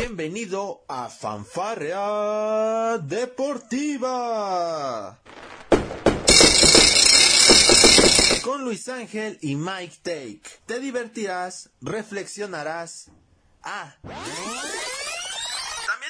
Bienvenido 0.00 0.84
a 0.86 1.08
Fanfarrea 1.08 2.98
Deportiva. 2.98 4.38
Con 8.44 8.62
Luis 8.62 8.88
Ángel 8.88 9.38
y 9.42 9.56
Mike 9.56 9.96
Take. 10.04 10.42
Te 10.66 10.78
divertirás, 10.78 11.70
reflexionarás. 11.80 13.10
Ah. 13.64 13.96
También 14.02 14.22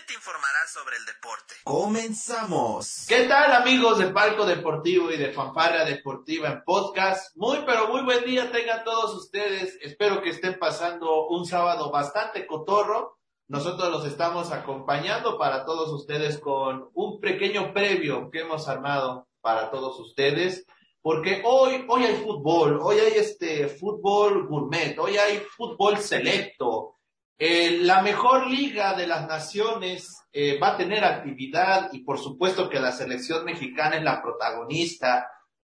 te 0.06 0.12
informarás 0.12 0.70
sobre 0.70 0.98
el 0.98 1.06
deporte. 1.06 1.54
Comenzamos. 1.64 3.06
¿Qué 3.08 3.24
tal 3.24 3.54
amigos 3.54 3.96
de 4.00 4.08
Palco 4.08 4.44
Deportivo 4.44 5.10
y 5.10 5.16
de 5.16 5.32
Fanfarrea 5.32 5.86
Deportiva 5.86 6.50
en 6.50 6.62
podcast? 6.62 7.34
Muy 7.36 7.60
pero 7.64 7.88
muy 7.88 8.02
buen 8.02 8.22
día 8.26 8.52
tengan 8.52 8.84
todos 8.84 9.14
ustedes. 9.14 9.78
Espero 9.80 10.20
que 10.20 10.28
estén 10.28 10.58
pasando 10.58 11.28
un 11.28 11.46
sábado 11.46 11.90
bastante 11.90 12.46
cotorro. 12.46 13.17
Nosotros 13.48 13.90
los 13.90 14.04
estamos 14.04 14.52
acompañando 14.52 15.38
para 15.38 15.64
todos 15.64 15.90
ustedes 15.90 16.38
con 16.38 16.90
un 16.92 17.18
pequeño 17.18 17.72
previo 17.72 18.30
que 18.30 18.40
hemos 18.40 18.68
armado 18.68 19.26
para 19.40 19.70
todos 19.70 19.98
ustedes. 20.00 20.66
Porque 21.00 21.40
hoy, 21.46 21.86
hoy 21.88 22.04
hay 22.04 22.16
fútbol, 22.16 22.78
hoy 22.82 22.98
hay 22.98 23.12
este 23.14 23.68
fútbol 23.68 24.46
gourmet, 24.46 24.98
hoy 24.98 25.16
hay 25.16 25.38
fútbol 25.56 25.96
selecto. 25.96 26.96
Eh, 27.38 27.78
la 27.80 28.02
mejor 28.02 28.48
liga 28.48 28.92
de 28.92 29.06
las 29.06 29.26
naciones 29.26 30.14
eh, 30.30 30.58
va 30.58 30.74
a 30.74 30.76
tener 30.76 31.02
actividad 31.02 31.88
y 31.92 32.00
por 32.00 32.18
supuesto 32.18 32.68
que 32.68 32.80
la 32.80 32.92
selección 32.92 33.46
mexicana 33.46 33.96
es 33.96 34.02
la 34.02 34.20
protagonista. 34.20 35.26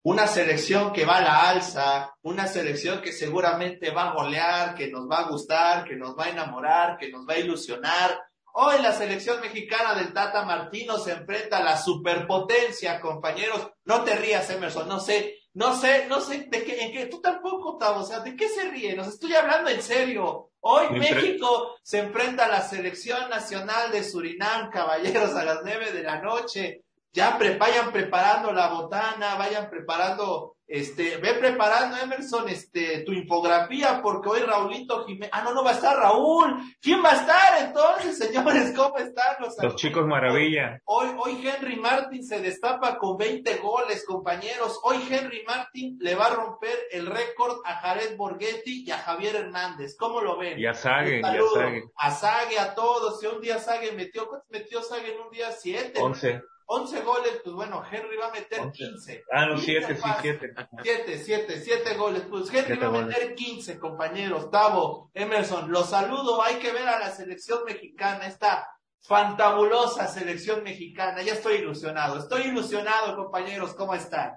Una 0.10 0.26
selección 0.26 0.94
que 0.94 1.04
va 1.04 1.18
a 1.18 1.22
la 1.22 1.50
alza, 1.50 2.16
una 2.22 2.48
selección 2.48 3.02
que 3.02 3.12
seguramente 3.12 3.92
va 3.92 4.12
a 4.12 4.14
golear, 4.14 4.74
que 4.74 4.88
nos 4.88 5.06
va 5.06 5.18
a 5.18 5.30
gustar, 5.30 5.84
que 5.84 5.98
nos 5.98 6.18
va 6.18 6.28
a 6.28 6.30
enamorar, 6.30 6.98
que 6.98 7.10
nos 7.10 7.28
va 7.28 7.34
a 7.34 7.40
ilusionar. 7.40 8.18
Hoy 8.54 8.82
la 8.82 8.94
selección 8.94 9.42
mexicana 9.42 9.96
del 9.96 10.14
Tata 10.14 10.46
Martino 10.46 10.98
se 10.98 11.12
enfrenta 11.12 11.58
a 11.58 11.64
la 11.64 11.76
superpotencia, 11.76 13.02
compañeros. 13.02 13.70
No 13.84 14.06
te 14.06 14.16
rías, 14.16 14.50
Emerson, 14.50 14.88
no 14.88 15.02
sé, 15.02 15.40
no 15.56 15.76
sé, 15.76 16.06
no 16.08 16.22
sé 16.22 16.48
de 16.50 16.64
qué, 16.64 16.86
en 16.86 16.94
qué, 16.94 17.08
tú 17.08 17.20
tampoco, 17.20 17.76
Tavo, 17.78 18.00
o 18.00 18.06
sea, 18.06 18.22
¿de 18.22 18.34
qué 18.38 18.48
se 18.48 18.64
ríe? 18.70 18.96
Nos 18.96 19.10
estoy 19.10 19.34
hablando 19.34 19.70
en 19.70 19.82
serio. 19.82 20.52
Hoy 20.62 20.90
México 20.92 21.76
se 21.84 22.00
enfrenta 22.00 22.46
a 22.46 22.50
la 22.50 22.62
selección 22.62 23.30
nacional 23.30 23.92
de 23.92 24.06
Surinam, 24.06 24.70
caballeros, 24.70 25.36
a 25.36 25.44
las 25.44 25.60
nueve 25.66 25.92
de 25.92 26.04
la 26.04 26.22
noche. 26.22 26.86
Ya 27.14 27.38
pre 27.38 27.58
vayan 27.58 27.92
preparando 27.92 28.52
la 28.52 28.68
botana, 28.68 29.36
vayan 29.36 29.70
preparando 29.70 30.58
este, 30.68 31.16
ve 31.18 31.34
preparando, 31.36 31.96
Emerson, 31.96 32.50
este, 32.50 33.00
tu 33.06 33.14
infografía, 33.14 34.02
porque 34.04 34.28
hoy 34.28 34.40
Raulito 34.42 35.06
Jiménez, 35.06 35.30
ah, 35.32 35.42
no, 35.42 35.54
no 35.54 35.64
va 35.64 35.72
a 35.72 35.76
estar 35.76 35.96
Raúl. 35.96 36.58
¿Quién 36.82 37.02
va 37.02 37.12
a 37.12 37.16
estar 37.16 37.66
entonces, 37.66 38.18
señores? 38.28 38.74
¿Cómo 38.76 38.98
están 38.98 39.38
los, 39.40 39.56
los 39.64 39.76
chicos 39.78 40.06
maravilla? 40.06 40.82
Hoy, 40.84 41.08
hoy 41.18 41.48
Henry 41.48 41.78
Martin 41.78 42.22
se 42.22 42.42
destapa 42.42 42.98
con 42.98 43.16
20 43.16 43.56
goles, 43.58 44.04
compañeros. 44.06 44.78
Hoy 44.84 44.98
Henry 45.10 45.44
Martin 45.48 45.98
le 46.02 46.16
va 46.16 46.26
a 46.26 46.36
romper 46.36 46.78
el 46.92 47.06
récord 47.06 47.62
a 47.64 47.76
Jared 47.76 48.18
Borghetti 48.18 48.84
y 48.86 48.92
a 48.92 48.98
Javier 48.98 49.38
Hernández. 49.38 49.96
¿Cómo 49.98 50.20
lo 50.20 50.38
ven? 50.38 50.60
Y 50.60 50.66
a 50.66 50.74
Sague, 50.74 51.22
y 51.22 51.24
a 51.24 51.42
Sague. 51.54 51.84
A 51.96 52.12
Sague, 52.12 52.60
a 52.60 52.76
todos. 52.76 53.22
Si 53.22 53.26
un 53.26 53.40
día 53.40 53.58
Sague 53.60 53.94
metió, 53.94 54.28
¿cuántos 54.28 54.50
metió 54.50 54.82
Sague 54.82 55.14
en 55.14 55.22
un 55.22 55.30
día? 55.32 55.50
Siete. 55.54 56.02
11. 56.02 56.42
11 56.70 57.02
goles, 57.02 57.42
pues 57.46 57.56
bueno, 57.56 57.82
Henry 57.90 58.18
va 58.18 58.28
a 58.28 58.32
meter 58.32 58.72
15. 58.72 59.24
Ah, 59.32 59.46
no, 59.46 59.58
7, 59.58 59.96
sí, 59.96 60.02
7. 60.22 60.54
7, 60.84 61.18
7, 61.18 61.62
7 61.62 61.96
goles. 61.96 62.24
Pues 62.30 62.54
Henry 62.54 62.78
va 62.78 62.88
a 62.88 63.06
meter 63.06 63.36
15, 63.36 63.80
compañeros. 63.80 64.52
Tavo, 64.52 65.10
Emerson, 65.14 65.72
los 65.72 65.90
saludo. 65.90 66.44
Hay 66.44 66.56
que 66.56 66.74
ver 66.74 66.86
a 66.88 67.00
la 67.00 67.10
selección 67.12 67.64
mexicana, 67.66 68.28
esta 68.28 68.68
fantabulosa 69.00 70.08
selección 70.08 70.62
mexicana. 70.64 71.22
Ya 71.22 71.34
estoy 71.34 71.56
ilusionado. 71.56 72.20
Estoy 72.20 72.44
ilusionado, 72.44 73.16
compañeros. 73.16 73.74
¿Cómo 73.74 73.94
están? 73.94 74.34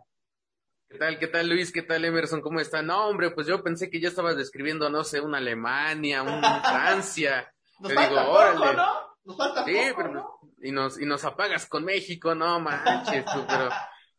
¿Qué 0.89 0.99
tal, 0.99 1.19
qué 1.19 1.27
tal 1.27 1.49
Luis? 1.49 1.73
¿Qué 1.73 1.83
tal 1.83 2.05
Emerson? 2.05 2.41
¿Cómo 2.43 2.61
están? 2.61 2.87
No, 2.87 3.09
hombre, 3.09 3.33
pues 3.33 3.49
yo 3.49 3.61
pensé 3.63 3.91
que 3.91 4.01
ya 4.01 4.09
estabas 4.09 4.37
describiendo, 4.37 4.89
no 4.89 5.03
sé, 5.03 5.21
una 5.21 5.39
Alemania, 5.39 6.23
una 6.23 6.61
Francia. 6.63 7.53
Nos 7.81 7.93
falta 7.93 8.23
digo, 8.23 8.33
poco, 8.33 8.73
¿no? 8.73 9.17
Nos 9.25 9.37
falta 9.37 9.65
sí, 9.65 9.75
poco, 9.75 9.97
pero... 9.97 10.13
¿no? 10.13 10.40
Y 10.63 10.73
nos, 10.73 11.01
y 11.01 11.07
nos 11.07 11.25
apagas 11.25 11.67
con 11.67 11.85
México, 11.85 12.35
no 12.35 12.61
manches 12.61 13.25
tú, 13.25 13.45
pero 13.49 13.69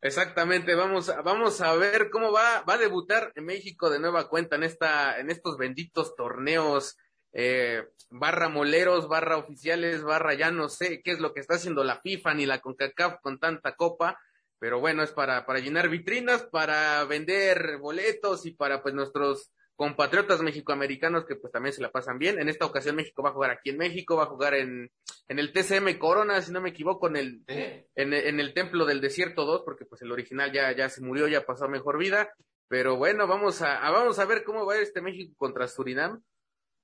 exactamente, 0.02 0.76
vamos, 0.76 1.12
vamos 1.24 1.62
a 1.62 1.74
ver 1.76 2.10
cómo 2.10 2.32
va, 2.32 2.62
va 2.62 2.74
a 2.76 2.80
debutar 2.80 3.32
en 3.36 3.46
México 3.46 3.90
de 3.90 4.00
nueva 4.00 4.28
cuenta 4.28 4.56
en 4.56 4.64
esta, 4.64 5.20
en 5.20 5.30
estos 5.30 5.58
benditos 5.58 6.16
torneos, 6.16 6.98
eh, 7.34 7.84
barra 8.10 8.50
moleros, 8.50 9.08
barra 9.08 9.38
oficiales, 9.38 10.04
barra 10.04 10.34
ya 10.34 10.52
no 10.52 10.68
sé 10.68 11.02
qué 11.02 11.12
es 11.12 11.20
lo 11.20 11.34
que 11.34 11.40
está 11.40 11.56
haciendo 11.56 11.84
la 11.84 12.02
FIFA 12.02 12.34
ni 12.34 12.46
la 12.46 12.60
CONCACAF 12.60 13.22
con 13.22 13.40
tanta 13.40 13.76
copa, 13.76 14.20
pero 14.60 14.80
bueno, 14.80 15.02
es 15.02 15.12
para, 15.12 15.46
para 15.46 15.60
llenar 15.60 15.90
vitrinas, 15.90 16.44
para 16.44 17.04
vender 17.06 17.78
boletos 17.80 18.46
y 18.46 18.52
para 18.52 18.84
pues 18.84 18.94
nuestros 18.94 19.52
compatriotas 19.82 20.44
mexicoamericanos 20.44 21.26
que 21.26 21.36
pues 21.36 21.52
también 21.52 21.74
se 21.74 21.82
la 21.82 21.92
pasan 21.92 22.20
bien. 22.20 22.40
En 22.40 22.50
esta 22.50 22.68
ocasión 22.68 22.96
México 22.96 23.24
va 23.24 23.30
a 23.30 23.34
jugar 23.34 23.50
aquí 23.50 23.72
en 23.72 23.80
México, 23.80 24.16
va 24.16 24.26
a 24.26 24.28
jugar 24.28 24.54
en, 24.54 24.92
en 25.28 25.40
el 25.40 25.52
TCM 25.52 25.98
Corona, 25.98 26.40
si 26.44 26.52
no 26.52 26.62
me 26.62 26.70
equivoco, 26.70 27.08
en 27.08 27.16
el, 27.16 27.44
en, 27.48 28.14
en, 28.14 28.40
el 28.40 28.54
Templo 28.54 28.86
del 28.86 29.02
Desierto 29.02 29.44
2, 29.44 29.64
porque 29.66 29.86
pues 29.86 30.04
el 30.04 30.12
original 30.12 30.52
ya, 30.52 30.72
ya 30.72 30.88
se 30.88 31.02
murió, 31.02 31.28
ya 31.28 31.48
pasó 31.48 31.66
a 31.66 31.68
mejor 31.68 31.98
vida. 31.98 32.32
Pero 32.68 32.96
bueno, 32.96 33.26
vamos 33.26 33.64
a, 33.64 33.84
a 33.84 33.90
vamos 33.90 34.20
a 34.20 34.26
ver 34.26 34.44
cómo 34.44 34.68
va 34.68 34.78
este 34.78 35.02
México 35.02 35.34
contra 35.36 35.68
Surinam, 35.68 36.22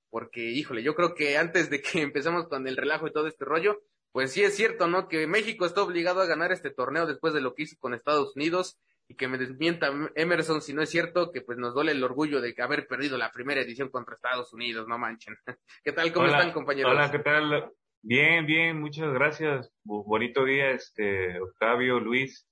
porque 0.09 0.49
híjole, 0.49 0.81
yo 0.81 0.95
creo 0.95 1.13
que 1.13 1.37
antes 1.37 1.69
de 1.69 1.83
que 1.83 2.01
empezamos 2.01 2.47
con 2.47 2.67
el 2.67 2.77
relajo 2.77 3.05
y 3.05 3.13
todo 3.13 3.27
este 3.27 3.45
rollo, 3.45 3.79
pues 4.11 4.31
sí 4.31 4.41
es 4.41 4.55
cierto, 4.55 4.87
¿no? 4.87 5.07
Que 5.07 5.27
México 5.27 5.67
está 5.67 5.83
obligado 5.83 6.19
a 6.21 6.25
ganar 6.25 6.51
este 6.51 6.71
torneo 6.71 7.05
después 7.05 7.35
de 7.35 7.41
lo 7.41 7.53
que 7.53 7.61
hizo 7.61 7.75
con 7.79 7.93
Estados 7.93 8.35
Unidos 8.35 8.79
y 9.07 9.15
que 9.15 9.27
me 9.27 9.37
desmienta 9.37 9.91
Emerson 10.15 10.61
si 10.61 10.73
no 10.73 10.81
es 10.81 10.89
cierto 10.89 11.31
que 11.31 11.41
pues 11.41 11.57
nos 11.57 11.73
duele 11.73 11.93
el 11.93 12.03
orgullo 12.03 12.41
de 12.41 12.53
haber 12.59 12.87
perdido 12.87 13.17
la 13.17 13.31
primera 13.31 13.61
edición 13.61 13.89
contra 13.89 14.15
Estados 14.15 14.53
Unidos, 14.53 14.87
no 14.87 14.97
manchen. 14.97 15.35
¿Qué 15.83 15.93
tal? 15.93 16.11
¿Cómo 16.11 16.25
hola, 16.25 16.37
están 16.37 16.53
compañeros? 16.53 16.91
Hola, 16.91 17.11
¿qué 17.11 17.19
tal? 17.19 17.71
Bien, 18.01 18.45
bien, 18.45 18.79
muchas 18.79 19.11
gracias. 19.13 19.71
Bonito 19.83 20.45
día, 20.45 20.71
este, 20.71 21.39
Octavio, 21.39 21.99
Luis. 21.99 22.47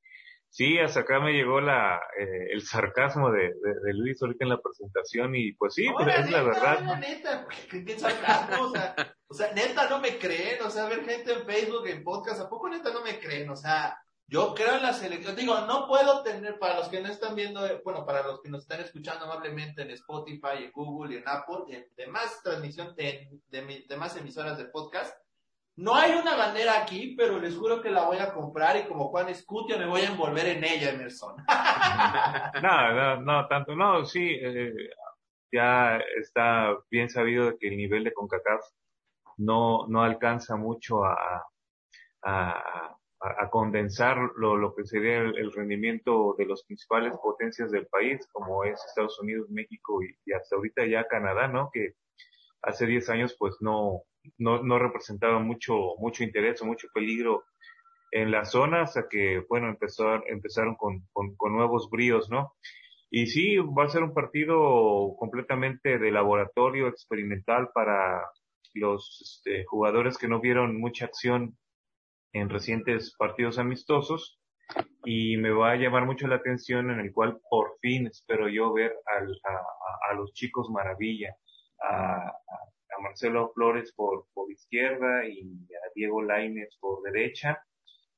Sí, 0.49 0.79
hasta 0.79 1.01
acá 1.01 1.19
me 1.19 1.33
llegó 1.33 1.59
la, 1.59 1.99
eh, 2.17 2.47
el 2.53 2.61
sarcasmo 2.61 3.29
de, 3.29 3.41
de, 3.41 3.73
de, 3.83 3.93
Luis 3.93 4.21
ahorita 4.21 4.45
en 4.45 4.49
la 4.49 4.61
presentación 4.61 5.35
y 5.35 5.51
pues 5.51 5.73
sí, 5.73 5.85
pues, 5.91 6.07
es 6.17 6.31
la 6.31 6.43
verdad. 6.43 6.81
¿no? 6.81 6.95
Neta, 6.95 7.45
¿qué 7.69 7.99
sarcasmo? 7.99 8.67
O 8.67 8.71
sea, 8.71 8.95
o 9.27 9.33
sea, 9.33 9.51
neta 9.51 9.89
no 9.89 9.99
me 9.99 10.17
creen, 10.17 10.61
o 10.61 10.69
sea, 10.69 10.87
ver 10.87 11.03
gente 11.03 11.33
en 11.33 11.45
Facebook, 11.45 11.85
en 11.87 12.03
podcast, 12.05 12.39
¿a 12.39 12.49
poco 12.49 12.69
neta 12.69 12.93
no 12.93 13.03
me 13.03 13.19
creen? 13.19 13.49
O 13.49 13.55
sea, 13.57 13.97
yo 14.27 14.55
creo 14.55 14.77
en 14.77 14.83
la 14.83 14.93
selección. 14.93 15.35
Digo, 15.35 15.59
no 15.61 15.87
puedo 15.87 16.23
tener, 16.23 16.57
para 16.57 16.77
los 16.77 16.89
que 16.89 17.01
no 17.01 17.09
están 17.09 17.35
viendo, 17.35 17.61
bueno, 17.83 18.05
para 18.05 18.23
los 18.23 18.41
que 18.41 18.49
nos 18.49 18.63
están 18.63 18.81
escuchando 18.81 19.25
amablemente 19.25 19.83
en 19.83 19.91
Spotify, 19.91 20.63
en 20.63 20.71
Google 20.71 21.13
y 21.13 21.17
en 21.17 21.23
Apple, 21.27 21.65
en 21.69 21.85
demás 21.95 22.41
transmisión, 22.43 22.95
de, 22.95 23.29
de, 23.47 23.85
demás 23.87 24.17
emisoras 24.17 24.57
de 24.57 24.65
podcast, 24.65 25.15
no 25.77 25.93
hay 25.93 26.13
una 26.13 26.35
bandera 26.35 26.81
aquí, 26.81 27.15
pero 27.17 27.39
les 27.39 27.55
juro 27.55 27.81
que 27.81 27.91
la 27.91 28.05
voy 28.05 28.17
a 28.17 28.33
comprar 28.33 28.77
y 28.77 28.85
como 28.85 29.09
Juan 29.09 29.29
Escutia 29.29 29.77
me 29.77 29.85
voy 29.85 30.01
a 30.01 30.09
envolver 30.09 30.47
en 30.47 30.63
ella, 30.63 30.91
Emerson. 30.91 31.35
no, 32.63 32.93
no, 32.93 33.21
no, 33.21 33.47
tanto, 33.47 33.75
no, 33.75 34.05
sí, 34.05 34.37
eh, 34.41 34.73
ya 35.51 35.97
está 36.19 36.75
bien 36.89 37.09
sabido 37.09 37.57
que 37.59 37.67
el 37.67 37.77
nivel 37.77 38.05
de 38.05 38.13
CONCACAF 38.13 38.61
no, 39.37 39.85
no 39.87 40.01
alcanza 40.01 40.55
mucho 40.55 41.03
a 41.03 41.45
a, 43.25 43.49
condensar 43.49 44.17
lo, 44.37 44.75
que 44.75 44.85
sería 44.85 45.19
el, 45.19 45.51
rendimiento 45.51 46.35
de 46.37 46.45
las 46.45 46.63
principales 46.63 47.13
potencias 47.17 47.71
del 47.71 47.87
país, 47.87 48.27
como 48.31 48.63
es 48.63 48.83
Estados 48.85 49.19
Unidos, 49.19 49.49
México 49.49 49.99
y, 50.03 50.31
hasta 50.33 50.55
ahorita 50.55 50.85
ya 50.85 51.07
Canadá, 51.07 51.47
¿no? 51.47 51.69
Que 51.73 51.93
hace 52.61 52.85
10 52.85 53.09
años 53.09 53.35
pues 53.37 53.55
no, 53.61 54.03
no, 54.37 54.61
no 54.63 54.79
representaba 54.79 55.39
mucho, 55.39 55.95
mucho 55.97 56.23
interés 56.23 56.61
o 56.61 56.65
mucho 56.65 56.87
peligro 56.93 57.45
en 58.11 58.31
la 58.31 58.45
zona 58.45 58.83
hasta 58.83 59.07
que, 59.09 59.43
bueno, 59.49 59.69
empezó, 59.69 60.25
empezaron 60.27 60.75
con, 60.75 61.07
con, 61.11 61.35
con 61.35 61.53
nuevos 61.53 61.89
bríos, 61.89 62.29
¿no? 62.29 62.53
Y 63.09 63.27
sí, 63.27 63.57
va 63.57 63.85
a 63.85 63.89
ser 63.89 64.03
un 64.03 64.13
partido 64.13 65.15
completamente 65.17 65.97
de 65.97 66.11
laboratorio 66.11 66.87
experimental 66.87 67.69
para 67.73 68.21
los 68.73 69.21
este, 69.21 69.63
jugadores 69.65 70.17
que 70.17 70.27
no 70.27 70.41
vieron 70.41 70.79
mucha 70.79 71.05
acción 71.05 71.57
en 72.35 72.49
recientes 72.49 73.15
partidos 73.17 73.57
amistosos 73.59 74.41
y 75.05 75.37
me 75.37 75.51
va 75.51 75.71
a 75.71 75.75
llamar 75.77 76.05
mucho 76.05 76.27
la 76.27 76.35
atención 76.35 76.91
en 76.91 76.99
el 76.99 77.13
cual 77.13 77.39
por 77.49 77.77
fin 77.79 78.07
espero 78.07 78.49
yo 78.49 78.73
ver 78.73 78.93
al, 79.05 79.39
a, 79.45 80.11
a, 80.11 80.13
los 80.15 80.33
chicos 80.33 80.69
maravilla, 80.69 81.33
a, 81.81 82.27
a, 82.27 83.01
Marcelo 83.01 83.51
Flores 83.53 83.93
por, 83.93 84.25
por 84.33 84.51
izquierda 84.51 85.25
y 85.27 85.43
a 85.75 85.91
Diego 85.95 86.21
Lainez 86.21 86.75
por 86.79 87.01
derecha, 87.03 87.63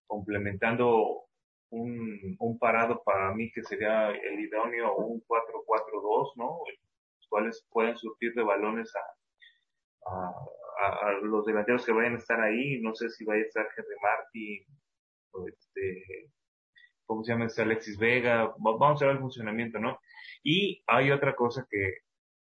complementando 0.07 1.25
un, 1.69 2.37
un 2.39 2.57
parado 2.57 3.03
para 3.03 3.33
mí 3.35 3.51
que 3.51 3.63
sería 3.63 4.09
el 4.09 4.39
idóneo 4.39 4.95
un 4.95 5.21
4-4-2, 5.27 6.31
¿no? 6.37 6.59
Los 7.17 7.27
cuales 7.27 7.67
pueden 7.69 7.97
surtir 7.97 8.33
de 8.33 8.43
balones 8.43 8.91
a, 8.95 10.09
a, 10.11 10.33
a, 10.79 11.11
los 11.23 11.45
delanteros 11.45 11.85
que 11.85 11.91
vayan 11.91 12.15
a 12.15 12.17
estar 12.17 12.39
ahí, 12.39 12.79
no 12.81 12.93
sé 12.95 13.09
si 13.09 13.25
vaya 13.25 13.41
a 13.41 13.45
estar 13.45 13.67
Henry 13.75 13.95
Martin, 14.01 14.65
o 15.31 15.47
este, 15.47 16.31
¿cómo 17.05 17.23
se 17.23 17.31
llama 17.31 17.45
este 17.45 17.61
Alexis 17.63 17.97
Vega? 17.97 18.53
Vamos 18.57 19.01
a 19.01 19.05
ver 19.05 19.15
el 19.15 19.21
funcionamiento, 19.21 19.79
¿no? 19.79 19.99
Y 20.43 20.83
hay 20.87 21.11
otra 21.11 21.35
cosa 21.35 21.65
que 21.69 21.99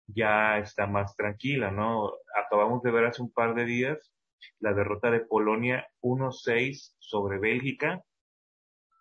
ya 0.06 0.58
está 0.58 0.86
más 0.86 1.16
tranquila, 1.16 1.70
¿no? 1.70 2.12
Acabamos 2.44 2.82
de 2.82 2.90
ver 2.90 3.06
hace 3.06 3.22
un 3.22 3.32
par 3.32 3.54
de 3.54 3.64
días 3.64 4.12
la 4.58 4.74
derrota 4.74 5.10
de 5.10 5.20
Polonia 5.20 5.86
1-6 6.02 6.94
sobre 6.98 7.38
Bélgica. 7.38 8.02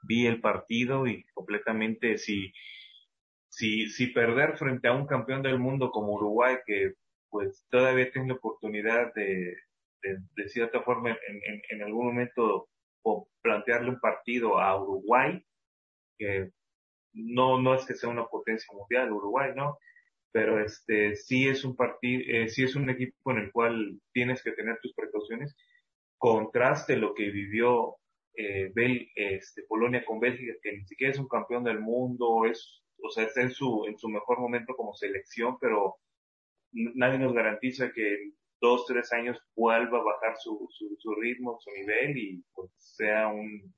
Vi 0.03 0.25
el 0.27 0.41
partido 0.41 1.07
y 1.07 1.23
completamente 1.33 2.17
si, 2.17 2.53
si, 3.49 3.89
si 3.89 4.07
perder 4.07 4.57
frente 4.57 4.87
a 4.87 4.93
un 4.93 5.05
campeón 5.05 5.41
del 5.41 5.59
mundo 5.59 5.91
como 5.91 6.13
Uruguay, 6.13 6.57
que 6.65 6.93
pues 7.33 7.65
todavía 7.71 8.11
tiene 8.11 8.27
la 8.27 8.35
oportunidad 8.35 9.11
de, 9.15 9.57
de, 10.03 10.49
cierta 10.49 10.83
forma 10.83 11.09
en, 11.09 11.17
en, 11.47 11.61
en, 11.67 11.81
algún 11.81 12.05
momento 12.05 12.69
o 13.01 13.27
plantearle 13.41 13.89
un 13.89 13.99
partido 13.99 14.59
a 14.59 14.79
Uruguay, 14.79 15.43
que 16.19 16.51
no, 17.13 17.59
no 17.59 17.73
es 17.73 17.87
que 17.87 17.95
sea 17.95 18.09
una 18.09 18.27
potencia 18.27 18.71
mundial 18.71 19.11
Uruguay, 19.11 19.51
¿no? 19.55 19.79
Pero 20.31 20.63
este 20.63 21.15
sí 21.15 21.47
es 21.47 21.65
un 21.65 21.75
partido, 21.75 22.21
eh, 22.27 22.49
sí 22.49 22.63
es 22.63 22.75
un 22.75 22.87
equipo 22.91 23.31
en 23.31 23.39
el 23.39 23.51
cual 23.51 23.99
tienes 24.13 24.43
que 24.43 24.51
tener 24.51 24.77
tus 24.83 24.93
precauciones. 24.93 25.55
Contraste 26.19 26.97
lo 26.97 27.15
que 27.15 27.31
vivió 27.31 27.95
eh, 28.35 28.71
Bel, 28.75 29.09
este, 29.15 29.63
Polonia 29.63 30.05
con 30.05 30.19
Bélgica, 30.19 30.53
que 30.61 30.73
ni 30.73 30.85
siquiera 30.85 31.13
es 31.13 31.19
un 31.19 31.27
campeón 31.27 31.63
del 31.63 31.79
mundo, 31.79 32.45
es, 32.45 32.83
o 33.01 33.09
sea, 33.09 33.23
está 33.23 33.41
en 33.41 33.51
su, 33.51 33.85
en 33.87 33.97
su 33.97 34.07
mejor 34.07 34.39
momento 34.39 34.75
como 34.75 34.93
selección, 34.93 35.57
pero 35.59 35.97
nadie 36.73 37.19
nos 37.19 37.33
garantiza 37.33 37.91
que 37.91 38.13
en 38.15 38.33
dos, 38.59 38.85
tres 38.87 39.11
años 39.13 39.37
vuelva 39.55 39.99
a 39.99 40.03
bajar 40.03 40.37
su, 40.37 40.67
su, 40.71 40.95
su 40.97 41.15
ritmo, 41.15 41.57
su 41.59 41.71
nivel 41.71 42.17
y 42.17 42.43
pues, 42.53 42.71
sea 42.77 43.27
un, 43.27 43.73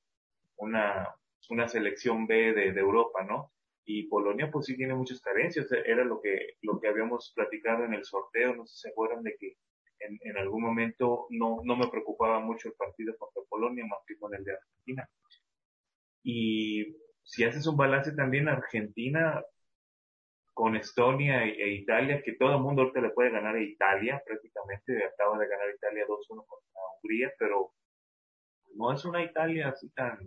una, 0.58 1.10
una 1.50 1.68
selección 1.68 2.28
B 2.28 2.54
de, 2.54 2.72
de, 2.72 2.80
Europa, 2.80 3.24
¿no? 3.24 3.52
Y 3.86 4.08
Polonia 4.08 4.50
pues 4.52 4.66
sí 4.68 4.76
tiene 4.76 4.96
muchas 4.96 5.22
carencias, 5.22 5.68
era 5.72 6.04
lo 6.04 6.22
que, 6.22 6.56
lo 6.62 6.80
que 6.80 6.88
habíamos 6.88 7.32
platicado 7.36 7.86
en 7.86 7.94
el 7.94 8.04
sorteo, 8.06 8.56
no 8.56 8.66
sé 8.66 8.76
si 8.76 8.82
se 8.82 8.90
acuerdan 8.90 9.24
de 9.24 9.36
que 9.40 9.58
en, 10.00 10.20
en 10.22 10.38
algún 10.38 10.64
momento 10.64 11.28
no, 11.30 11.62
no 11.64 11.76
me 11.76 11.88
preocupaba 11.88 12.40
mucho 12.40 12.70
el 12.70 12.76
partido 12.76 13.16
contra 13.18 13.44
Polonia 13.50 13.86
más 13.86 14.00
que 14.08 14.18
con 14.18 14.34
el 14.34 14.44
de 14.44 14.54
Argentina. 14.54 15.10
Y 16.24 16.96
si 17.24 17.44
haces 17.44 17.66
un 17.68 17.78
balance 17.78 18.12
también, 18.14 18.48
Argentina 18.48 19.44
con 20.56 20.76
Estonia 20.78 21.44
e, 21.44 21.50
e, 21.50 21.74
Italia, 21.76 22.22
que 22.24 22.34
todo 22.40 22.54
el 22.56 22.62
mundo 22.62 22.82
ahorita 22.82 23.02
le 23.02 23.10
puede 23.10 23.30
ganar 23.30 23.56
a 23.56 23.62
Italia, 23.62 24.24
prácticamente 24.26 25.04
acaba 25.04 25.38
de 25.38 25.48
ganar 25.48 25.68
Italia 25.70 26.06
2-1 26.08 26.46
contra 26.48 26.82
Hungría, 27.04 27.30
pero 27.38 27.74
no 28.76 28.94
es 28.94 29.04
una 29.04 29.22
Italia 29.22 29.68
así 29.70 29.90
tan 29.92 30.18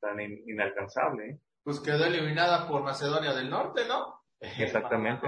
tan 0.00 0.20
inalcanzable. 0.20 1.30
¿eh? 1.30 1.40
Pues 1.64 1.80
quedó 1.80 2.04
eliminada 2.04 2.68
por 2.68 2.82
Macedonia 2.82 3.34
del 3.34 3.50
Norte, 3.50 3.82
¿no? 3.88 4.22
Exactamente. 4.40 5.26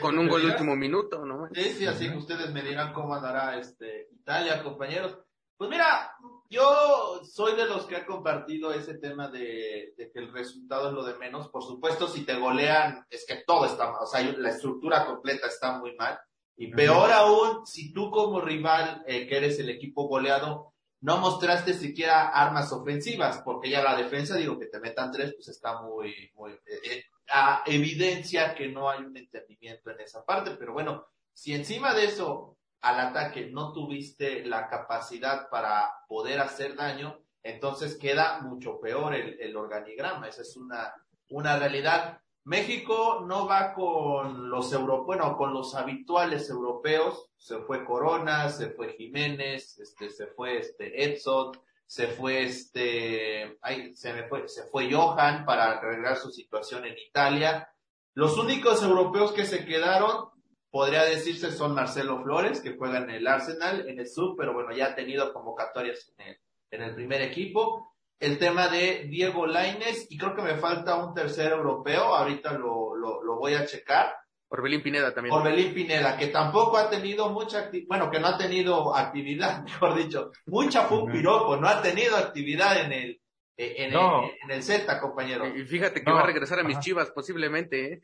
Con 0.00 0.18
un, 0.18 0.28
gol 0.28 0.44
último 0.44 0.76
minuto, 0.76 1.24
¿no? 1.24 1.48
Sí, 1.52 1.64
sí, 1.72 1.86
así 1.86 2.08
que 2.08 2.16
ustedes 2.16 2.52
me 2.52 2.62
dirán 2.62 2.92
cómo 2.92 3.14
andará 3.14 3.58
este 3.58 4.08
Italia, 4.12 4.62
compañeros. 4.62 5.18
Pues 5.56 5.68
mira, 5.68 6.14
yo 6.50 7.22
soy 7.24 7.54
de 7.54 7.64
los 7.64 7.86
que 7.86 7.96
ha 7.96 8.04
compartido 8.04 8.72
ese 8.72 8.98
tema 8.98 9.28
de, 9.28 9.94
que 9.96 10.18
el 10.18 10.32
resultado 10.32 10.88
es 10.88 10.94
lo 10.94 11.04
de 11.04 11.16
menos. 11.16 11.48
Por 11.48 11.62
supuesto, 11.62 12.08
si 12.08 12.24
te 12.24 12.34
golean, 12.34 13.06
es 13.08 13.24
que 13.24 13.44
todo 13.46 13.66
está 13.66 13.90
mal. 13.90 14.02
O 14.02 14.06
sea, 14.06 14.20
la 14.36 14.50
estructura 14.50 15.06
completa 15.06 15.46
está 15.46 15.78
muy 15.78 15.94
mal. 15.94 16.18
Y 16.56 16.72
peor 16.72 17.12
aún, 17.12 17.64
si 17.66 17.92
tú 17.92 18.10
como 18.10 18.40
rival, 18.40 19.02
eh, 19.06 19.26
que 19.28 19.36
eres 19.36 19.60
el 19.60 19.70
equipo 19.70 20.08
goleado, 20.08 20.74
no 21.00 21.18
mostraste 21.18 21.72
siquiera 21.72 22.28
armas 22.28 22.72
ofensivas, 22.72 23.40
porque 23.42 23.70
ya 23.70 23.82
la 23.82 23.96
defensa, 23.96 24.36
digo, 24.36 24.58
que 24.58 24.66
te 24.66 24.80
metan 24.80 25.12
tres, 25.12 25.32
pues 25.34 25.48
está 25.48 25.80
muy, 25.80 26.30
muy, 26.34 26.52
eh, 26.52 26.80
eh, 26.84 27.04
a 27.28 27.62
evidencia 27.64 28.54
que 28.54 28.68
no 28.68 28.90
hay 28.90 29.04
un 29.04 29.16
entendimiento 29.16 29.90
en 29.90 30.00
esa 30.00 30.24
parte, 30.24 30.50
pero 30.58 30.72
bueno, 30.72 31.06
si 31.32 31.54
encima 31.54 31.94
de 31.94 32.04
eso, 32.04 32.58
al 32.82 33.00
ataque 33.00 33.50
no 33.50 33.72
tuviste 33.72 34.44
la 34.44 34.68
capacidad 34.68 35.48
para 35.50 35.92
poder 36.08 36.40
hacer 36.40 36.76
daño, 36.76 37.18
entonces 37.42 37.96
queda 37.96 38.40
mucho 38.40 38.80
peor 38.80 39.14
el, 39.14 39.40
el 39.40 39.56
organigrama, 39.56 40.28
esa 40.28 40.42
es 40.42 40.56
una, 40.56 40.94
una 41.30 41.58
realidad. 41.58 42.20
México 42.44 43.24
no 43.26 43.46
va 43.46 43.74
con 43.74 44.50
los 44.50 44.72
euro, 44.72 45.04
bueno, 45.04 45.36
con 45.36 45.52
los 45.52 45.74
habituales 45.74 46.48
europeos. 46.48 47.30
Se 47.36 47.58
fue 47.60 47.84
Corona, 47.84 48.48
se 48.48 48.70
fue 48.70 48.94
Jiménez, 48.94 49.78
este, 49.78 50.10
se 50.10 50.26
fue 50.26 50.58
este 50.58 51.04
Edson, 51.04 51.52
se 51.86 52.08
fue 52.08 52.42
este, 52.42 53.58
ay, 53.62 53.94
se 53.94 54.12
me 54.12 54.24
fue, 54.24 54.48
se 54.48 54.64
fue 54.64 54.92
Johan 54.92 55.44
para 55.44 55.72
arreglar 55.72 56.16
su 56.16 56.30
situación 56.30 56.84
en 56.86 56.96
Italia. 56.98 57.68
Los 58.14 58.38
únicos 58.38 58.82
europeos 58.82 59.32
que 59.32 59.44
se 59.44 59.64
quedaron, 59.64 60.30
podría 60.70 61.04
decirse, 61.04 61.50
son 61.52 61.74
Marcelo 61.74 62.22
Flores, 62.22 62.60
que 62.60 62.76
juega 62.76 62.98
en 62.98 63.10
el 63.10 63.26
Arsenal, 63.26 63.88
en 63.88 63.98
el 63.98 64.08
Sub, 64.08 64.36
pero 64.36 64.52
bueno, 64.52 64.72
ya 64.72 64.86
ha 64.86 64.94
tenido 64.94 65.32
convocatorias 65.32 66.12
en 66.16 66.28
el, 66.28 66.38
en 66.70 66.82
el 66.82 66.94
primer 66.94 67.22
equipo 67.22 67.90
el 68.20 68.38
tema 68.38 68.68
de 68.68 69.06
Diego 69.08 69.46
Laines 69.46 70.06
y 70.10 70.18
creo 70.18 70.36
que 70.36 70.42
me 70.42 70.56
falta 70.56 71.02
un 71.02 71.14
tercer 71.14 71.52
europeo, 71.52 72.14
ahorita 72.14 72.52
lo, 72.52 72.94
lo, 72.94 73.22
lo 73.22 73.36
voy 73.36 73.54
a 73.54 73.64
checar. 73.64 74.14
Orbelín 74.48 74.82
Pineda 74.82 75.14
también. 75.14 75.34
Orbelín 75.34 75.72
Pineda, 75.72 76.18
que 76.18 76.26
tampoco 76.26 76.76
ha 76.76 76.90
tenido 76.90 77.30
mucha 77.30 77.60
actividad, 77.60 77.88
bueno, 77.88 78.10
que 78.10 78.20
no 78.20 78.26
ha 78.26 78.36
tenido 78.36 78.94
actividad, 78.94 79.62
mejor 79.64 79.94
dicho, 79.96 80.32
mucha 80.46 80.86
piropo, 80.88 81.56
no 81.56 81.66
ha 81.66 81.80
tenido 81.80 82.16
actividad 82.16 82.84
en 82.84 82.92
el, 82.92 83.20
en, 83.56 83.94
el, 83.94 84.00
en 84.44 84.50
el 84.50 84.62
Z, 84.62 85.00
compañero. 85.00 85.46
Y 85.46 85.64
fíjate 85.64 86.02
que 86.02 86.12
va 86.12 86.20
a 86.20 86.26
regresar 86.26 86.60
a 86.60 86.64
mis 86.64 86.78
chivas, 86.80 87.10
posiblemente, 87.10 87.94
¿eh? 87.94 88.02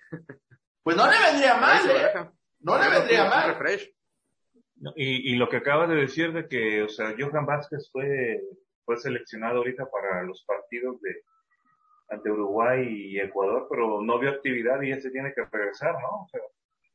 Pues 0.83 0.97
no 0.97 1.11
le 1.11 1.19
vendría 1.19 1.57
mal, 1.61 1.91
¿eh? 1.91 2.31
No 2.67 2.79
le 2.79 2.91
vendría 2.91 3.25
mal. 3.25 3.57
Y, 4.95 5.33
y 5.33 5.37
lo 5.37 5.49
que 5.49 5.57
acaba 5.57 5.87
de 5.87 5.97
decir 5.97 6.33
de 6.33 6.49
que, 6.49 6.83
o 6.83 6.89
sea, 6.89 7.15
Johan 7.19 7.47
Vázquez 7.47 7.89
fue 7.91 8.43
fue 8.87 8.97
seleccionado 8.97 9.59
ahorita 9.59 9.91
para 9.91 10.23
los 10.23 10.43
partidos 10.45 10.99
de 11.03 11.23
ante 12.09 12.31
Uruguay 12.31 12.87
y 12.89 13.19
Ecuador, 13.19 13.67
pero 13.69 14.01
no 14.01 14.19
vio 14.21 14.31
actividad 14.31 14.81
y 14.81 14.91
ya 14.91 15.01
se 15.01 15.11
tiene 15.11 15.35
que 15.35 15.45
regresar, 15.45 15.95
¿no? 15.95 16.29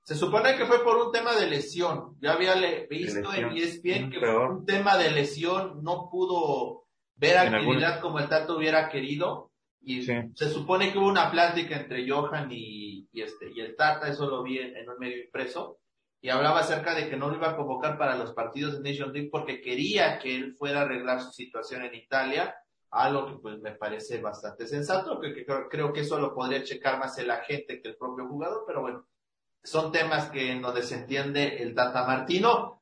se 0.04 0.16
supone 0.16 0.56
que 0.56 0.66
fue 0.66 0.84
por 0.84 0.98
un 0.98 1.12
tema 1.12 1.36
de 1.36 1.48
lesión. 1.48 2.18
Ya 2.22 2.34
había 2.34 2.56
visto 2.90 3.34
en 3.34 3.52
ESPN 3.52 4.10
que 4.10 4.20
fue 4.20 4.50
un 4.50 4.66
tema 4.66 4.98
de 4.98 5.12
lesión, 5.12 5.84
no 5.84 6.10
pudo 6.10 6.86
ver 7.16 7.38
actividad 7.38 8.00
como 8.00 8.20
el 8.20 8.30
Tato 8.30 8.58
hubiera 8.58 8.90
querido. 8.90 9.51
Y 9.84 10.04
se 10.04 10.50
supone 10.50 10.92
que 10.92 11.00
hubo 11.00 11.08
una 11.08 11.32
plática 11.32 11.76
entre 11.76 12.08
Johan 12.08 12.50
y, 12.52 13.08
este, 13.14 13.52
y 13.52 13.62
el 13.62 13.76
Tata, 13.76 14.08
eso 14.08 14.30
lo 14.30 14.44
vi 14.44 14.60
en 14.60 14.88
un 14.88 15.00
medio 15.00 15.24
impreso 15.24 15.80
y 16.22 16.30
hablaba 16.30 16.60
acerca 16.60 16.94
de 16.94 17.10
que 17.10 17.18
no 17.18 17.30
lo 17.30 17.36
iba 17.36 17.50
a 17.50 17.56
convocar 17.58 17.98
para 17.98 18.16
los 18.16 18.32
partidos 18.34 18.74
de 18.74 18.90
Nation 18.90 19.12
League 19.12 19.30
porque 19.32 19.60
quería 19.60 20.20
que 20.20 20.36
él 20.36 20.56
fuera 20.56 20.82
a 20.82 20.84
arreglar 20.84 21.22
su 21.22 21.32
situación 21.32 21.82
en 21.84 21.96
Italia, 21.96 22.56
algo 22.92 23.26
que 23.26 23.42
pues 23.42 23.60
me 23.60 23.72
parece 23.72 24.22
bastante 24.22 24.68
sensato, 24.68 25.20
que, 25.20 25.46
creo 25.46 25.92
que 25.92 26.02
eso 26.02 26.20
lo 26.20 26.36
podría 26.36 26.64
checar 26.64 27.00
más 27.00 27.18
el 27.18 27.32
agente 27.32 27.82
que 27.82 27.90
el 27.90 27.98
propio 27.98 28.28
jugador, 28.28 28.66
pero 28.68 28.82
bueno, 28.82 29.08
son 29.64 29.92
temas 29.92 30.30
que 30.30 30.56
no 30.56 30.72
desentiende 30.72 31.62
el 31.64 31.74
Tata 31.74 32.06
Martino. 32.06 32.81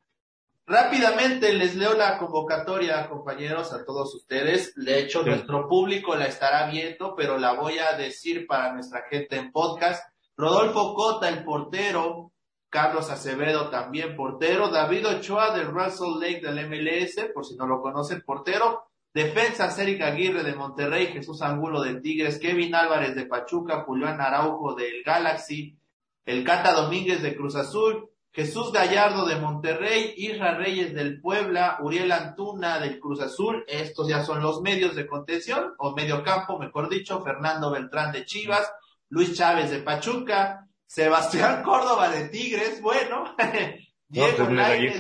Rápidamente 0.70 1.52
les 1.52 1.76
leo 1.76 1.96
la 1.96 2.20
convocatoria, 2.20 3.10
compañeros, 3.10 3.74
a 3.74 3.84
todos 3.84 4.14
ustedes. 4.14 4.76
De 4.76 5.00
hecho, 5.00 5.24
nuestro 5.24 5.68
público 5.68 6.16
la 6.16 6.28
estará 6.28 6.70
viendo, 6.70 7.16
pero 7.16 7.40
la 7.40 7.54
voy 7.54 7.80
a 7.80 7.98
decir 7.98 8.46
para 8.46 8.72
nuestra 8.74 9.02
gente 9.10 9.36
en 9.36 9.52
podcast. 9.52 10.04
Rodolfo 10.38 10.94
Cota, 10.94 11.28
el 11.28 11.44
portero, 11.44 12.34
Carlos 12.70 13.10
Acevedo 13.10 13.72
también 13.72 14.16
portero, 14.16 14.70
David 14.70 15.08
Ochoa 15.08 15.58
del 15.58 15.72
Russell 15.72 16.20
Lake 16.20 16.42
del 16.42 16.70
MLS, 16.70 17.32
por 17.34 17.48
si 17.48 17.56
no 17.56 17.66
lo 17.66 17.82
conocen, 17.82 18.22
portero, 18.22 18.84
defensa 19.12 19.76
Eric 19.82 20.04
Aguirre 20.04 20.44
de 20.44 20.54
Monterrey, 20.54 21.08
Jesús 21.08 21.42
Angulo 21.42 21.82
de 21.82 22.00
Tigres, 22.00 22.38
Kevin 22.38 22.76
Álvarez 22.76 23.16
de 23.16 23.26
Pachuca, 23.26 23.86
Julián 23.86 24.22
Araujo 24.22 24.76
del 24.76 25.02
Galaxy, 25.04 25.80
el 26.26 26.44
Cata 26.44 26.74
Domínguez 26.74 27.24
de 27.24 27.36
Cruz 27.36 27.56
Azul, 27.56 28.09
Jesús 28.32 28.72
Gallardo 28.72 29.26
de 29.26 29.38
Monterrey, 29.38 30.14
Isra 30.18 30.56
Reyes 30.56 30.94
del 30.94 31.20
Puebla, 31.20 31.78
Uriel 31.82 32.12
Antuna 32.12 32.80
del 32.80 33.00
Cruz 33.00 33.22
Azul, 33.22 33.64
estos 33.68 34.08
ya 34.08 34.24
son 34.24 34.42
los 34.42 34.62
medios 34.62 34.96
de 34.96 35.08
contención, 35.08 35.74
o 35.78 35.96
medio 35.96 36.24
campo, 36.24 36.60
mejor 36.60 36.90
dicho, 36.90 37.24
Fernando 37.24 37.72
Beltrán 37.72 38.12
de 38.12 38.26
Chivas, 38.26 38.72
Luis 39.10 39.36
Chávez 39.36 39.72
de 39.72 39.80
Pachuca, 39.80 40.68
Sebastián 40.86 41.64
Córdoba 41.66 42.10
de 42.10 42.30
Tigres, 42.30 42.82
bueno. 42.82 43.36
Diego 44.12 44.48
pues, 44.48 44.98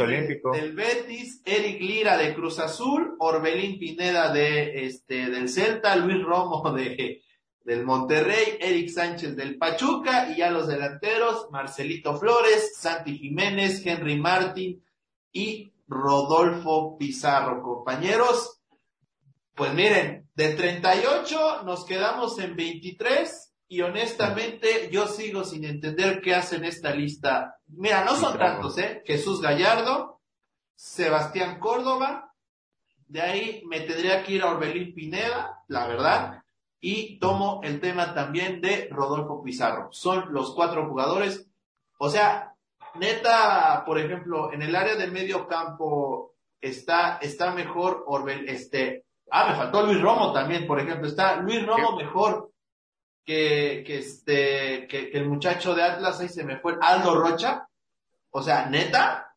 del 0.53 0.75
Betis, 0.75 1.41
Eric 1.43 1.81
Lira 1.81 2.15
de 2.15 2.36
Cruz 2.36 2.59
Azul, 2.59 3.15
Orbelín 3.17 3.79
Pineda 3.79 4.31
de 4.31 4.86
este 4.86 5.31
del 5.31 5.50
Celta, 5.50 5.95
Luis 5.95 6.24
Romo 6.24 6.71
de 6.74 7.24
del 7.70 7.86
Monterrey, 7.86 8.58
Eric 8.60 8.90
Sánchez 8.90 9.36
del 9.36 9.60
Pachuca 9.60 10.32
y 10.32 10.38
ya 10.38 10.50
los 10.50 10.68
delanteros, 10.68 11.52
Marcelito 11.52 12.18
Flores, 12.18 12.76
Santi 12.76 13.16
Jiménez, 13.16 13.86
Henry 13.86 14.20
Martín, 14.20 14.84
y 15.32 15.72
Rodolfo 15.88 16.98
Pizarro, 16.98 17.62
compañeros. 17.62 18.60
Pues 19.54 19.72
miren, 19.76 20.28
de 20.34 20.56
38 20.56 21.62
nos 21.64 21.86
quedamos 21.86 22.40
en 22.40 22.56
23 22.56 23.54
y 23.68 23.82
honestamente 23.82 24.90
yo 24.92 25.06
sigo 25.06 25.44
sin 25.44 25.64
entender 25.64 26.22
qué 26.22 26.34
hacen 26.34 26.66
esta 26.66 26.90
lista. 26.90 27.60
Mira, 27.68 28.04
no 28.04 28.16
son 28.16 28.36
tantos, 28.40 28.80
¿eh? 28.80 29.04
Jesús 29.06 29.42
Gallardo, 29.42 30.20
Sebastián 30.74 31.60
Córdoba, 31.60 32.34
de 33.06 33.22
ahí 33.22 33.62
me 33.68 33.82
tendría 33.82 34.24
que 34.24 34.32
ir 34.32 34.42
a 34.42 34.50
Orbelín 34.50 34.96
Pineda, 34.96 35.64
la 35.68 35.86
verdad, 35.86 36.44
y 36.81 37.19
tomo 37.19 37.62
el 37.63 37.79
tema 37.79 38.13
también 38.13 38.62
de 38.62 38.88
Rodolfo 38.91 39.43
Pizarro. 39.43 39.89
Son 39.91 40.33
los 40.33 40.53
cuatro 40.53 40.88
jugadores. 40.88 41.48
O 41.98 42.09
sea, 42.09 42.53
neta, 42.95 43.83
por 43.86 44.00
ejemplo, 44.00 44.53
en 44.53 44.62
el 44.62 44.75
área 44.75 44.95
del 44.95 45.12
medio 45.12 45.48
campo 45.48 46.36
está, 46.62 47.17
está 47.17 47.51
mejor 47.53 48.03
Orbel, 48.07 48.48
este, 48.48 49.05
ah, 49.31 49.50
me 49.50 49.55
faltó 49.55 49.86
Luis 49.86 50.01
Romo 50.01 50.33
también, 50.33 50.67
por 50.67 50.79
ejemplo, 50.79 51.07
está 51.07 51.38
Luis 51.38 51.65
Romo 51.65 51.95
mejor 51.95 52.51
que, 53.25 53.83
que 53.86 54.00
este, 54.00 54.88
que, 54.88 55.12
el 55.13 55.27
muchacho 55.27 55.75
de 55.75 55.83
Atlas, 55.83 56.19
ahí 56.19 56.29
se 56.29 56.43
me 56.43 56.57
fue, 56.59 56.77
Aldo 56.81 57.19
Rocha. 57.19 57.67
O 58.31 58.41
sea, 58.41 58.67
neta. 58.67 59.36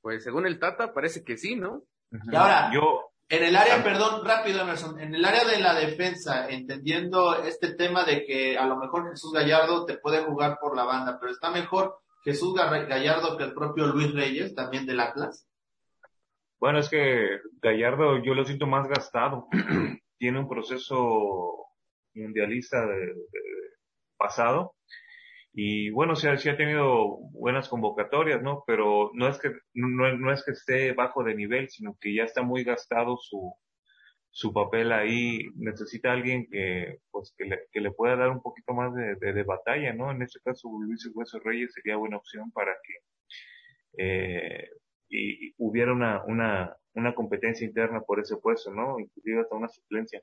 Pues 0.00 0.24
según 0.24 0.46
el 0.46 0.58
Tata 0.58 0.92
parece 0.92 1.24
que 1.24 1.36
sí, 1.36 1.56
¿no? 1.56 1.82
Y 2.10 2.36
ahora, 2.36 2.70
yo, 2.72 3.13
en 3.28 3.42
el 3.42 3.56
área, 3.56 3.82
perdón, 3.82 4.24
rápido 4.24 4.60
Emerson, 4.60 5.00
en 5.00 5.14
el 5.14 5.24
área 5.24 5.44
de 5.44 5.58
la 5.58 5.74
defensa, 5.74 6.48
entendiendo 6.48 7.42
este 7.44 7.74
tema 7.74 8.04
de 8.04 8.24
que 8.24 8.58
a 8.58 8.66
lo 8.66 8.76
mejor 8.76 9.10
Jesús 9.10 9.32
Gallardo 9.32 9.86
te 9.86 9.96
puede 9.96 10.22
jugar 10.22 10.58
por 10.60 10.76
la 10.76 10.84
banda, 10.84 11.18
pero 11.18 11.32
está 11.32 11.50
mejor 11.50 11.98
Jesús 12.22 12.54
Gallardo 12.54 13.36
que 13.36 13.44
el 13.44 13.54
propio 13.54 13.86
Luis 13.86 14.12
Reyes, 14.14 14.54
también 14.54 14.86
del 14.86 15.00
Atlas. 15.00 15.48
Bueno, 16.58 16.78
es 16.78 16.88
que 16.88 17.40
Gallardo 17.60 18.22
yo 18.22 18.34
lo 18.34 18.44
siento 18.44 18.66
más 18.66 18.88
gastado. 18.88 19.48
Tiene 20.18 20.38
un 20.38 20.48
proceso 20.48 21.66
mundialista 22.14 22.86
de, 22.86 23.14
pasado 24.16 24.74
y 25.56 25.90
bueno, 25.90 26.16
sí, 26.16 26.26
ha 26.28 26.56
tenido 26.56 27.18
buenas 27.30 27.68
convocatorias, 27.68 28.42
¿no? 28.42 28.64
Pero 28.66 29.12
no 29.14 29.28
es 29.28 29.38
que 29.38 29.50
no, 29.74 30.12
no, 30.16 30.32
es 30.32 30.44
que 30.44 30.50
esté 30.50 30.92
bajo 30.92 31.22
de 31.22 31.36
nivel, 31.36 31.68
sino 31.70 31.96
que 32.00 32.12
ya 32.12 32.24
está 32.24 32.42
muy 32.42 32.64
gastado 32.64 33.16
su 33.18 33.54
su 34.30 34.52
papel 34.52 34.92
ahí. 34.92 35.48
Necesita 35.56 36.12
alguien 36.12 36.48
que 36.50 36.98
pues 37.10 37.32
que 37.38 37.44
le, 37.44 37.60
que 37.72 37.80
le 37.80 37.92
pueda 37.92 38.16
dar 38.16 38.30
un 38.30 38.42
poquito 38.42 38.74
más 38.74 38.92
de, 38.94 39.14
de, 39.14 39.42
batalla, 39.44 39.92
¿no? 39.92 40.10
En 40.10 40.22
este 40.22 40.40
caso 40.40 40.68
Luis 40.80 41.08
Hueso 41.14 41.38
Reyes 41.38 41.72
sería 41.72 41.96
buena 41.96 42.16
opción 42.16 42.50
para 42.50 42.72
que 42.82 42.94
eh, 43.98 44.70
y, 45.14 45.54
hubiera 45.58 45.92
una, 45.92 46.22
una, 46.24 46.76
una 46.94 47.14
competencia 47.14 47.66
interna 47.66 48.00
por 48.00 48.20
ese 48.20 48.36
puesto, 48.36 48.72
¿no? 48.72 48.98
Inclusive 48.98 49.40
hasta 49.40 49.56
una 49.56 49.68
suplencia. 49.68 50.20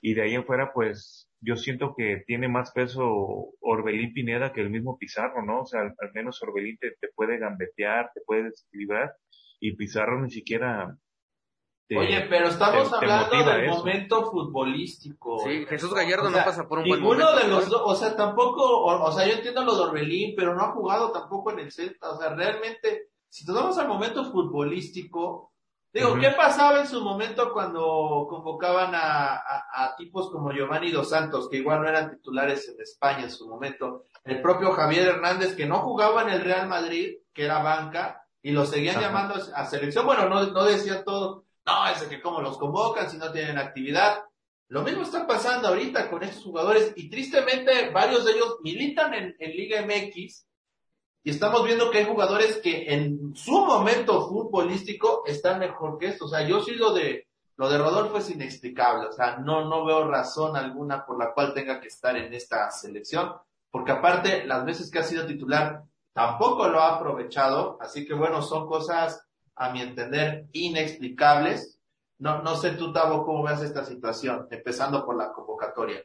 Y 0.00 0.14
de 0.14 0.22
ahí 0.22 0.34
en 0.34 0.44
fuera, 0.44 0.72
pues, 0.72 1.28
yo 1.40 1.56
siento 1.56 1.94
que 1.96 2.22
tiene 2.26 2.48
más 2.48 2.72
peso 2.72 3.54
Orbelín 3.60 4.12
Pineda 4.12 4.52
que 4.52 4.60
el 4.60 4.70
mismo 4.70 4.98
Pizarro, 4.98 5.44
¿no? 5.44 5.62
O 5.62 5.66
sea, 5.66 5.80
al, 5.80 6.12
menos 6.14 6.42
Orbelín 6.42 6.78
te, 6.78 6.94
puede 7.14 7.38
gambetear, 7.38 8.10
te 8.14 8.20
puede 8.24 8.44
desequilibrar, 8.44 9.14
y 9.60 9.76
Pizarro 9.76 10.20
ni 10.20 10.30
siquiera 10.30 10.96
Oye, 11.96 12.26
pero 12.28 12.48
estamos 12.48 12.92
hablando 12.92 13.44
del 13.44 13.68
momento 13.68 14.30
futbolístico. 14.30 15.40
Sí, 15.40 15.66
Jesús 15.66 15.92
Gallardo 15.92 16.30
no 16.30 16.38
pasa 16.38 16.66
por 16.66 16.78
un 16.78 16.88
buen 16.88 17.02
momento. 17.02 17.26
Ninguno 17.26 17.42
de 17.42 17.48
los 17.48 17.68
dos, 17.68 17.82
o 17.84 17.94
sea, 17.94 18.16
tampoco, 18.16 18.84
o, 18.84 19.12
sea, 19.12 19.26
yo 19.26 19.34
entiendo 19.34 19.64
lo 19.64 19.74
de 19.74 19.82
Orbelín, 19.82 20.34
pero 20.36 20.54
no 20.54 20.62
ha 20.62 20.72
jugado 20.72 21.12
tampoco 21.12 21.52
en 21.52 21.60
el 21.60 21.72
Celta, 21.72 22.10
o 22.10 22.18
sea, 22.18 22.34
realmente, 22.34 23.08
si 23.32 23.46
nos 23.46 23.56
vamos 23.56 23.78
al 23.78 23.88
momento 23.88 24.30
futbolístico, 24.30 25.52
Digo, 25.94 26.18
¿qué 26.18 26.30
pasaba 26.30 26.80
en 26.80 26.86
su 26.86 27.02
momento 27.02 27.52
cuando 27.52 28.26
convocaban 28.26 28.94
a, 28.94 29.42
a, 29.74 29.94
tipos 29.94 30.30
como 30.30 30.50
Giovanni 30.50 30.90
Dos 30.90 31.10
Santos, 31.10 31.50
que 31.50 31.58
igual 31.58 31.82
no 31.82 31.88
eran 31.88 32.10
titulares 32.10 32.66
en 32.70 32.80
España 32.80 33.24
en 33.24 33.30
su 33.30 33.46
momento? 33.46 34.04
El 34.24 34.40
propio 34.40 34.72
Javier 34.72 35.08
Hernández, 35.08 35.54
que 35.54 35.66
no 35.66 35.80
jugaba 35.80 36.22
en 36.22 36.30
el 36.30 36.40
Real 36.40 36.66
Madrid, 36.66 37.18
que 37.34 37.44
era 37.44 37.62
banca, 37.62 38.26
y 38.40 38.52
lo 38.52 38.64
seguían 38.64 39.02
llamando 39.02 39.34
a 39.54 39.66
selección. 39.66 40.06
Bueno, 40.06 40.30
no, 40.30 40.46
no 40.46 40.64
decía 40.64 41.04
todo, 41.04 41.44
no, 41.66 41.86
es 41.88 42.02
que 42.04 42.22
cómo 42.22 42.40
los 42.40 42.56
convocan 42.56 43.10
si 43.10 43.18
no 43.18 43.30
tienen 43.30 43.58
actividad. 43.58 44.24
Lo 44.68 44.84
mismo 44.84 45.02
está 45.02 45.26
pasando 45.26 45.68
ahorita 45.68 46.08
con 46.08 46.22
estos 46.22 46.42
jugadores, 46.42 46.94
y 46.96 47.10
tristemente 47.10 47.90
varios 47.90 48.24
de 48.24 48.32
ellos 48.32 48.56
militan 48.62 49.12
en, 49.12 49.36
en 49.38 49.50
Liga 49.50 49.82
MX, 49.82 50.46
y 51.24 51.30
estamos 51.30 51.64
viendo 51.64 51.90
que 51.90 51.98
hay 51.98 52.04
jugadores 52.04 52.56
que 52.58 52.92
en 52.92 53.34
su 53.36 53.64
momento 53.64 54.28
futbolístico 54.28 55.22
están 55.24 55.60
mejor 55.60 55.98
que 55.98 56.08
esto. 56.08 56.24
O 56.24 56.28
sea, 56.28 56.46
yo 56.46 56.60
sí 56.60 56.74
lo 56.74 56.92
de, 56.92 57.28
lo 57.56 57.68
de 57.68 57.78
Rodolfo 57.78 58.18
es 58.18 58.28
inexplicable. 58.30 59.06
O 59.06 59.12
sea, 59.12 59.36
no, 59.36 59.68
no 59.68 59.84
veo 59.84 60.08
razón 60.08 60.56
alguna 60.56 61.06
por 61.06 61.18
la 61.18 61.32
cual 61.32 61.54
tenga 61.54 61.80
que 61.80 61.86
estar 61.86 62.16
en 62.16 62.34
esta 62.34 62.68
selección. 62.72 63.34
Porque 63.70 63.92
aparte, 63.92 64.44
las 64.46 64.64
veces 64.64 64.90
que 64.90 64.98
ha 64.98 65.04
sido 65.04 65.24
titular, 65.24 65.84
tampoco 66.12 66.68
lo 66.68 66.80
ha 66.80 66.96
aprovechado. 66.96 67.78
Así 67.80 68.04
que 68.04 68.14
bueno, 68.14 68.42
son 68.42 68.66
cosas, 68.66 69.24
a 69.54 69.70
mi 69.70 69.80
entender, 69.80 70.46
inexplicables. 70.52 71.78
No, 72.18 72.42
no 72.42 72.56
sé 72.56 72.72
tú, 72.72 72.92
Tavo, 72.92 73.24
cómo 73.24 73.44
ves 73.44 73.62
esta 73.62 73.84
situación, 73.84 74.48
empezando 74.50 75.04
por 75.06 75.16
la 75.16 75.32
convocatoria. 75.32 76.04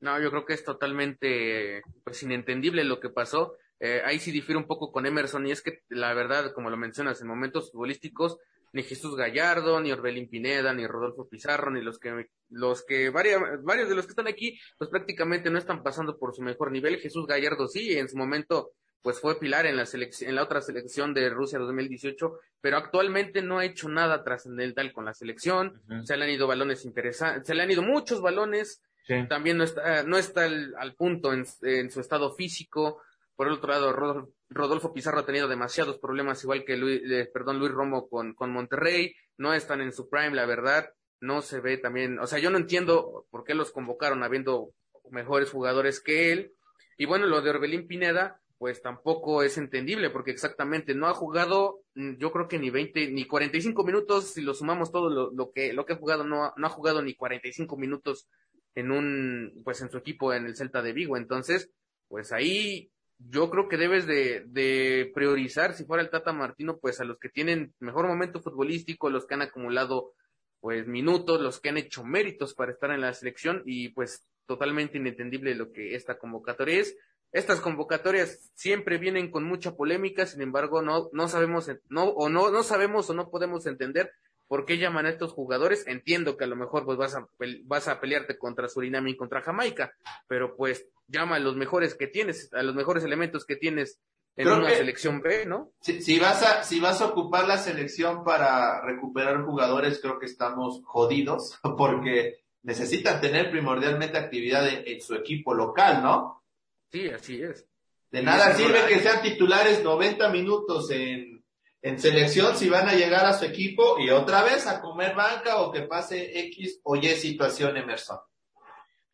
No, 0.00 0.18
yo 0.20 0.30
creo 0.30 0.46
que 0.46 0.54
es 0.54 0.64
totalmente, 0.64 1.82
pues, 2.02 2.22
inentendible 2.22 2.82
lo 2.82 2.98
que 2.98 3.10
pasó. 3.10 3.56
Eh, 3.84 4.00
ahí 4.04 4.20
sí 4.20 4.30
difiere 4.30 4.58
un 4.58 4.68
poco 4.68 4.92
con 4.92 5.06
Emerson, 5.06 5.44
y 5.44 5.50
es 5.50 5.60
que 5.60 5.82
la 5.88 6.14
verdad, 6.14 6.52
como 6.52 6.70
lo 6.70 6.76
mencionas, 6.76 7.20
en 7.20 7.26
momentos 7.26 7.72
futbolísticos, 7.72 8.38
ni 8.72 8.84
Jesús 8.84 9.16
Gallardo, 9.16 9.80
ni 9.80 9.90
Orbelín 9.90 10.28
Pineda, 10.30 10.72
ni 10.72 10.86
Rodolfo 10.86 11.28
Pizarro, 11.28 11.68
ni 11.72 11.82
los 11.82 11.98
que, 11.98 12.28
los 12.48 12.84
que, 12.84 13.10
varios, 13.10 13.42
varios 13.64 13.88
de 13.88 13.96
los 13.96 14.06
que 14.06 14.12
están 14.12 14.28
aquí, 14.28 14.56
pues 14.78 14.88
prácticamente 14.88 15.50
no 15.50 15.58
están 15.58 15.82
pasando 15.82 16.16
por 16.16 16.32
su 16.32 16.42
mejor 16.42 16.70
nivel. 16.70 17.00
Jesús 17.00 17.26
Gallardo 17.26 17.66
sí, 17.66 17.98
en 17.98 18.08
su 18.08 18.16
momento, 18.16 18.70
pues 19.02 19.18
fue 19.18 19.40
pilar 19.40 19.66
en 19.66 19.76
la 19.76 19.84
selección, 19.84 20.30
en 20.30 20.36
la 20.36 20.44
otra 20.44 20.60
selección 20.60 21.12
de 21.12 21.28
Rusia 21.28 21.58
2018, 21.58 22.38
pero 22.60 22.76
actualmente 22.76 23.42
no 23.42 23.58
ha 23.58 23.64
hecho 23.64 23.88
nada 23.88 24.22
trascendental 24.22 24.92
con 24.92 25.06
la 25.06 25.12
selección. 25.12 25.82
Se 26.04 26.16
le 26.16 26.24
han 26.24 26.30
ido 26.30 26.46
balones 26.46 26.84
interesantes, 26.84 27.48
se 27.48 27.54
le 27.56 27.62
han 27.62 27.70
ido 27.72 27.82
muchos 27.82 28.22
balones. 28.22 28.80
También 29.28 29.58
no 29.58 29.64
está, 29.64 30.04
no 30.04 30.16
está 30.16 30.44
al, 30.44 30.94
punto 30.96 31.32
en, 31.32 31.90
su 31.90 32.00
estado 32.00 32.32
físico. 32.34 33.02
Por 33.42 33.48
el 33.48 33.54
otro 33.54 33.72
lado, 33.72 34.30
Rodolfo 34.50 34.92
Pizarro 34.94 35.18
ha 35.18 35.26
tenido 35.26 35.48
demasiados 35.48 35.98
problemas, 35.98 36.44
igual 36.44 36.64
que 36.64 36.76
Luis, 36.76 37.02
eh, 37.10 37.28
perdón, 37.34 37.58
Luis 37.58 37.72
Romo 37.72 38.08
con, 38.08 38.34
con 38.34 38.52
Monterrey. 38.52 39.16
No 39.36 39.52
están 39.52 39.80
en 39.80 39.90
su 39.90 40.08
prime, 40.08 40.36
la 40.36 40.46
verdad. 40.46 40.90
No 41.20 41.42
se 41.42 41.58
ve 41.58 41.76
también, 41.76 42.20
o 42.20 42.28
sea, 42.28 42.38
yo 42.38 42.50
no 42.50 42.58
entiendo 42.58 43.26
por 43.30 43.42
qué 43.42 43.56
los 43.56 43.72
convocaron 43.72 44.22
habiendo 44.22 44.74
mejores 45.10 45.50
jugadores 45.50 46.00
que 46.00 46.30
él. 46.30 46.52
Y 46.96 47.06
bueno, 47.06 47.26
lo 47.26 47.42
de 47.42 47.50
Orbelín 47.50 47.88
Pineda, 47.88 48.40
pues 48.58 48.80
tampoco 48.80 49.42
es 49.42 49.58
entendible, 49.58 50.10
porque 50.10 50.30
exactamente 50.30 50.94
no 50.94 51.08
ha 51.08 51.14
jugado, 51.14 51.80
mm, 51.96 52.18
yo 52.18 52.30
creo 52.30 52.46
que 52.46 52.60
ni 52.60 52.70
20, 52.70 53.10
ni 53.10 53.24
45 53.24 53.82
minutos, 53.82 54.34
si 54.34 54.42
lo 54.42 54.54
sumamos 54.54 54.92
todo 54.92 55.10
lo, 55.10 55.32
lo 55.32 55.50
que, 55.50 55.72
lo 55.72 55.84
que 55.84 55.94
ha 55.94 55.98
jugado, 55.98 56.22
no, 56.22 56.52
no 56.56 56.66
ha 56.68 56.70
jugado 56.70 57.02
ni 57.02 57.16
45 57.16 57.76
minutos 57.76 58.28
en 58.76 58.92
un, 58.92 59.60
pues 59.64 59.80
en 59.80 59.90
su 59.90 59.98
equipo 59.98 60.32
en 60.32 60.46
el 60.46 60.54
Celta 60.54 60.80
de 60.80 60.92
Vigo. 60.92 61.16
Entonces, 61.16 61.72
pues 62.06 62.30
ahí 62.30 62.92
yo 63.18 63.50
creo 63.50 63.68
que 63.68 63.76
debes 63.76 64.06
de, 64.06 65.10
priorizar, 65.14 65.74
si 65.74 65.84
fuera 65.84 66.02
el 66.02 66.10
Tata 66.10 66.32
Martino, 66.32 66.78
pues 66.78 67.00
a 67.00 67.04
los 67.04 67.18
que 67.18 67.28
tienen 67.28 67.74
mejor 67.78 68.06
momento 68.06 68.40
futbolístico, 68.40 69.10
los 69.10 69.26
que 69.26 69.34
han 69.34 69.42
acumulado 69.42 70.12
pues 70.60 70.86
minutos, 70.86 71.40
los 71.40 71.60
que 71.60 71.70
han 71.70 71.76
hecho 71.76 72.04
méritos 72.04 72.54
para 72.54 72.72
estar 72.72 72.90
en 72.92 73.00
la 73.00 73.12
selección 73.14 73.62
y 73.66 73.88
pues 73.90 74.24
totalmente 74.46 74.98
inentendible 74.98 75.54
lo 75.54 75.72
que 75.72 75.94
esta 75.94 76.18
convocatoria 76.18 76.80
es. 76.80 76.96
Estas 77.32 77.60
convocatorias 77.60 78.50
siempre 78.54 78.98
vienen 78.98 79.30
con 79.30 79.44
mucha 79.44 79.74
polémica, 79.74 80.26
sin 80.26 80.42
embargo, 80.42 80.82
no, 80.82 81.08
no 81.12 81.28
sabemos, 81.28 81.70
no, 81.88 82.04
o 82.04 82.28
no, 82.28 82.50
no 82.50 82.62
sabemos 82.62 83.08
o 83.08 83.14
no 83.14 83.30
podemos 83.30 83.66
entender 83.66 84.12
por 84.52 84.66
qué 84.66 84.76
llaman 84.76 85.06
a 85.06 85.08
estos 85.08 85.32
jugadores. 85.32 85.86
Entiendo 85.86 86.36
que 86.36 86.44
a 86.44 86.46
lo 86.46 86.56
mejor 86.56 86.84
pues 86.84 86.98
vas 86.98 87.14
a, 87.14 87.26
vas 87.64 87.88
a 87.88 88.00
pelearte 88.00 88.36
contra 88.36 88.68
Surinam 88.68 89.08
y 89.08 89.16
contra 89.16 89.40
Jamaica, 89.40 89.94
pero 90.28 90.54
pues 90.56 90.86
llama 91.12 91.36
a 91.36 91.40
los 91.40 91.54
mejores 91.54 91.94
que 91.94 92.08
tienes, 92.08 92.52
a 92.52 92.62
los 92.62 92.74
mejores 92.74 93.04
elementos 93.04 93.44
que 93.44 93.56
tienes 93.56 94.00
en 94.34 94.48
una 94.48 94.70
selección 94.70 95.20
B, 95.20 95.44
¿no? 95.46 95.72
Si, 95.80 96.18
vas 96.18 96.42
a, 96.42 96.64
si 96.64 96.80
vas 96.80 97.00
a 97.02 97.06
ocupar 97.06 97.46
la 97.46 97.58
selección 97.58 98.24
para 98.24 98.80
recuperar 98.80 99.42
jugadores, 99.42 100.00
creo 100.00 100.18
que 100.18 100.26
estamos 100.26 100.80
jodidos, 100.84 101.58
porque 101.76 102.42
necesitan 102.62 103.20
tener 103.20 103.50
primordialmente 103.50 104.16
actividad 104.16 104.66
en, 104.68 105.00
su 105.00 105.14
equipo 105.14 105.54
local, 105.54 106.02
¿no? 106.02 106.42
Sí, 106.90 107.08
así 107.08 107.42
es. 107.42 107.66
De 108.10 108.22
nada 108.22 108.54
sirve 108.54 108.86
que 108.88 109.00
sean 109.00 109.22
titulares 109.22 109.82
90 109.82 110.28
minutos 110.30 110.90
en, 110.90 111.44
en 111.80 111.98
selección 111.98 112.56
si 112.56 112.68
van 112.68 112.88
a 112.88 112.94
llegar 112.94 113.24
a 113.24 113.32
su 113.32 113.44
equipo 113.46 113.98
y 113.98 114.10
otra 114.10 114.42
vez 114.42 114.66
a 114.66 114.80
comer 114.80 115.14
banca 115.14 115.62
o 115.62 115.72
que 115.72 115.82
pase 115.82 116.38
X 116.48 116.80
o 116.84 116.96
Y 116.96 117.08
situación 117.08 117.76
Emerson. 117.76 118.18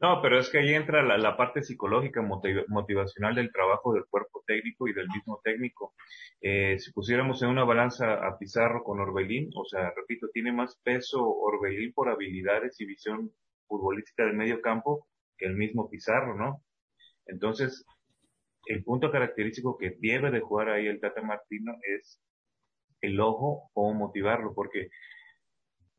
No, 0.00 0.22
pero 0.22 0.38
es 0.38 0.48
que 0.48 0.58
ahí 0.58 0.74
entra 0.74 1.02
la, 1.02 1.36
parte 1.36 1.62
psicológica, 1.62 2.22
motivacional 2.22 3.34
del 3.34 3.50
trabajo 3.50 3.92
del 3.92 4.04
cuerpo 4.06 4.44
técnico 4.46 4.86
y 4.86 4.92
del 4.92 5.08
mismo 5.08 5.40
técnico. 5.42 5.94
Eh, 6.40 6.78
si 6.78 6.92
pusiéramos 6.92 7.42
en 7.42 7.48
una 7.48 7.64
balanza 7.64 8.14
a 8.14 8.38
Pizarro 8.38 8.84
con 8.84 9.00
Orbelín, 9.00 9.50
o 9.56 9.64
sea, 9.64 9.92
repito, 9.96 10.28
tiene 10.32 10.52
más 10.52 10.78
peso 10.84 11.28
Orbelín 11.28 11.92
por 11.92 12.08
habilidades 12.08 12.80
y 12.80 12.86
visión 12.86 13.32
futbolística 13.66 14.24
del 14.24 14.36
medio 14.36 14.60
campo 14.60 15.08
que 15.36 15.46
el 15.46 15.56
mismo 15.56 15.90
Pizarro, 15.90 16.36
¿no? 16.36 16.62
Entonces, 17.26 17.84
el 18.66 18.84
punto 18.84 19.10
característico 19.10 19.76
que 19.78 19.96
debe 19.98 20.30
de 20.30 20.40
jugar 20.40 20.68
ahí 20.68 20.86
el 20.86 21.00
Tata 21.00 21.22
Martino 21.22 21.72
es 21.98 22.20
el 23.00 23.20
ojo, 23.20 23.70
o 23.74 23.94
motivarlo, 23.94 24.54
porque 24.54 24.90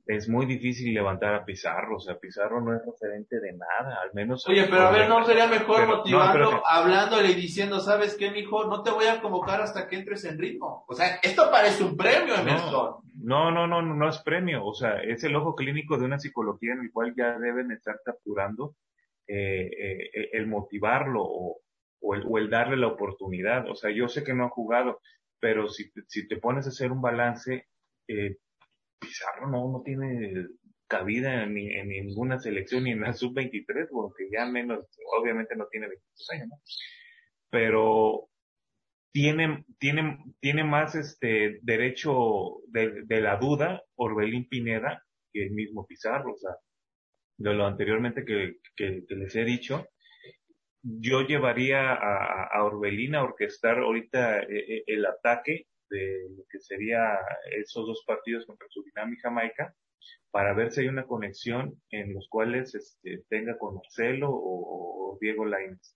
es 0.10 0.28
muy 0.28 0.48
difícil 0.48 0.92
levantar 0.92 1.36
a 1.36 1.46
Pizarro, 1.46 1.98
o 1.98 2.00
sea, 2.00 2.18
Pizarro 2.18 2.60
no 2.62 2.76
es 2.76 2.82
referente 2.84 3.40
de 3.40 3.54
nada, 3.54 4.02
al 4.02 4.12
menos... 4.16 4.44
Oye, 4.48 4.66
pero 4.68 4.88
a 4.88 4.92
ver, 4.92 5.08
¿no 5.08 5.24
sería 5.24 5.46
mejor 5.46 5.86
motivando, 5.86 6.64
hablándole 6.66 7.30
y 7.30 7.36
diciendo, 7.36 7.80
¿sabes 7.80 8.16
qué, 8.18 8.32
mijo? 8.32 8.66
No 8.66 8.82
te 8.82 8.90
voy 8.90 9.06
a 9.06 9.22
convocar 9.22 9.62
hasta 9.62 9.88
que 9.88 9.98
entres 9.98 10.26
en 10.26 10.40
ritmo. 10.40 10.84
O 10.88 10.96
sea, 10.96 11.20
esto 11.22 11.52
parece 11.52 11.84
un 11.84 11.96
premio, 11.96 12.34
Emerson. 12.34 12.96
No, 13.22 13.52
no, 13.52 13.68
no, 13.68 13.84
no, 13.84 13.94
no 13.94 14.10
es 14.10 14.18
premio, 14.24 14.66
o 14.66 14.74
sea, 14.74 15.00
es 15.00 15.24
el 15.24 15.36
ojo 15.36 15.54
clínico 15.54 16.00
de 16.00 16.06
una 16.06 16.18
psicología 16.18 16.74
en 16.74 16.86
el 16.86 16.92
cual 16.92 17.14
ya 17.16 17.38
deben 17.38 17.72
estar 17.72 18.00
capturando 18.04 18.78
eh, 19.28 19.70
eh, 19.80 20.30
el 20.34 20.48
motivarlo 20.48 21.22
o, 21.22 21.60
o, 22.02 22.16
el, 22.16 22.24
o 22.28 22.40
el 22.40 22.50
darle 22.50 22.78
la 22.78 22.88
oportunidad. 22.88 23.70
O 23.70 23.76
sea, 23.76 23.92
yo 23.92 24.08
sé 24.08 24.24
que 24.24 24.34
no 24.34 24.46
ha 24.46 24.50
jugado, 24.50 25.02
pero 25.40 25.68
si, 25.68 25.92
si 26.08 26.28
te 26.28 26.38
pones 26.38 26.66
a 26.66 26.70
hacer 26.70 26.92
un 26.92 27.04
balance, 27.04 27.68
eh, 28.08 28.38
Pizarro 29.00 29.50
no, 29.50 29.72
no 29.72 29.82
tiene 29.84 30.48
cabida 30.88 31.46
ni 31.46 31.72
en 31.74 31.90
ninguna 31.90 32.40
selección, 32.40 32.84
ni 32.84 32.92
en 32.92 33.02
la 33.02 33.14
sub-23, 33.14 33.90
porque 33.92 34.30
ya 34.32 34.46
menos, 34.46 34.86
obviamente 35.20 35.56
no 35.56 35.68
tiene 35.68 35.88
22 35.88 36.30
años, 36.32 36.48
¿no? 36.50 36.56
Pero 37.52 38.30
tiene, 39.12 39.66
tiene, 39.78 40.24
tiene 40.40 40.64
más 40.64 40.96
este 40.96 41.60
derecho 41.62 42.58
de, 42.68 43.04
de 43.06 43.22
la 43.22 43.38
duda 43.38 43.84
Orbelín 43.96 44.48
Pineda 44.50 45.04
que 45.32 45.44
el 45.44 45.52
mismo 45.52 45.86
Pizarro, 45.86 46.34
o 46.34 46.38
sea, 46.38 46.52
de 47.38 47.54
lo 47.54 47.66
anteriormente 47.66 48.26
que, 48.26 48.58
que, 48.76 49.04
les 49.10 49.36
he 49.36 49.46
dicho, 49.46 49.88
yo 50.82 51.22
llevaría 51.22 51.94
a, 51.94 52.46
a 52.46 52.64
Orbelín 52.64 53.16
a 53.16 53.24
orquestar 53.24 53.80
ahorita 53.80 54.42
eh, 54.42 54.48
eh, 54.50 54.84
el 54.88 55.06
ataque 55.06 55.68
de 55.90 56.30
lo 56.36 56.44
que 56.50 56.60
sería 56.60 57.18
esos 57.52 57.86
dos 57.86 58.04
partidos 58.06 58.46
contra 58.46 58.68
Surinam 58.70 59.14
y 59.14 59.18
Jamaica 59.18 59.76
para 60.32 60.54
ver 60.54 60.72
si 60.72 60.82
hay 60.82 60.88
una 60.88 61.06
conexión 61.06 61.82
en 61.90 62.14
los 62.14 62.28
cuales 62.30 62.76
este, 62.76 63.24
tenga 63.30 63.58
con 63.58 63.76
Marcelo 63.76 64.30
o, 64.32 65.18
Diego 65.20 65.46
Lainez. 65.46 65.96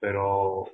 Pero 0.00 0.64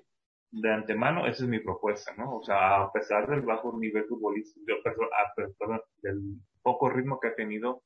de 0.51 0.73
antemano 0.73 1.27
esa 1.27 1.45
es 1.45 1.49
mi 1.49 1.59
propuesta, 1.59 2.15
¿no? 2.17 2.39
O 2.39 2.43
sea, 2.43 2.83
a 2.83 2.93
pesar 2.93 3.29
del 3.29 3.43
bajo 3.43 3.77
nivel 3.79 4.05
futbolístico, 4.05 4.65
perdón, 4.85 5.81
del 6.03 6.21
poco 6.63 6.89
ritmo 6.89 7.19
que 7.21 7.29
ha 7.29 7.35
tenido 7.35 7.83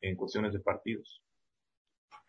en 0.00 0.16
cuestiones 0.16 0.52
de 0.52 0.60
partidos. 0.60 1.22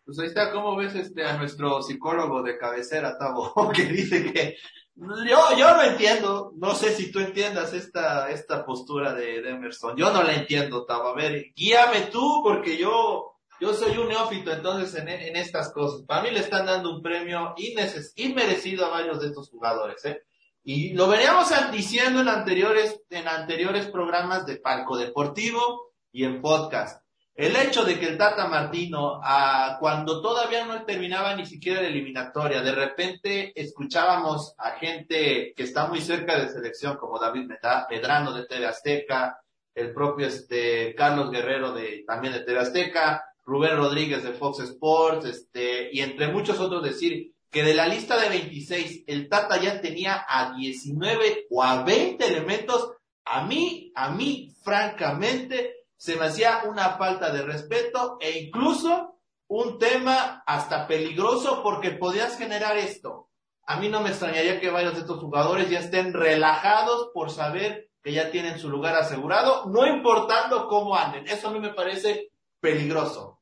Pues 0.04 0.18
ahí 0.18 0.26
está, 0.26 0.50
¿cómo 0.50 0.76
ves 0.76 0.94
este 0.94 1.24
a 1.24 1.36
nuestro 1.36 1.82
psicólogo 1.82 2.42
de 2.42 2.58
cabecera, 2.58 3.16
Tavo, 3.18 3.70
que 3.74 3.84
dice 3.84 4.32
que 4.32 4.56
yo, 4.96 5.56
yo 5.56 5.74
no 5.74 5.82
entiendo, 5.82 6.52
no 6.56 6.74
sé 6.74 6.94
si 6.94 7.10
tú 7.10 7.20
entiendas 7.20 7.72
esta, 7.72 8.30
esta 8.30 8.66
postura 8.66 9.14
de, 9.14 9.38
Emerson. 9.48 9.96
Yo 9.96 10.12
no 10.12 10.22
la 10.22 10.34
entiendo, 10.34 10.84
Tavo. 10.84 11.08
A 11.08 11.14
ver, 11.14 11.46
guíame 11.54 12.08
tú, 12.12 12.40
porque 12.42 12.76
yo, 12.76 13.36
yo 13.60 13.72
soy 13.72 13.96
un 13.96 14.08
neófito 14.08 14.52
entonces 14.52 14.94
en, 15.00 15.08
en 15.08 15.36
estas 15.36 15.72
cosas. 15.72 16.02
Para 16.02 16.22
mí 16.22 16.30
le 16.30 16.40
están 16.40 16.66
dando 16.66 16.94
un 16.94 17.02
premio 17.02 17.54
inmerecido 18.16 18.86
a 18.86 18.90
varios 18.90 19.20
de 19.20 19.28
estos 19.28 19.48
jugadores, 19.48 20.04
¿eh? 20.04 20.22
Y 20.62 20.92
lo 20.92 21.08
veníamos 21.08 21.48
diciendo 21.72 22.20
en 22.20 22.28
anteriores, 22.28 23.00
en 23.08 23.26
anteriores 23.26 23.86
programas 23.88 24.44
de 24.44 24.56
Palco 24.56 24.98
Deportivo 24.98 25.92
y 26.12 26.24
en 26.24 26.42
podcast. 26.42 27.02
El 27.34 27.56
hecho 27.56 27.84
de 27.84 27.98
que 27.98 28.06
el 28.06 28.18
Tata 28.18 28.48
Martino, 28.48 29.20
ah, 29.22 29.76
cuando 29.80 30.20
todavía 30.20 30.66
no 30.66 30.84
terminaba 30.84 31.34
ni 31.34 31.46
siquiera 31.46 31.80
la 31.80 31.88
eliminatoria, 31.88 32.60
de 32.60 32.72
repente 32.72 33.52
escuchábamos 33.54 34.54
a 34.58 34.72
gente 34.72 35.54
que 35.56 35.62
está 35.62 35.86
muy 35.86 36.00
cerca 36.00 36.38
de 36.38 36.48
selección, 36.48 36.96
como 36.96 37.18
David 37.18 37.48
Medrano 37.90 38.32
de 38.32 38.46
TV 38.46 38.66
Azteca, 38.66 39.40
el 39.74 39.94
propio 39.94 40.26
este, 40.26 40.94
Carlos 40.94 41.30
Guerrero 41.30 41.72
de, 41.72 42.04
también 42.06 42.34
de 42.34 42.40
TV 42.40 42.58
Azteca, 42.58 43.24
Rubén 43.44 43.76
Rodríguez 43.76 44.22
de 44.22 44.32
Fox 44.32 44.60
Sports, 44.60 45.24
este, 45.24 45.88
y 45.92 46.00
entre 46.00 46.28
muchos 46.28 46.60
otros 46.60 46.82
decir 46.82 47.32
que 47.50 47.64
de 47.64 47.74
la 47.74 47.88
lista 47.88 48.20
de 48.20 48.28
26, 48.28 49.04
el 49.06 49.28
Tata 49.28 49.60
ya 49.60 49.80
tenía 49.80 50.24
a 50.28 50.54
19 50.54 51.46
o 51.50 51.62
a 51.62 51.82
20 51.82 52.24
elementos. 52.24 52.92
A 53.24 53.44
mí, 53.44 53.90
a 53.94 54.10
mí, 54.10 54.54
francamente, 54.62 55.79
se 56.00 56.16
me 56.16 56.24
hacía 56.24 56.62
una 56.66 56.96
falta 56.96 57.30
de 57.30 57.42
respeto 57.42 58.16
e 58.20 58.38
incluso 58.38 59.18
un 59.48 59.78
tema 59.78 60.42
hasta 60.46 60.86
peligroso 60.86 61.62
porque 61.62 61.90
podías 61.90 62.38
generar 62.38 62.78
esto. 62.78 63.28
A 63.66 63.76
mí 63.76 63.90
no 63.90 64.00
me 64.00 64.08
extrañaría 64.08 64.58
que 64.58 64.70
varios 64.70 64.94
de 64.94 65.00
estos 65.00 65.20
jugadores 65.20 65.68
ya 65.68 65.80
estén 65.80 66.14
relajados 66.14 67.10
por 67.12 67.30
saber 67.30 67.90
que 68.02 68.14
ya 68.14 68.30
tienen 68.30 68.58
su 68.58 68.70
lugar 68.70 68.94
asegurado, 68.94 69.66
no 69.66 69.86
importando 69.86 70.68
cómo 70.68 70.96
anden. 70.96 71.28
Eso 71.28 71.48
a 71.48 71.50
mí 71.50 71.60
me 71.60 71.74
parece 71.74 72.30
peligroso. 72.60 73.39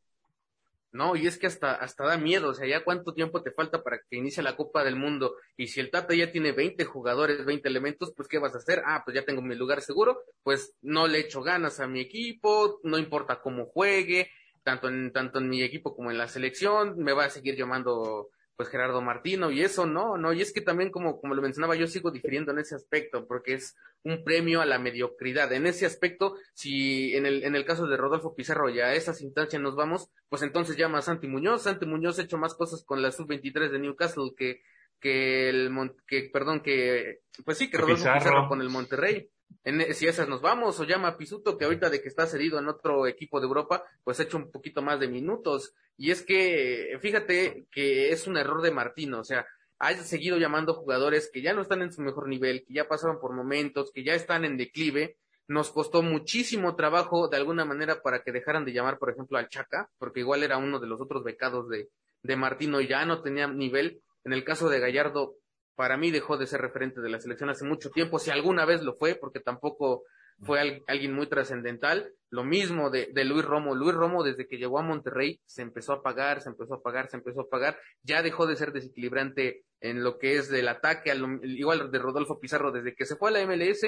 No, 0.99 1.15
y 1.15 1.29
es 1.29 1.39
que 1.39 1.47
hasta, 1.47 1.75
hasta 1.75 2.05
da 2.05 2.17
miedo, 2.17 2.49
o 2.49 2.55
sea, 2.55 2.67
ya 2.67 2.83
cuánto 2.83 3.15
tiempo 3.15 3.41
te 3.41 3.53
falta 3.53 3.85
para 3.85 4.01
que 4.11 4.17
inicie 4.17 4.43
la 4.43 4.57
Copa 4.57 4.83
del 4.83 4.97
Mundo. 4.97 5.37
Y 5.57 5.69
si 5.69 5.79
el 5.79 5.93
Tata 5.93 6.13
ya 6.13 6.33
tiene 6.33 6.51
20 6.51 6.85
jugadores, 6.87 7.45
20 7.45 7.69
elementos, 7.69 8.13
pues 8.17 8.27
¿qué 8.27 8.41
vas 8.41 8.53
a 8.57 8.59
hacer? 8.59 8.83
Ah, 8.85 9.03
pues 9.05 9.15
ya 9.15 9.25
tengo 9.25 9.41
mi 9.41 9.55
lugar 9.55 9.81
seguro, 9.81 10.25
pues 10.43 10.75
no 10.83 11.07
le 11.07 11.21
echo 11.21 11.41
ganas 11.41 11.79
a 11.79 11.87
mi 11.87 12.01
equipo, 12.01 12.81
no 12.83 12.99
importa 12.99 13.41
cómo 13.41 13.67
juegue, 13.67 14.29
tanto 14.65 14.89
en, 14.89 15.13
tanto 15.13 15.39
en 15.39 15.49
mi 15.49 15.63
equipo 15.63 15.95
como 15.95 16.11
en 16.11 16.19
la 16.19 16.27
selección, 16.27 16.97
me 16.99 17.13
va 17.13 17.27
a 17.27 17.31
seguir 17.31 17.55
llamando 17.55 18.31
pues 18.59 18.71
Gerardo 18.71 19.01
Martino 19.01 19.53
y 19.53 19.63
eso 19.63 19.87
no, 19.87 20.19
no, 20.19 20.33
y 20.33 20.43
es 20.43 20.53
que 20.53 20.61
también 20.61 20.91
como, 20.91 21.21
como 21.21 21.37
lo 21.37 21.43
mencionaba, 21.43 21.77
yo 21.77 21.87
sigo 21.87 22.11
difiriendo 22.11 22.51
en 22.51 22.59
ese 22.59 22.75
aspecto, 22.75 23.25
porque 23.29 23.55
es 23.55 23.77
un 24.03 24.25
premio 24.25 24.61
a 24.61 24.67
la 24.67 24.81
mediocridad. 24.81 25.53
En 25.53 25.69
ese 25.69 25.87
aspecto, 25.87 26.35
si 26.55 27.15
en 27.15 27.25
el, 27.25 27.45
en 27.45 27.55
el 27.55 27.65
caso 27.65 27.87
de 27.87 27.97
Rodolfo 27.97 28.35
Pizarro 28.35 28.69
ya 28.69 28.87
a 28.87 28.95
esas 28.95 29.23
instancias 29.23 29.63
nos 29.63 29.77
vamos, 29.77 30.11
pues 30.29 30.43
entonces 30.43 30.77
llama 30.77 30.99
a 30.99 31.03
Santi 31.03 31.29
Muñoz. 31.29 31.63
Santi 31.63 31.87
Muñoz 31.87 32.19
ha 32.19 32.23
hecho 32.23 32.37
más 32.37 32.57
cosas 32.57 32.83
con 32.85 33.01
la 33.01 33.13
sub-23 33.13 33.71
de 33.71 33.79
Newcastle 33.79 34.33
que, 34.37 34.63
que 34.99 35.51
el, 35.51 35.71
que, 36.05 36.29
perdón, 36.33 36.61
que, 36.61 37.21
pues 37.45 37.59
sí, 37.59 37.71
que 37.71 37.79
Rodolfo 37.79 38.13
Pizarro 38.13 38.49
con 38.49 38.61
el 38.61 38.71
Monterrey 38.71 39.31
en, 39.65 39.95
si 39.95 40.07
esas 40.07 40.29
nos 40.29 40.41
vamos, 40.41 40.79
o 40.81 40.85
llama 40.85 41.09
a 41.09 41.17
Pisuto, 41.17 41.59
que 41.59 41.65
ahorita 41.65 41.91
de 41.91 42.01
que 42.01 42.09
está 42.09 42.27
cedido 42.27 42.59
en 42.59 42.69
otro 42.69 43.07
equipo 43.07 43.41
de 43.41 43.47
Europa, 43.47 43.85
pues 44.05 44.19
ha 44.19 44.23
hecho 44.23 44.37
un 44.37 44.51
poquito 44.51 44.83
más 44.83 45.01
de 45.01 45.09
minutos. 45.09 45.75
Y 45.97 46.11
es 46.11 46.23
que, 46.23 46.97
fíjate 47.01 47.67
que 47.71 48.11
es 48.11 48.27
un 48.27 48.37
error 48.37 48.63
de 48.63 48.71
Martino, 48.71 49.21
o 49.21 49.25
sea, 49.25 49.47
ha 49.79 49.95
seguido 49.95 50.39
llamando 50.39 50.75
jugadores 50.75 51.31
que 51.33 51.43
ya 51.43 51.53
no 51.53 51.63
están 51.63 51.83
en 51.83 51.93
su 51.93 52.03
mejor 52.03 52.29
nivel, 52.29 52.65
que 52.67 52.75
ya 52.75 52.89
pasaron 52.89 53.21
por 53.21 53.35
momentos, 53.35 53.93
que 53.93 54.05
ya 54.05 54.15
están 54.15 54.45
en 54.45 54.57
declive. 54.57 55.17
Nos 55.47 55.71
costó 55.71 56.03
muchísimo 56.03 56.77
trabajo 56.77 57.29
de 57.29 57.37
alguna 57.37 57.65
manera 57.65 58.03
para 58.03 58.23
que 58.23 58.33
dejaran 58.33 58.65
de 58.65 58.73
llamar, 58.73 58.99
por 58.99 59.11
ejemplo, 59.11 59.39
al 59.39 59.49
Chaca, 59.49 59.89
porque 59.99 60.21
igual 60.21 60.43
era 60.43 60.59
uno 60.59 60.79
de 60.79 60.87
los 60.87 61.01
otros 61.01 61.25
becados 61.25 61.69
de, 61.69 61.89
de 62.23 62.37
Martino, 62.37 62.81
ya 62.81 63.05
no 63.07 63.23
tenía 63.23 63.47
nivel. 63.47 64.03
En 64.25 64.33
el 64.33 64.45
caso 64.45 64.69
de 64.69 64.81
Gallardo, 64.81 65.37
para 65.79 65.97
mí 65.97 66.11
dejó 66.11 66.37
de 66.37 66.49
ser 66.49 66.61
referente 66.61 67.01
de 67.01 67.09
la 67.09 67.21
selección 67.21 67.51
hace 67.51 67.65
mucho 67.65 67.91
tiempo, 67.91 68.19
si 68.19 68.33
alguna 68.33 68.65
vez 68.65 68.83
lo 68.83 68.97
fue, 68.97 69.15
porque 69.15 69.39
tampoco 69.39 70.03
fue 70.43 70.83
alguien 70.89 71.13
muy 71.15 71.29
trascendental. 71.29 72.13
Lo 72.31 72.43
mismo 72.43 72.91
de, 72.91 73.13
Luis 73.25 73.45
Romo. 73.45 73.77
Luis 73.77 73.95
Romo, 73.95 74.25
desde 74.25 74.49
que 74.49 74.59
llegó 74.59 74.81
a 74.81 74.83
Monterrey, 74.83 75.41
se 75.47 75.63
empezó 75.63 75.93
a 75.93 76.03
pagar, 76.03 76.43
se 76.43 76.49
empezó 76.49 76.75
a 76.75 76.83
pagar, 76.83 77.09
se 77.09 77.19
empezó 77.19 77.43
a 77.43 77.49
pagar. 77.49 77.79
Ya 78.03 78.23
dejó 78.23 78.49
de 78.49 78.57
ser 78.57 78.73
desequilibrante 78.73 79.63
en 79.81 80.03
lo 80.03 80.19
que 80.19 80.35
es 80.39 80.49
del 80.49 80.67
ataque, 80.67 81.13
igual 81.45 81.93
de 81.93 81.99
Rodolfo 82.01 82.41
Pizarro, 82.41 82.73
desde 82.73 82.97
que 82.97 83.07
se 83.07 83.15
fue 83.15 83.31
a 83.31 83.35
la 83.35 83.47
MLS, 83.47 83.87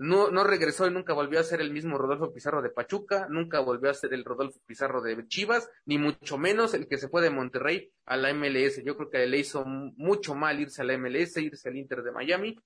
no, 0.00 0.30
no 0.30 0.44
regresó 0.44 0.86
y 0.86 0.90
nunca 0.90 1.12
volvió 1.12 1.38
a 1.40 1.44
ser 1.44 1.60
el 1.60 1.72
mismo 1.72 1.98
Rodolfo 1.98 2.32
Pizarro 2.32 2.62
de 2.62 2.70
Pachuca, 2.70 3.26
nunca 3.28 3.60
volvió 3.60 3.90
a 3.90 3.94
ser 3.94 4.14
el 4.14 4.24
Rodolfo 4.24 4.58
Pizarro 4.64 5.02
de 5.02 5.28
Chivas, 5.28 5.68
ni 5.84 5.98
mucho 5.98 6.38
menos 6.38 6.72
el 6.72 6.88
que 6.88 6.96
se 6.96 7.10
fue 7.10 7.20
de 7.20 7.28
Monterrey 7.28 7.92
a 8.06 8.16
la 8.16 8.32
MLS. 8.32 8.82
Yo 8.82 8.96
creo 8.96 9.10
que 9.10 9.26
le 9.26 9.36
hizo 9.36 9.62
mucho 9.66 10.34
mal 10.34 10.58
irse 10.58 10.80
a 10.80 10.86
la 10.86 10.96
MLS, 10.96 11.36
irse 11.36 11.68
al 11.68 11.76
Inter 11.76 12.02
de 12.02 12.12
Miami 12.12 12.58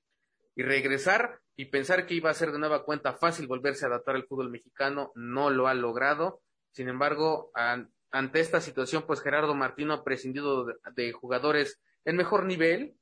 y 0.55 0.63
regresar 0.63 1.41
y 1.57 1.65
pensar 1.65 2.07
que 2.07 2.15
iba 2.15 2.31
a 2.31 2.35
ser 2.35 2.53
de 2.53 2.61
nueva 2.61 2.85
cuenta 2.85 3.15
fácil 3.15 3.49
volverse 3.49 3.85
a 3.85 3.89
adaptar 3.89 4.15
al 4.15 4.27
fútbol 4.27 4.51
mexicano, 4.51 5.11
no 5.17 5.51
lo 5.51 5.67
ha 5.67 5.75
logrado. 5.75 6.41
Sin 6.71 6.89
embargo, 6.89 7.51
ante 8.13 8.39
esta 8.39 8.61
situación, 8.61 9.07
pues 9.09 9.21
Gerardo 9.21 9.57
Martino 9.57 9.93
ha 9.93 10.05
prescindido 10.05 10.67
de, 10.95 11.13
jugadores 11.13 11.81
en 12.05 12.15
mejor 12.15 12.45
nivel, 12.45 12.95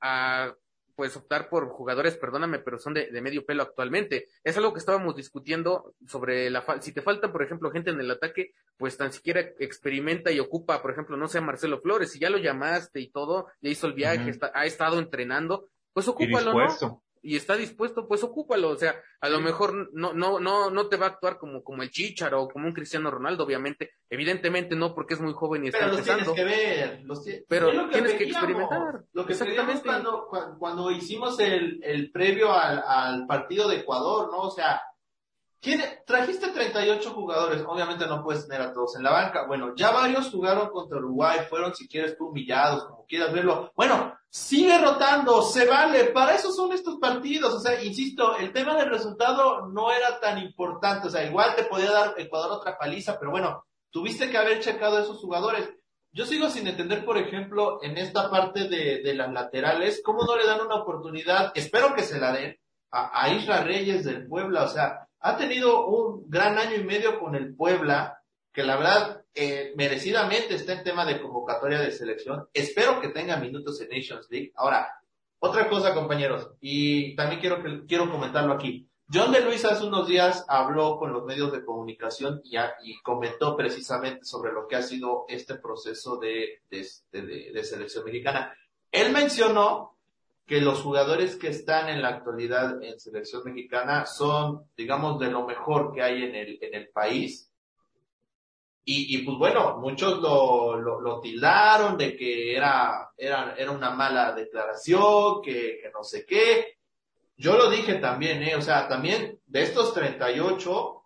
a 0.00 0.54
pues 1.00 1.16
optar 1.16 1.48
por 1.48 1.70
jugadores, 1.70 2.18
perdóname, 2.18 2.58
pero 2.58 2.78
son 2.78 2.92
de, 2.92 3.10
de, 3.10 3.22
medio 3.22 3.46
pelo 3.46 3.62
actualmente. 3.62 4.28
Es 4.44 4.58
algo 4.58 4.74
que 4.74 4.80
estábamos 4.80 5.16
discutiendo 5.16 5.94
sobre 6.06 6.50
la 6.50 6.62
si 6.82 6.92
te 6.92 7.00
falta, 7.00 7.32
por 7.32 7.42
ejemplo, 7.42 7.70
gente 7.70 7.88
en 7.88 7.98
el 7.98 8.10
ataque, 8.10 8.52
pues 8.76 8.98
tan 8.98 9.10
siquiera 9.10 9.40
experimenta 9.58 10.30
y 10.30 10.40
ocupa, 10.40 10.82
por 10.82 10.90
ejemplo, 10.90 11.16
no 11.16 11.26
sé, 11.26 11.40
Marcelo 11.40 11.80
Flores, 11.80 12.12
si 12.12 12.18
ya 12.18 12.28
lo 12.28 12.36
llamaste 12.36 13.00
y 13.00 13.10
todo, 13.10 13.46
ya 13.62 13.70
hizo 13.70 13.86
el 13.86 13.94
viaje, 13.94 14.28
está, 14.28 14.52
ha 14.54 14.66
estado 14.66 14.98
entrenando, 14.98 15.68
pues 15.94 16.06
ocúpalo, 16.06 16.52
¿no? 16.52 17.02
Y 17.22 17.36
está 17.36 17.56
dispuesto, 17.56 18.08
pues 18.08 18.22
ocúpalo. 18.24 18.70
O 18.70 18.76
sea, 18.76 18.94
a 19.20 19.28
lo 19.28 19.40
mejor 19.40 19.90
no, 19.92 20.12
no, 20.12 20.40
no, 20.40 20.70
no 20.70 20.88
te 20.88 20.96
va 20.96 21.06
a 21.06 21.08
actuar 21.10 21.38
como, 21.38 21.62
como 21.62 21.82
el 21.82 21.90
Chicharo 21.90 22.42
o 22.42 22.48
como 22.48 22.66
un 22.66 22.72
Cristiano 22.72 23.10
Ronaldo, 23.10 23.44
obviamente. 23.44 23.92
Evidentemente 24.08 24.74
no, 24.76 24.94
porque 24.94 25.14
es 25.14 25.20
muy 25.20 25.32
joven 25.32 25.64
y 25.64 25.68
está 25.68 25.80
Pero 25.80 25.92
los 25.92 26.02
tienes 26.02 26.28
que 26.28 26.44
ver. 26.44 27.00
Los 27.04 27.24
Pero 27.48 27.88
tienes 27.90 28.14
que 28.14 28.24
experimentar. 28.24 29.04
Lo 29.12 29.26
que 29.26 29.32
Exactamente. 29.32 29.82
Cuando, 29.84 30.28
cuando 30.58 30.90
hicimos 30.90 31.38
el, 31.40 31.80
el 31.82 32.10
previo 32.10 32.52
al, 32.52 32.82
al 32.86 33.26
partido 33.26 33.68
de 33.68 33.76
Ecuador, 33.76 34.30
¿no? 34.30 34.42
O 34.42 34.50
sea, 34.50 34.80
trajiste 36.06 36.48
38 36.48 37.10
jugadores, 37.10 37.62
obviamente 37.66 38.06
no 38.06 38.22
puedes 38.22 38.48
tener 38.48 38.62
a 38.62 38.72
todos 38.72 38.96
en 38.96 39.02
la 39.02 39.10
banca. 39.10 39.46
Bueno, 39.46 39.74
ya 39.74 39.90
varios 39.90 40.30
jugaron 40.30 40.70
contra 40.70 40.98
Uruguay, 40.98 41.40
fueron 41.48 41.74
si 41.74 41.86
quieres 41.86 42.16
tú 42.16 42.28
humillados, 42.28 42.84
como 42.84 43.04
quieras 43.04 43.32
verlo. 43.32 43.70
Bueno, 43.76 44.09
sigue 44.30 44.78
rotando, 44.78 45.42
se 45.42 45.66
vale, 45.66 46.04
para 46.04 46.36
eso 46.36 46.52
son 46.52 46.72
estos 46.72 46.98
partidos. 46.98 47.52
O 47.52 47.60
sea, 47.60 47.82
insisto, 47.82 48.36
el 48.36 48.52
tema 48.52 48.76
del 48.76 48.90
resultado 48.90 49.66
no 49.68 49.90
era 49.90 50.20
tan 50.20 50.38
importante. 50.38 51.08
O 51.08 51.10
sea, 51.10 51.24
igual 51.24 51.54
te 51.56 51.64
podía 51.64 51.90
dar 51.90 52.14
Ecuador 52.16 52.52
otra 52.52 52.78
paliza, 52.78 53.18
pero 53.18 53.32
bueno, 53.32 53.64
tuviste 53.90 54.30
que 54.30 54.38
haber 54.38 54.60
checado 54.60 54.96
a 54.96 55.02
esos 55.02 55.18
jugadores. 55.18 55.68
Yo 56.12 56.26
sigo 56.26 56.48
sin 56.48 56.66
entender, 56.66 57.04
por 57.04 57.18
ejemplo, 57.18 57.80
en 57.82 57.98
esta 57.98 58.30
parte 58.30 58.68
de, 58.68 59.00
de 59.02 59.14
las 59.14 59.32
laterales, 59.32 60.00
cómo 60.04 60.24
no 60.24 60.36
le 60.36 60.46
dan 60.46 60.60
una 60.60 60.76
oportunidad, 60.76 61.52
espero 61.54 61.94
que 61.94 62.02
se 62.02 62.18
la 62.18 62.32
den, 62.32 62.56
a, 62.90 63.22
a 63.22 63.32
Isra 63.32 63.62
Reyes 63.62 64.04
del 64.04 64.26
Puebla. 64.26 64.64
O 64.64 64.68
sea, 64.68 65.08
ha 65.20 65.36
tenido 65.36 65.86
un 65.86 66.28
gran 66.28 66.58
año 66.58 66.76
y 66.76 66.84
medio 66.84 67.20
con 67.20 67.36
el 67.36 67.54
Puebla, 67.54 68.20
que 68.52 68.64
la 68.64 68.76
verdad 68.76 69.19
eh, 69.34 69.72
merecidamente 69.76 70.54
está 70.54 70.72
en 70.72 70.84
tema 70.84 71.04
de 71.04 71.20
convocatoria 71.20 71.80
de 71.80 71.92
selección. 71.92 72.48
Espero 72.52 73.00
que 73.00 73.08
tenga 73.08 73.36
minutos 73.36 73.80
en 73.80 73.88
Nations 73.88 74.26
League. 74.30 74.52
Ahora, 74.56 74.92
otra 75.38 75.68
cosa, 75.68 75.94
compañeros, 75.94 76.50
y 76.60 77.14
también 77.16 77.40
quiero, 77.40 77.62
quiero 77.86 78.10
comentarlo 78.10 78.52
aquí. 78.52 78.86
John 79.12 79.32
de 79.32 79.40
Luis 79.40 79.64
hace 79.64 79.84
unos 79.84 80.06
días 80.06 80.44
habló 80.48 80.96
con 80.96 81.12
los 81.12 81.24
medios 81.24 81.50
de 81.50 81.64
comunicación 81.64 82.42
y, 82.44 83.00
comentó 83.02 83.56
precisamente 83.56 84.24
sobre 84.24 84.52
lo 84.52 84.68
que 84.68 84.76
ha 84.76 84.82
sido 84.82 85.24
este 85.28 85.56
proceso 85.56 86.18
de, 86.18 86.62
de, 86.70 87.64
selección 87.64 88.04
mexicana. 88.04 88.54
Él 88.92 89.12
mencionó 89.12 89.96
que 90.46 90.60
los 90.60 90.82
jugadores 90.82 91.34
que 91.36 91.48
están 91.48 91.88
en 91.88 92.02
la 92.02 92.08
actualidad 92.08 92.80
en 92.82 93.00
selección 93.00 93.42
mexicana 93.44 94.06
son, 94.06 94.68
digamos, 94.76 95.18
de 95.18 95.30
lo 95.30 95.44
mejor 95.44 95.92
que 95.92 96.02
hay 96.02 96.22
en 96.22 96.74
el 96.74 96.88
país. 96.90 97.49
Y, 98.92 99.18
pues 99.18 99.38
bueno, 99.38 99.76
muchos 99.78 100.18
lo, 100.18 100.74
lo, 100.76 101.20
tildaron 101.20 101.96
de 101.96 102.16
que 102.16 102.56
era, 102.56 103.12
era, 103.16 103.54
era 103.56 103.70
una 103.70 103.90
mala 103.90 104.32
declaración, 104.32 105.40
que, 105.42 105.80
no 105.94 106.02
sé 106.02 106.26
qué. 106.26 106.78
Yo 107.36 107.56
lo 107.56 107.70
dije 107.70 107.94
también, 107.94 108.42
¿eh? 108.42 108.56
O 108.56 108.60
sea, 108.60 108.88
también 108.88 109.38
de 109.46 109.62
estos 109.62 109.94
38, 109.94 111.02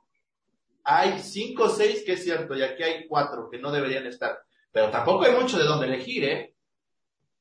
hay 0.85 1.19
5 1.19 1.63
o 1.63 1.69
6 1.69 2.05
que 2.07 2.13
es 2.13 2.25
cierto, 2.25 2.57
y 2.57 2.63
aquí 2.63 2.83
hay 2.83 3.07
4 3.07 3.51
que 3.51 3.59
no 3.59 3.71
deberían 3.71 4.07
estar. 4.07 4.39
Pero 4.73 4.91
tampoco 4.91 5.25
hay 5.25 5.33
mucho 5.33 5.59
de 5.59 5.65
dónde 5.65 5.87
elegir, 5.87 6.25
¿eh? 6.25 6.55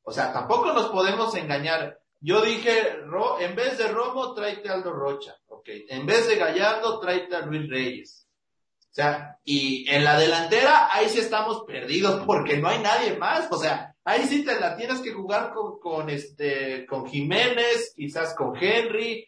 O 0.01 0.11
sea, 0.11 0.33
tampoco 0.33 0.73
nos 0.73 0.87
podemos 0.87 1.33
engañar. 1.35 2.01
Yo 2.19 2.41
dije, 2.41 2.97
en 3.39 3.55
vez 3.55 3.77
de 3.77 3.87
Romo, 3.87 4.33
tráete 4.33 4.67
a 4.67 4.73
Aldo 4.73 4.91
Rocha. 4.91 5.37
En 5.65 6.05
vez 6.05 6.27
de 6.27 6.35
Gallardo, 6.35 6.99
tráete 6.99 7.33
a 7.33 7.45
Luis 7.45 7.69
Reyes. 7.69 8.22
O 8.93 8.95
sea, 8.95 9.39
y 9.43 9.89
en 9.89 10.03
la 10.03 10.19
delantera, 10.19 10.87
ahí 10.91 11.09
sí 11.09 11.17
estamos 11.17 11.63
perdidos 11.65 12.23
porque 12.27 12.57
no 12.57 12.67
hay 12.67 12.77
nadie 12.77 13.17
más. 13.17 13.47
O 13.49 13.57
sea, 13.57 13.95
ahí 14.03 14.21
sí 14.27 14.45
te 14.45 14.59
la 14.59 14.75
tienes 14.77 14.99
que 14.99 15.13
jugar 15.13 15.51
con, 15.51 15.79
con 15.79 16.11
este, 16.11 16.85
con 16.85 17.07
Jiménez, 17.07 17.95
quizás 17.97 18.35
con 18.35 18.55
Henry. 18.55 19.27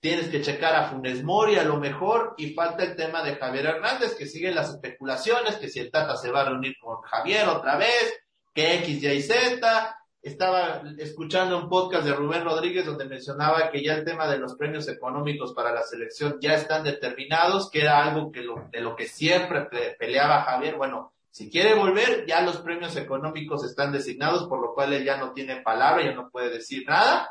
Tienes 0.00 0.28
que 0.28 0.42
checar 0.42 0.76
a 0.76 0.90
Funes 0.90 1.24
Mori 1.24 1.56
a 1.56 1.64
lo 1.64 1.78
mejor 1.78 2.34
y 2.36 2.52
falta 2.52 2.84
el 2.84 2.94
tema 2.94 3.22
de 3.22 3.36
Javier 3.36 3.64
Hernández 3.64 4.14
que 4.16 4.26
sigue 4.26 4.54
las 4.54 4.68
especulaciones 4.68 5.56
que 5.56 5.70
si 5.70 5.80
el 5.80 5.90
Tata 5.90 6.18
se 6.18 6.30
va 6.30 6.42
a 6.42 6.50
reunir 6.50 6.74
con 6.78 7.00
Javier 7.00 7.48
otra 7.48 7.78
vez, 7.78 8.22
que 8.52 8.74
X, 8.74 9.02
Y, 9.02 9.22
Z, 9.22 9.95
estaba 10.26 10.82
escuchando 10.98 11.56
un 11.56 11.68
podcast 11.68 12.04
de 12.04 12.12
Rubén 12.12 12.44
Rodríguez 12.44 12.84
donde 12.84 13.04
mencionaba 13.04 13.70
que 13.70 13.80
ya 13.80 13.94
el 13.94 14.04
tema 14.04 14.26
de 14.26 14.38
los 14.38 14.56
premios 14.56 14.88
económicos 14.88 15.52
para 15.54 15.72
la 15.72 15.84
selección 15.84 16.38
ya 16.40 16.54
están 16.54 16.82
determinados, 16.82 17.70
que 17.70 17.82
era 17.82 18.04
algo 18.04 18.32
que 18.32 18.42
lo, 18.42 18.66
de 18.72 18.80
lo 18.80 18.96
que 18.96 19.06
siempre 19.06 19.68
peleaba 19.96 20.42
Javier. 20.42 20.74
Bueno, 20.76 21.12
si 21.30 21.48
quiere 21.48 21.74
volver, 21.74 22.26
ya 22.26 22.40
los 22.42 22.56
premios 22.56 22.96
económicos 22.96 23.64
están 23.64 23.92
designados, 23.92 24.48
por 24.48 24.60
lo 24.60 24.74
cual 24.74 24.94
él 24.94 25.04
ya 25.04 25.16
no 25.16 25.32
tiene 25.32 25.62
palabra, 25.62 26.04
ya 26.04 26.12
no 26.12 26.28
puede 26.28 26.50
decir 26.50 26.84
nada. 26.88 27.30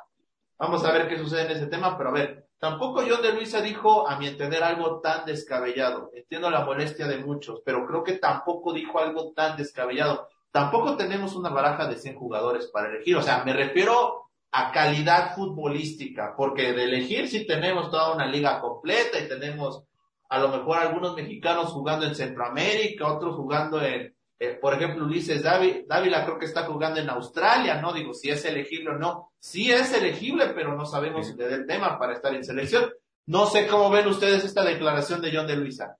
Vamos 0.57 0.85
a 0.85 0.93
ver 0.93 1.09
qué 1.09 1.17
sucede 1.17 1.47
en 1.47 1.51
ese 1.51 1.67
tema, 1.67 1.97
pero 1.97 2.11
a 2.11 2.13
ver, 2.13 2.47
tampoco 2.59 3.03
John 3.05 3.21
de 3.21 3.33
Luisa 3.33 3.59
dijo, 3.59 4.07
a 4.07 4.17
mi 4.17 4.27
entender, 4.27 4.63
algo 4.63 5.01
tan 5.01 5.25
descabellado. 5.25 6.11
Entiendo 6.13 6.49
la 6.49 6.63
molestia 6.63 7.07
de 7.07 7.17
muchos, 7.17 7.61
pero 7.65 7.85
creo 7.85 8.05
que 8.05 8.13
tampoco 8.13 8.71
dijo 8.71 8.99
algo 8.99 9.33
tan 9.33 9.57
descabellado 9.57 10.29
tampoco 10.55 10.95
tenemos 10.95 11.35
una 11.35 11.49
baraja 11.49 11.85
de 11.85 11.97
100 11.97 12.15
jugadores 12.15 12.67
para 12.67 12.87
elegir. 12.87 13.17
O 13.17 13.21
sea, 13.21 13.43
me 13.43 13.51
refiero 13.51 14.29
a 14.53 14.71
calidad 14.71 15.35
futbolística, 15.35 16.33
porque 16.37 16.71
de 16.71 16.85
elegir 16.85 17.27
sí 17.27 17.45
tenemos 17.45 17.91
toda 17.91 18.15
una 18.15 18.25
liga 18.25 18.61
completa 18.61 19.19
y 19.19 19.27
tenemos 19.27 19.83
a 20.29 20.39
lo 20.39 20.47
mejor 20.47 20.77
algunos 20.77 21.13
mexicanos 21.13 21.73
jugando 21.73 22.05
en 22.05 22.15
Centroamérica, 22.15 23.05
otros 23.05 23.35
jugando 23.35 23.81
en, 23.81 24.15
eh, 24.39 24.57
por 24.61 24.73
ejemplo, 24.75 25.03
Ulises 25.03 25.43
Dávila 25.43 26.23
creo 26.23 26.39
que 26.39 26.45
está 26.45 26.63
jugando 26.63 27.01
en 27.01 27.09
Australia, 27.09 27.81
¿no? 27.81 27.91
Digo, 27.91 28.13
si 28.13 28.29
es 28.29 28.45
elegible 28.45 28.91
o 28.91 28.97
no. 28.97 29.33
Sí 29.37 29.73
es 29.73 29.91
elegible, 29.91 30.53
pero 30.55 30.73
no 30.73 30.85
sabemos 30.85 31.27
si 31.27 31.35
le 31.35 31.49
da 31.49 31.55
el 31.57 31.67
tema 31.67 31.99
para 31.99 32.13
estar 32.13 32.33
en 32.33 32.45
selección. 32.45 32.89
No 33.25 33.45
sé 33.47 33.67
cómo 33.67 33.89
ven 33.89 34.07
ustedes 34.07 34.45
esta 34.45 34.63
declaración 34.63 35.21
de 35.21 35.35
John 35.35 35.47
de 35.47 35.57
Luisa 35.57 35.97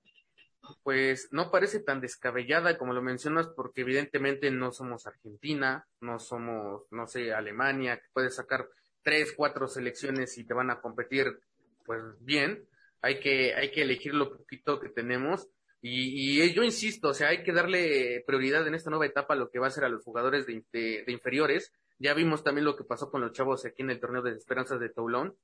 pues 0.82 1.28
no 1.32 1.50
parece 1.50 1.80
tan 1.80 2.00
descabellada 2.00 2.78
como 2.78 2.92
lo 2.92 3.02
mencionas, 3.02 3.48
porque 3.48 3.82
evidentemente 3.82 4.50
no 4.50 4.72
somos 4.72 5.06
Argentina, 5.06 5.86
no 6.00 6.18
somos, 6.18 6.82
no 6.90 7.06
sé, 7.06 7.32
Alemania, 7.32 7.98
que 7.98 8.08
puedes 8.12 8.36
sacar 8.36 8.68
tres, 9.02 9.32
cuatro 9.36 9.68
selecciones 9.68 10.36
y 10.38 10.44
te 10.44 10.54
van 10.54 10.70
a 10.70 10.80
competir, 10.80 11.38
pues 11.84 12.02
bien. 12.20 12.66
Hay 13.02 13.20
que, 13.20 13.54
hay 13.54 13.70
que 13.70 13.82
elegir 13.82 14.14
lo 14.14 14.36
poquito 14.36 14.80
que 14.80 14.88
tenemos. 14.88 15.48
Y, 15.80 16.40
y 16.42 16.52
yo 16.52 16.64
insisto, 16.64 17.08
o 17.08 17.14
sea, 17.14 17.28
hay 17.28 17.44
que 17.44 17.52
darle 17.52 18.24
prioridad 18.26 18.66
en 18.66 18.74
esta 18.74 18.90
nueva 18.90 19.06
etapa 19.06 19.34
a 19.34 19.36
lo 19.36 19.50
que 19.50 19.60
va 19.60 19.68
a 19.68 19.70
ser 19.70 19.84
a 19.84 19.88
los 19.88 20.02
jugadores 20.02 20.46
de, 20.46 20.64
de, 20.72 21.04
inferiores. 21.12 21.72
Ya 21.98 22.14
vimos 22.14 22.42
también 22.42 22.64
lo 22.64 22.76
que 22.76 22.84
pasó 22.84 23.10
con 23.10 23.20
los 23.20 23.32
chavos 23.32 23.64
aquí 23.64 23.82
en 23.82 23.90
el 23.90 24.00
torneo 24.00 24.22
de 24.22 24.32
Esperanzas 24.32 24.80
de 24.80 24.88
Toulon. 24.88 25.36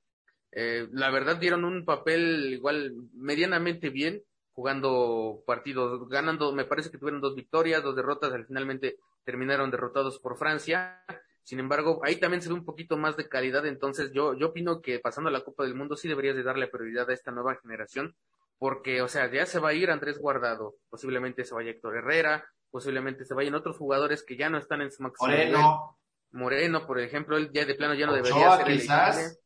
Eh, 0.51 0.87
la 0.91 1.09
verdad 1.09 1.37
dieron 1.37 1.63
un 1.63 1.85
papel 1.85 2.53
igual 2.53 2.93
medianamente 3.13 3.89
bien 3.89 4.23
jugando 4.53 5.43
partidos, 5.45 6.07
ganando, 6.09 6.51
me 6.51 6.65
parece 6.65 6.91
que 6.91 6.97
tuvieron 6.97 7.21
dos 7.21 7.35
victorias, 7.35 7.83
dos 7.83 7.95
derrotas, 7.95 8.31
al 8.33 8.45
finalmente 8.45 8.97
terminaron 9.23 9.71
derrotados 9.71 10.19
por 10.19 10.37
Francia. 10.37 11.03
Sin 11.43 11.59
embargo, 11.59 12.01
ahí 12.03 12.17
también 12.17 12.41
se 12.41 12.49
ve 12.49 12.55
un 12.55 12.65
poquito 12.65 12.95
más 12.97 13.17
de 13.17 13.27
calidad, 13.27 13.65
entonces 13.65 14.11
yo, 14.13 14.33
yo 14.33 14.47
opino 14.47 14.81
que 14.81 14.99
pasando 14.99 15.29
a 15.29 15.33
la 15.33 15.43
Copa 15.43 15.63
del 15.63 15.75
Mundo 15.75 15.97
sí 15.97 16.07
deberías 16.07 16.35
de 16.35 16.43
darle 16.43 16.67
prioridad 16.67 17.09
a 17.09 17.13
esta 17.13 17.31
nueva 17.31 17.55
generación, 17.55 18.15
porque, 18.59 19.01
o 19.01 19.07
sea, 19.07 19.29
ya 19.29 19.45
se 19.45 19.59
va 19.59 19.69
a 19.69 19.73
ir 19.73 19.91
Andrés 19.91 20.19
Guardado, 20.19 20.75
posiblemente 20.89 21.43
se 21.43 21.53
vaya 21.53 21.71
Héctor 21.71 21.97
Herrera, 21.97 22.47
posiblemente 22.71 23.25
se 23.25 23.33
vayan 23.33 23.55
otros 23.55 23.77
jugadores 23.77 24.23
que 24.23 24.37
ya 24.37 24.49
no 24.49 24.57
están 24.57 24.81
en 24.81 24.91
su 24.91 25.03
máximo 25.03 25.29
Moreno. 25.29 25.97
Moreno, 26.31 26.87
por 26.87 26.99
ejemplo, 26.99 27.37
él 27.37 27.51
ya 27.51 27.65
de 27.65 27.75
plano 27.75 27.93
ya 27.93 28.07
no 28.07 28.13
debería 28.13 28.57
ser 28.57 28.65
quizás. 28.65 29.42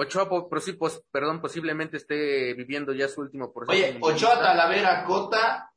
Ochoa, 0.00 0.28
por, 0.28 0.60
sí, 0.62 0.72
pues, 0.72 1.02
perdón, 1.10 1.42
posiblemente 1.42 1.98
esté 1.98 2.54
viviendo 2.54 2.94
ya 2.94 3.06
su 3.06 3.20
último 3.20 3.52
proceso. 3.52 3.72
Oye, 3.72 3.98
Ochoa, 4.00 4.40
Talavera, 4.40 5.04
Cota, 5.04 5.70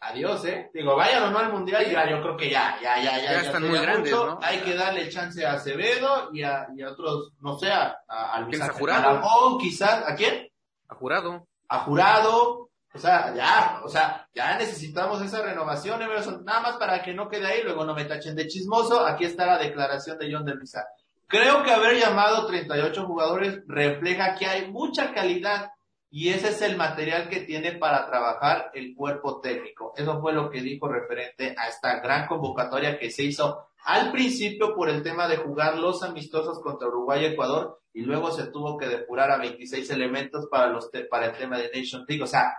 adiós, 0.00 0.44
¿eh? 0.46 0.72
Digo, 0.74 0.96
vayan 0.96 1.22
o 1.22 1.30
no 1.30 1.38
al 1.38 1.52
Mundial, 1.52 1.88
ya, 1.88 2.10
yo 2.10 2.20
creo 2.20 2.36
que 2.36 2.50
ya, 2.50 2.76
ya, 2.82 2.96
ya, 3.00 3.16
ya. 3.16 3.32
Ya, 3.32 3.40
están 3.42 3.62
muy 3.68 3.78
grandes, 3.78 4.12
¿no? 4.12 4.40
Hay 4.42 4.58
que 4.58 4.74
darle 4.74 5.08
chance 5.08 5.46
a 5.46 5.52
Acevedo 5.52 6.30
y 6.32 6.42
a, 6.42 6.66
y 6.74 6.82
a 6.82 6.90
otros, 6.90 7.32
no 7.40 7.56
sé, 7.56 7.70
a, 7.70 7.96
a, 8.08 8.38
a 8.38 8.72
Jurado? 8.72 9.58
quizás, 9.58 10.02
¿a 10.04 10.16
quién? 10.16 10.50
A 10.88 10.96
Jurado. 10.96 11.46
A 11.68 11.78
Jurado, 11.78 12.70
o 12.92 12.98
sea, 12.98 13.32
ya, 13.36 13.82
o 13.84 13.88
sea, 13.88 14.28
ya 14.34 14.58
necesitamos 14.58 15.22
esa 15.22 15.42
renovación, 15.42 16.02
Emerson, 16.02 16.44
nada 16.44 16.60
más 16.60 16.76
para 16.76 17.04
que 17.04 17.14
no 17.14 17.28
quede 17.28 17.46
ahí, 17.46 17.62
luego 17.62 17.84
no 17.84 17.94
me 17.94 18.04
tachen 18.04 18.34
de 18.34 18.48
chismoso, 18.48 19.06
aquí 19.06 19.26
está 19.26 19.46
la 19.46 19.58
declaración 19.58 20.18
de 20.18 20.32
John 20.32 20.44
de 20.44 20.56
Luisa. 20.56 20.84
Creo 21.26 21.62
que 21.62 21.70
haber 21.70 21.98
llamado 21.98 22.46
38 22.46 23.06
jugadores 23.06 23.62
refleja 23.66 24.34
que 24.34 24.46
hay 24.46 24.70
mucha 24.70 25.12
calidad 25.12 25.70
y 26.10 26.28
ese 26.28 26.50
es 26.50 26.62
el 26.62 26.76
material 26.76 27.28
que 27.28 27.40
tiene 27.40 27.72
para 27.72 28.06
trabajar 28.06 28.70
el 28.74 28.94
cuerpo 28.94 29.40
técnico. 29.40 29.92
Eso 29.96 30.20
fue 30.20 30.32
lo 30.32 30.48
que 30.48 30.60
dijo 30.60 30.86
referente 30.86 31.54
a 31.58 31.68
esta 31.68 31.98
gran 32.00 32.28
convocatoria 32.28 32.98
que 32.98 33.10
se 33.10 33.24
hizo 33.24 33.66
al 33.84 34.12
principio 34.12 34.74
por 34.74 34.88
el 34.88 35.02
tema 35.02 35.26
de 35.26 35.38
jugar 35.38 35.76
los 35.76 36.02
amistosos 36.02 36.60
contra 36.62 36.88
Uruguay 36.88 37.22
y 37.22 37.26
Ecuador 37.26 37.80
y 37.92 38.02
luego 38.02 38.30
se 38.30 38.46
tuvo 38.46 38.78
que 38.78 38.86
depurar 38.86 39.30
a 39.30 39.38
26 39.38 39.90
elementos 39.90 40.46
para 40.50 40.68
los 40.68 40.88
para 41.10 41.26
el 41.26 41.32
tema 41.36 41.58
de 41.58 41.70
Nation 41.74 42.04
League. 42.06 42.22
O 42.22 42.26
sea, 42.26 42.52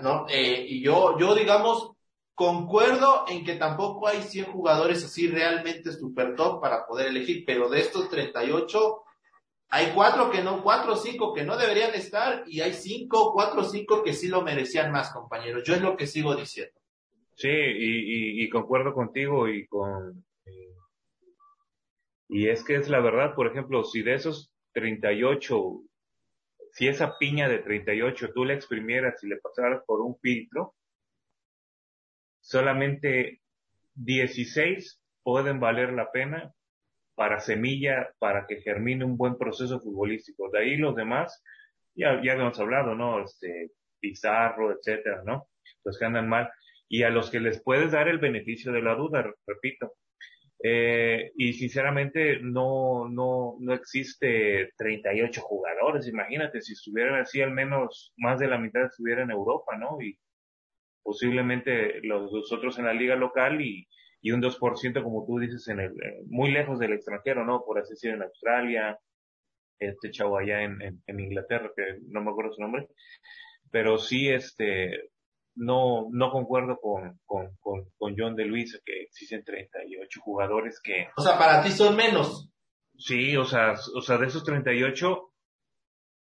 ¿no? 0.00 0.26
Eh, 0.28 0.64
y 0.68 0.82
yo, 0.82 1.18
yo 1.18 1.34
digamos, 1.34 1.92
concuerdo 2.34 3.24
en 3.28 3.44
que 3.44 3.54
tampoco 3.54 4.08
hay 4.08 4.22
100 4.22 4.46
jugadores 4.46 5.04
así 5.04 5.28
realmente 5.28 5.92
super 5.92 6.34
top 6.34 6.60
para 6.60 6.86
poder 6.86 7.08
elegir, 7.08 7.44
pero 7.46 7.68
de 7.68 7.80
estos 7.80 8.08
38 8.10 9.02
hay 9.70 9.92
cuatro 9.94 10.30
que 10.30 10.42
no, 10.42 10.62
cuatro 10.62 10.92
o 10.92 10.96
cinco 10.96 11.32
que 11.32 11.42
no 11.42 11.56
deberían 11.56 11.94
estar 11.94 12.44
y 12.46 12.60
hay 12.60 12.72
cinco, 12.72 13.32
cuatro 13.32 13.62
o 13.62 13.64
cinco 13.64 14.02
que 14.02 14.12
sí 14.12 14.28
lo 14.28 14.42
merecían 14.42 14.92
más, 14.92 15.10
compañeros. 15.12 15.64
Yo 15.64 15.74
es 15.74 15.82
lo 15.82 15.96
que 15.96 16.06
sigo 16.06 16.36
diciendo. 16.36 16.78
Sí, 17.34 17.48
y, 17.48 18.44
y 18.44 18.48
concuerdo 18.48 18.94
contigo 18.94 19.48
y 19.48 19.66
con, 19.66 20.24
y 22.28 22.48
es 22.48 22.64
que 22.64 22.76
es 22.76 22.88
la 22.88 23.00
verdad, 23.00 23.34
por 23.34 23.46
ejemplo, 23.46 23.84
si 23.84 24.02
de 24.02 24.14
esos 24.14 24.52
38, 24.72 25.82
si 26.72 26.88
esa 26.88 27.16
piña 27.18 27.48
de 27.48 27.58
38 27.58 28.30
tú 28.34 28.44
la 28.44 28.54
exprimieras 28.54 29.22
y 29.22 29.28
le 29.28 29.36
pasaras 29.36 29.82
por 29.86 30.00
un 30.00 30.18
filtro, 30.18 30.74
solamente 32.44 33.40
16 33.94 35.02
pueden 35.22 35.60
valer 35.60 35.92
la 35.92 36.12
pena 36.12 36.52
para 37.14 37.40
semilla, 37.40 38.10
para 38.18 38.46
que 38.46 38.60
germine 38.60 39.04
un 39.04 39.16
buen 39.16 39.38
proceso 39.38 39.80
futbolístico. 39.80 40.50
De 40.50 40.60
ahí 40.60 40.76
los 40.76 40.94
demás, 40.94 41.42
ya, 41.94 42.20
ya 42.22 42.34
hemos 42.34 42.58
hablado, 42.60 42.94
¿no? 42.94 43.24
Este, 43.24 43.70
Pizarro, 43.98 44.72
etcétera, 44.72 45.22
¿no? 45.24 45.48
Los 45.84 45.98
que 45.98 46.04
andan 46.04 46.28
mal. 46.28 46.50
Y 46.88 47.02
a 47.04 47.10
los 47.10 47.30
que 47.30 47.40
les 47.40 47.62
puedes 47.62 47.92
dar 47.92 48.08
el 48.08 48.18
beneficio 48.18 48.72
de 48.72 48.82
la 48.82 48.94
duda, 48.94 49.32
repito, 49.46 49.94
eh, 50.62 51.32
y 51.36 51.54
sinceramente 51.54 52.40
no, 52.40 53.08
no, 53.08 53.56
no 53.58 53.72
existe 53.72 54.72
38 54.76 55.40
jugadores. 55.40 56.08
Imagínate 56.08 56.60
si 56.60 56.74
estuvieran 56.74 57.20
así, 57.20 57.40
al 57.40 57.52
menos 57.52 58.12
más 58.18 58.38
de 58.38 58.48
la 58.48 58.58
mitad 58.58 58.84
estuviera 58.84 59.22
en 59.22 59.30
Europa, 59.30 59.78
¿no? 59.78 60.00
Y 60.02 60.18
posiblemente 61.04 62.00
los, 62.02 62.32
otros 62.50 62.78
en 62.78 62.86
la 62.86 62.94
liga 62.94 63.14
local 63.14 63.60
y, 63.60 63.86
y 64.20 64.32
un 64.32 64.42
2% 64.42 65.02
como 65.02 65.24
tú 65.26 65.38
dices 65.38 65.68
en 65.68 65.78
el, 65.78 65.92
eh, 65.92 66.22
muy 66.26 66.50
lejos 66.50 66.80
del 66.80 66.94
extranjero, 66.94 67.44
¿no? 67.44 67.62
Por 67.64 67.78
así 67.78 67.90
decir, 67.90 68.10
en 68.10 68.22
Australia, 68.22 68.98
este 69.78 70.10
chavo 70.10 70.38
allá 70.38 70.62
en, 70.62 70.80
en, 70.82 71.02
en 71.06 71.20
Inglaterra, 71.20 71.70
que 71.76 71.98
no 72.08 72.22
me 72.22 72.30
acuerdo 72.30 72.54
su 72.54 72.62
nombre, 72.62 72.88
pero 73.70 73.98
sí, 73.98 74.28
este, 74.28 75.10
no, 75.56 76.08
no 76.10 76.30
concuerdo 76.30 76.78
con, 76.80 77.20
con, 77.24 77.56
con, 77.60 77.84
con 77.96 78.14
John 78.16 78.34
de 78.34 78.46
Luis 78.46 78.80
que 78.84 79.02
existen 79.02 79.44
38 79.44 80.20
jugadores 80.20 80.80
que... 80.82 81.08
O 81.16 81.22
sea, 81.22 81.38
para 81.38 81.62
ti 81.62 81.70
son 81.70 81.96
menos. 81.96 82.50
Sí, 82.96 83.36
o 83.36 83.44
sea, 83.44 83.74
o 83.94 84.00
sea, 84.00 84.18
de 84.18 84.26
esos 84.26 84.44
38, 84.44 85.32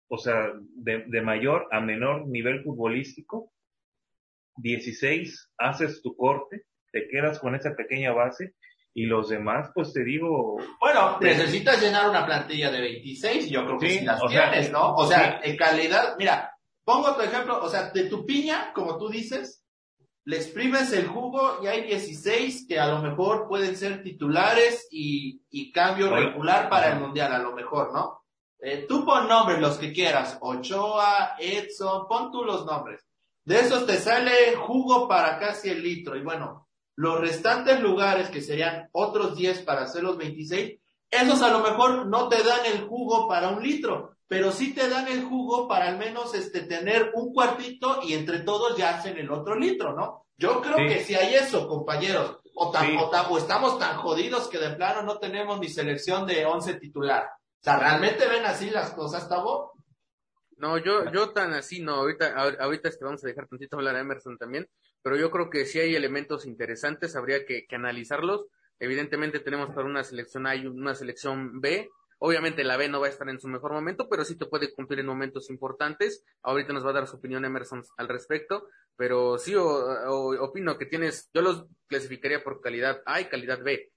o 0.09 0.19
sea, 0.19 0.53
de, 0.75 1.05
de 1.07 1.23
mayor 1.23 1.69
a 1.71 1.81
menor 1.81 2.27
nivel 2.27 2.63
futbolístico, 2.63 3.52
16 4.57 5.51
haces 5.59 6.03
tu 6.03 6.17
corte, 6.17 6.65
te 6.91 7.09
quedas 7.09 7.39
con 7.39 7.55
esa 7.55 7.75
pequeña 7.75 8.13
base 8.13 8.55
y 8.95 9.07
los 9.07 9.31
demás, 9.31 9.71
pues 9.75 9.93
te 9.93 10.05
digo... 10.05 10.57
Bueno, 10.79 11.19
necesitas 11.21 11.81
llenar 11.81 12.11
una 12.11 12.27
plantilla 12.27 12.71
de 12.71 12.81
26 12.81 13.49
yo 13.49 13.65
creo 13.65 13.79
que 13.79 13.99
sí, 13.99 14.05
las 14.05 14.21
tienes, 14.27 14.71
¿no? 14.71 14.95
O 14.95 15.07
sea, 15.07 15.41
en 15.43 15.57
calidad, 15.57 16.17
mira, 16.19 16.53
Pongo 16.85 17.15
tu 17.15 17.23
ejemplo, 17.23 17.63
o 17.63 17.69
sea, 17.69 17.91
de 17.91 18.05
tu 18.05 18.27
piña, 18.27 18.73
como 18.73 18.99
tú 18.99 19.09
dices, 19.09 19.65
le 20.25 20.37
exprimes 20.37 20.93
el 20.93 21.07
jugo 21.07 21.59
y 21.63 21.69
hay 21.69 21.83
16 21.83 22.67
que 22.69 22.81
a 22.81 22.89
lo 22.89 22.99
mejor 22.99 23.47
pueden 23.49 23.77
ser 23.77 24.03
titulares 24.03 24.89
y, 24.91 25.43
y 25.51 25.71
cambio 25.71 26.15
regular 26.15 26.69
para 26.69 26.93
el 26.93 27.01
mundial, 27.01 27.33
a 27.33 27.39
lo 27.39 27.53
mejor, 27.53 27.93
¿no? 27.93 28.23
Eh, 28.59 28.87
tú 28.89 29.05
pon 29.05 29.29
nombres, 29.29 29.61
los 29.61 29.79
que 29.79 29.93
quieras, 29.93 30.39
Ochoa, 30.41 31.37
Edson, 31.39 32.07
pon 32.09 32.31
tú 32.31 32.45
los 32.45 32.65
nombres. 32.65 33.05
De 33.45 33.61
esos 33.61 33.87
te 33.87 33.97
sale 33.99 34.55
jugo 34.57 35.09
para 35.09 35.39
casi 35.39 35.71
el 35.71 35.83
litro. 35.83 36.17
Y 36.17 36.23
bueno, 36.23 36.69
los 36.97 37.21
restantes 37.21 37.81
lugares, 37.81 38.29
que 38.31 38.41
serían 38.41 38.89
otros 38.93 39.37
10 39.37 39.63
para 39.63 39.83
hacer 39.83 40.03
los 40.03 40.17
26, 40.17 40.79
esos 41.11 41.43
a 41.43 41.51
lo 41.51 41.61
mejor 41.61 42.07
no 42.07 42.29
te 42.29 42.43
dan 42.43 42.65
el 42.67 42.83
jugo 42.83 43.29
para 43.29 43.51
un 43.51 43.63
litro, 43.63 44.17
pero 44.29 44.51
sí 44.51 44.73
te 44.73 44.89
dan 44.89 45.09
el 45.09 45.25
jugo 45.25 45.69
para 45.69 45.89
al 45.89 45.99
menos 45.99 46.35
este 46.35 46.63
tener 46.63 47.11
un 47.15 47.35
cuartito 47.35 48.01
y 48.03 48.15
entre 48.15 48.41
todos 48.41 48.79
ya 48.79 48.97
hacen 48.97 49.19
el 49.19 49.31
otro 49.31 49.55
litro, 49.59 49.95
¿no? 49.95 50.25
Yo 50.39 50.63
creo 50.63 50.77
que 50.77 51.05
si 51.05 51.15
hay 51.15 51.35
eso, 51.35 51.69
compañeros, 51.69 52.39
o, 52.55 52.71
tan, 52.71 52.97
o, 52.97 53.39
estamos 53.39 53.79
tan 53.79 53.99
jodidos 53.99 54.49
que 54.49 54.59
de 54.59 54.71
plano 54.71 55.03
no 55.03 55.19
tenemos 55.19 55.61
ni 55.61 55.69
selección 55.69 56.27
de 56.27 56.47
11 56.47 56.75
titular. 56.75 57.25
O 57.25 57.65
sea, 57.65 57.77
¿realmente 57.77 58.27
ven 58.27 58.45
así 58.45 58.71
las 58.71 58.91
cosas, 58.93 59.29
Tavo? 59.29 59.73
No, 60.63 60.79
yo, 60.79 61.11
yo 61.11 61.31
tan 61.31 61.55
así 61.55 61.83
no. 61.83 61.97
Ahorita, 61.97 62.37
ahorita 62.37 62.89
es 62.89 62.97
que 62.97 63.05
vamos 63.05 63.25
a 63.25 63.27
dejar 63.27 63.49
tantito 63.49 63.77
hablar 63.77 63.97
a 63.97 64.01
Emerson 64.01 64.39
también, 64.39 64.69
pero 65.03 65.17
yo 65.17 65.29
creo 65.33 65.51
que 65.51 65.67
si 65.67 65.81
hay 65.81 65.97
elementos 65.97 66.47
interesantes, 66.47 67.17
habría 67.17 67.45
que, 67.45 67.67
analizarlos. 67.73 68.47
Evidentemente 68.79 69.41
tenemos 69.41 69.71
para 69.75 69.89
una 69.89 70.05
selección 70.05 70.47
A 70.47 70.55
y 70.55 70.67
una 70.67 70.95
selección 70.95 71.61
B, 71.61 71.91
Obviamente 72.25 72.63
la 72.63 72.77
B 72.77 72.89
no 72.89 73.01
va 73.01 73.09
a 73.09 73.11
estar 73.11 73.29
en 73.29 73.41
su 73.41 73.49
mejor 73.49 73.73
momento, 73.73 74.09
pero 74.09 74.25
sí 74.25 74.37
te 74.37 74.47
puede 74.47 74.73
cumplir 74.73 75.01
en 75.01 75.07
momentos 75.07 75.51
importantes. 75.51 76.25
Ahorita 76.43 76.73
nos 76.73 76.87
va 76.87 76.91
a 76.91 76.93
dar 76.93 77.09
su 77.09 77.17
opinión 77.17 77.45
Emerson 77.45 77.83
al 77.97 78.07
respecto, 78.07 78.69
pero 78.95 79.39
sí 79.39 79.57
opino 79.57 80.79
que 80.79 80.87
tienes, 80.87 81.29
yo 81.35 81.43
los 81.43 81.67
clasificaría 81.89 82.45
por 82.45 82.61
calidad 82.61 83.03
A 83.07 83.21
y 83.21 83.25
calidad 83.25 83.61
B. 83.65 83.91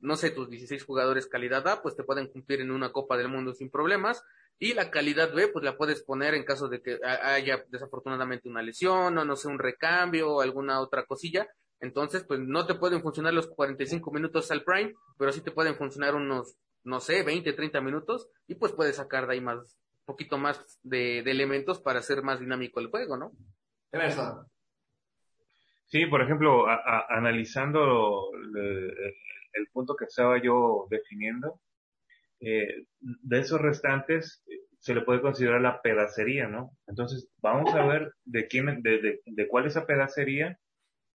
no 0.00 0.14
sé, 0.14 0.30
tus 0.30 0.48
16 0.48 0.84
jugadores 0.84 1.26
calidad 1.26 1.66
A, 1.66 1.82
pues 1.82 1.96
te 1.96 2.04
pueden 2.04 2.28
cumplir 2.28 2.60
en 2.60 2.70
una 2.70 2.92
Copa 2.92 3.16
del 3.16 3.26
Mundo 3.26 3.54
sin 3.54 3.72
problemas. 3.72 4.22
Y 4.58 4.74
la 4.74 4.90
calidad 4.90 5.32
B, 5.34 5.48
pues 5.48 5.64
la 5.64 5.76
puedes 5.76 6.02
poner 6.02 6.34
en 6.34 6.44
caso 6.44 6.68
de 6.68 6.80
que 6.80 6.98
haya 7.04 7.64
desafortunadamente 7.68 8.48
una 8.48 8.62
lesión 8.62 9.18
o 9.18 9.24
no 9.24 9.36
sé, 9.36 9.48
un 9.48 9.58
recambio 9.58 10.34
o 10.34 10.40
alguna 10.40 10.80
otra 10.80 11.04
cosilla. 11.04 11.46
Entonces, 11.80 12.24
pues 12.24 12.40
no 12.40 12.66
te 12.66 12.76
pueden 12.76 13.02
funcionar 13.02 13.34
los 13.34 13.48
45 13.48 14.10
minutos 14.12 14.50
al 14.50 14.64
prime, 14.64 14.94
pero 15.18 15.32
sí 15.32 15.42
te 15.42 15.50
pueden 15.50 15.76
funcionar 15.76 16.14
unos 16.14 16.56
no 16.84 17.00
sé, 17.00 17.22
20, 17.22 17.52
30 17.52 17.80
minutos 17.80 18.28
y 18.46 18.54
pues 18.54 18.72
puedes 18.72 18.96
sacar 18.96 19.26
de 19.26 19.34
ahí 19.34 19.40
más, 19.40 19.58
un 19.58 20.04
poquito 20.04 20.38
más 20.38 20.78
de, 20.82 21.20
elementos 21.20 21.80
para 21.80 21.98
hacer 21.98 22.22
más 22.22 22.40
dinámico 22.40 22.78
el 22.78 22.88
juego, 22.88 23.16
¿no? 23.16 23.32
verdad. 23.90 24.46
Sí, 25.86 26.06
por 26.06 26.22
ejemplo, 26.22 26.66
analizando 27.08 28.30
el, 28.34 29.68
punto 29.72 29.94
que 29.96 30.04
estaba 30.04 30.42
yo 30.42 30.86
definiendo, 30.90 31.60
eh, 32.44 32.86
de 33.00 33.38
esos 33.38 33.60
restantes 33.60 34.44
se 34.84 34.94
le 34.94 35.00
puede 35.00 35.22
considerar 35.22 35.62
la 35.62 35.80
pedacería, 35.80 36.46
¿no? 36.46 36.72
Entonces, 36.86 37.30
vamos 37.38 37.74
a 37.74 37.86
ver 37.86 38.12
de 38.24 38.46
quién, 38.48 38.82
de, 38.82 39.20
de, 39.24 39.48
cuál 39.48 39.66
esa 39.66 39.86
pedacería 39.86 40.58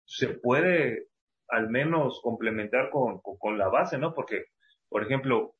se 0.05 0.29
puede 0.29 1.09
al 1.49 1.69
menos 1.69 2.21
complementar 2.23 2.91
con, 2.91 3.21
con, 3.21 3.59
la 3.59 3.69
base, 3.69 3.99
¿no? 3.99 4.15
Porque, 4.15 4.45
por 4.89 5.03
ejemplo, 5.03 5.57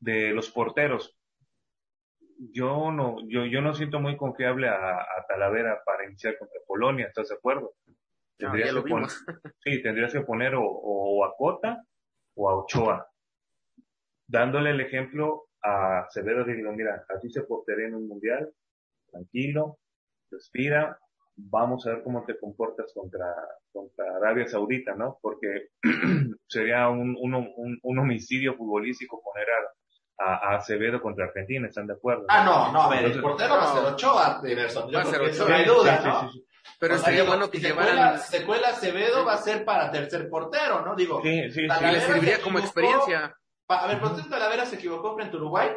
de 0.00 0.32
los 0.32 0.50
porteros. 0.50 1.16
Yo 2.38 2.90
no, 2.90 3.18
yo, 3.28 3.44
yo 3.46 3.60
no 3.60 3.72
siento 3.74 4.00
muy 4.00 4.16
confiable 4.16 4.68
a, 4.68 5.06
Talavera 5.28 5.80
para 5.86 6.06
iniciar 6.06 6.36
contra 6.36 6.60
Polonia, 6.66 7.06
¿estás 7.06 7.28
de 7.28 7.36
acuerdo? 7.36 7.74
Tendrías 8.36 8.74
que 8.74 8.82
poner, 8.82 9.10
sí, 9.64 9.82
tendrías 9.82 10.12
que 10.12 10.20
poner 10.22 10.54
o, 10.56 11.24
a 11.24 11.34
Cota 11.36 11.84
o 12.34 12.50
a 12.50 12.56
Ochoa. 12.56 13.08
Dándole 14.26 14.70
el 14.70 14.80
ejemplo 14.80 15.48
a 15.62 16.00
Acevedo, 16.00 16.44
digo, 16.44 16.72
mira, 16.72 17.04
así 17.08 17.30
se 17.30 17.42
portería 17.42 17.88
en 17.88 17.94
un 17.94 18.08
mundial, 18.08 18.50
tranquilo, 19.10 19.78
respira, 20.30 20.98
vamos 21.36 21.86
a 21.86 21.90
ver 21.90 22.02
cómo 22.02 22.24
te 22.24 22.38
comportas 22.38 22.92
contra, 22.94 23.26
contra 23.72 24.16
Arabia 24.16 24.46
Saudita, 24.46 24.94
¿no? 24.94 25.18
Porque 25.20 25.68
sería 26.46 26.88
un, 26.88 27.16
un, 27.18 27.78
un, 27.82 27.98
homicidio 27.98 28.54
futbolístico 28.54 29.22
poner 29.22 29.46
a, 30.18 30.52
a, 30.52 30.56
Acevedo 30.56 31.00
contra 31.00 31.26
Argentina, 31.26 31.68
¿están 31.68 31.86
de 31.86 31.94
acuerdo? 31.94 32.26
Ah, 32.28 32.44
no, 32.44 32.72
no, 32.72 32.82
a 32.82 32.90
ver, 32.90 33.04
el 33.06 33.20
portero 33.20 33.54
va 33.54 33.70
a 33.70 33.74
ser 33.74 33.92
Ochoa, 33.92 34.40
Diverson. 34.42 34.90
Yo 34.90 35.02
creo 35.02 35.30
que 35.30 35.38
no 35.38 35.54
hay 35.54 35.64
duda, 35.64 36.00
¿no? 36.04 36.30
Pero 36.78 36.98
sería 36.98 37.24
bueno 37.24 37.50
que 37.50 37.58
llevaran... 37.58 38.18
Secuela 38.20 38.68
Acevedo 38.68 39.24
va 39.24 39.34
a 39.34 39.38
ser 39.38 39.64
para 39.64 39.90
tercer 39.90 40.28
portero, 40.28 40.84
¿no? 40.84 40.94
Digo, 40.94 41.20
sí, 41.22 41.50
sí, 41.50 41.68
sí. 41.68 41.84
le 41.84 42.00
serviría 42.00 42.40
como 42.40 42.58
experiencia. 42.58 43.34
A 43.68 43.86
ver, 43.86 44.00
¿por 44.00 44.14
qué 44.16 44.28
Talavera 44.28 44.66
se 44.66 44.76
equivocó 44.76 45.14
frente 45.14 45.36
a 45.36 45.40
Uruguay? 45.40 45.70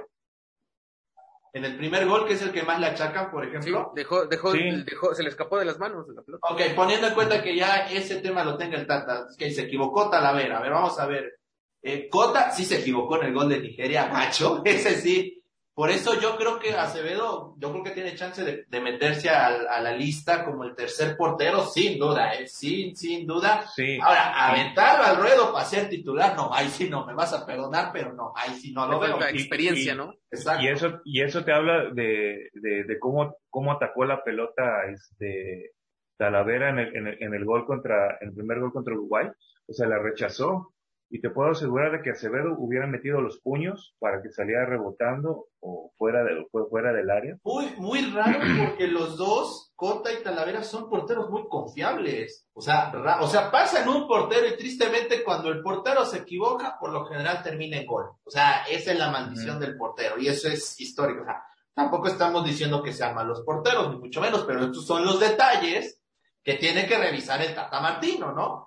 En 1.54 1.66
el 1.66 1.78
primer 1.78 2.06
gol, 2.06 2.28
que 2.28 2.34
es 2.34 2.42
el 2.42 2.52
que 2.52 2.64
más 2.64 2.80
le 2.80 2.88
achacan, 2.88 3.32
por 3.32 3.46
ejemplo. 3.46 3.86
Sí, 3.86 3.92
dejó, 3.96 4.26
dejó, 4.28 4.52
dejó, 4.54 5.16
se 5.16 5.24
le 5.24 5.30
escapó 5.30 5.58
de 5.58 5.66
las 5.66 5.80
manos 5.80 6.06
la 6.10 6.22
pelota. 6.22 6.48
Ok, 6.52 6.62
poniendo 6.76 7.08
en 7.08 7.14
cuenta 7.14 7.42
que 7.42 7.56
ya 7.56 7.88
ese 7.90 8.18
tema 8.18 8.44
lo 8.44 8.58
tenga 8.58 8.78
el 8.78 8.86
Tata, 8.86 9.28
que 9.38 9.50
se 9.52 9.64
equivocó 9.64 10.10
Talavera. 10.10 10.60
A 10.60 10.62
ver, 10.62 10.72
vamos 10.72 11.00
a 11.00 11.08
ver. 11.08 11.40
Eh, 11.82 12.10
Cota 12.10 12.52
sí 12.52 12.66
se 12.66 12.80
equivocó 12.80 13.18
en 13.18 13.28
el 13.28 13.34
gol 13.34 13.50
de 13.50 13.60
Nigeria, 13.60 14.08
macho, 14.08 14.62
ese 14.66 14.96
sí. 14.96 15.37
Por 15.78 15.92
eso 15.92 16.20
yo 16.20 16.36
creo 16.38 16.58
que 16.58 16.74
Acevedo, 16.74 17.54
yo 17.60 17.72
creo 17.72 17.84
que 17.84 17.92
tiene 17.92 18.16
chance 18.16 18.44
de, 18.44 18.66
de 18.68 18.82
meterse 18.82 19.30
a, 19.30 19.46
a, 19.46 19.80
la 19.80 19.92
lista 19.92 20.44
como 20.44 20.64
el 20.64 20.76
tercer 20.76 21.16
portero, 21.16 21.68
sin 21.68 22.00
duda, 22.00 22.34
¿eh? 22.34 22.48
sin, 22.48 22.96
sin 22.96 23.28
duda. 23.28 23.64
Sí. 23.76 24.00
Ahora, 24.02 24.48
aventarlo 24.48 25.04
al 25.04 25.18
ruedo 25.18 25.54
para 25.54 25.66
ser 25.66 25.88
titular, 25.88 26.36
no, 26.36 26.52
ahí 26.52 26.68
sí 26.70 26.90
no, 26.90 27.06
me 27.06 27.14
vas 27.14 27.32
a 27.32 27.46
perdonar, 27.46 27.92
pero 27.94 28.12
no, 28.12 28.34
ahí 28.36 28.56
sí 28.56 28.74
no 28.74 28.88
lo 28.88 29.00
veo. 29.00 29.20
La 29.20 29.30
experiencia, 29.30 29.94
¿no? 29.94 30.16
Exacto. 30.32 30.64
Y 30.64 30.68
eso, 30.68 31.00
y 31.06 31.22
eso 31.22 31.46
te 31.46 31.54
habla 31.54 31.92
de, 31.94 32.50
de, 32.54 32.84
de 32.84 33.00
cómo, 33.00 33.38
cómo 33.48 33.72
atacó 33.72 34.04
la 34.04 34.24
pelota, 34.24 34.64
este, 34.92 35.74
Talavera 36.18 36.72
en 36.72 36.80
el, 36.80 36.96
en 36.96 37.08
el, 37.08 37.18
en 37.22 37.34
el 37.36 37.46
gol 37.46 37.68
contra, 37.68 38.18
en 38.20 38.30
el 38.30 38.34
primer 38.34 38.60
gol 38.62 38.74
contra 38.74 38.96
Uruguay. 38.96 39.28
O 39.68 39.74
sea, 39.74 39.88
la 39.88 40.00
rechazó 40.00 40.74
y 41.10 41.22
te 41.22 41.30
puedo 41.30 41.52
asegurar 41.52 41.92
de 41.92 42.02
que 42.02 42.12
Acevedo 42.12 42.56
hubiera 42.58 42.86
metido 42.86 43.22
los 43.22 43.40
puños 43.40 43.96
para 44.00 44.22
que 44.22 44.30
saliera 44.30 44.66
rebotando 44.66 45.46
o 45.60 45.94
fuera 45.98 46.24
de, 46.24 46.46
fuera 46.70 46.92
del 46.92 47.10
área. 47.10 47.38
Muy, 47.44 47.68
muy 47.78 48.12
raro 48.12 48.40
porque 48.60 48.88
los 48.88 49.18
dos, 49.18 49.72
Cota 49.76 50.12
y 50.12 50.22
Talavera, 50.22 50.64
son 50.64 50.90
porteros 50.90 51.30
muy 51.30 51.48
confiables. 51.48 52.48
O 52.54 52.62
sea, 52.62 52.92
o 53.22 53.28
sea, 53.28 53.50
pasa 53.50 53.84
en 53.84 53.90
un 53.90 54.08
portero 54.08 54.48
y 54.48 54.58
tristemente 54.58 55.24
cuando 55.24 55.50
el 55.50 55.62
portero 55.62 56.06
se 56.06 56.20
equivoca, 56.20 56.78
por 56.80 56.92
lo 56.92 57.06
general 57.06 57.42
termina 57.42 57.78
en 57.78 57.86
gol. 57.86 58.06
O 58.24 58.30
sea, 58.30 58.64
esa 58.70 58.92
es 58.92 59.00
la 59.00 59.10
maldición 59.10 59.60
del 59.60 59.78
portero 59.78 60.18
y 60.20 60.28
eso 60.28 60.50
es 60.50 60.80
histórico. 60.80 61.22
O 61.22 61.26
sea, 61.26 61.42
tampoco 61.74 62.08
estamos 62.08 62.44
diciendo 62.44 62.84
que 62.84 62.92
sean 62.92 63.16
malos 63.16 63.44
porteros, 63.44 63.92
ni 63.92 63.98
mucho 63.98 64.20
menos, 64.20 64.44
pero 64.46 64.66
estos 64.66 64.86
son 64.86 65.06
los 65.06 65.20
detalles 65.20 66.02
que 66.44 66.56
tiene 66.56 66.88
que 66.88 66.98
revisar 66.98 67.42
el 67.42 67.54
Tata 67.54 67.80
Martino, 67.80 68.32
¿no? 68.32 68.67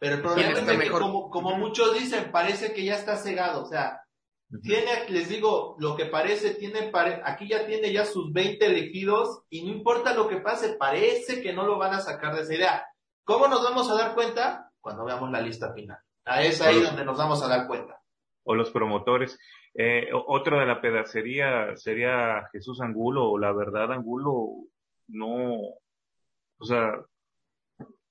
Pero 0.00 0.14
el 0.14 0.22
problema 0.22 0.52
es 0.52 0.60
que, 0.60 0.90
como, 0.90 1.28
como 1.28 1.58
muchos 1.58 1.92
dicen, 1.92 2.32
parece 2.32 2.72
que 2.72 2.84
ya 2.84 2.94
está 2.94 3.16
cegado. 3.16 3.62
O 3.62 3.66
sea, 3.66 4.00
tiene, 4.62 5.08
les 5.10 5.28
digo, 5.28 5.76
lo 5.78 5.94
que 5.94 6.06
parece, 6.06 6.54
tiene, 6.54 6.84
pare, 6.84 7.20
aquí 7.22 7.46
ya 7.46 7.66
tiene 7.66 7.92
ya 7.92 8.06
sus 8.06 8.32
20 8.32 8.64
elegidos 8.64 9.42
y 9.50 9.62
no 9.62 9.72
importa 9.72 10.14
lo 10.14 10.26
que 10.26 10.38
pase, 10.38 10.76
parece 10.78 11.42
que 11.42 11.52
no 11.52 11.66
lo 11.66 11.76
van 11.76 11.92
a 11.92 12.00
sacar 12.00 12.34
de 12.34 12.42
esa 12.42 12.54
idea. 12.54 12.86
¿Cómo 13.24 13.46
nos 13.46 13.62
vamos 13.62 13.90
a 13.90 13.94
dar 13.94 14.14
cuenta? 14.14 14.72
Cuando 14.80 15.04
veamos 15.04 15.30
la 15.30 15.42
lista 15.42 15.74
final. 15.74 15.98
A 16.24 16.42
es 16.42 16.62
ahí 16.62 16.80
donde 16.80 17.04
nos 17.04 17.18
vamos 17.18 17.42
a 17.44 17.48
dar 17.48 17.66
cuenta. 17.66 18.00
O 18.44 18.54
los 18.54 18.70
promotores. 18.70 19.38
Eh, 19.74 20.08
otro 20.26 20.58
de 20.58 20.66
la 20.66 20.80
pedacería 20.80 21.76
sería 21.76 22.48
Jesús 22.52 22.80
Angulo, 22.80 23.30
o 23.30 23.38
la 23.38 23.52
verdad 23.52 23.92
Angulo 23.92 24.64
no, 25.08 25.58
o 26.58 26.64
sea, 26.64 26.92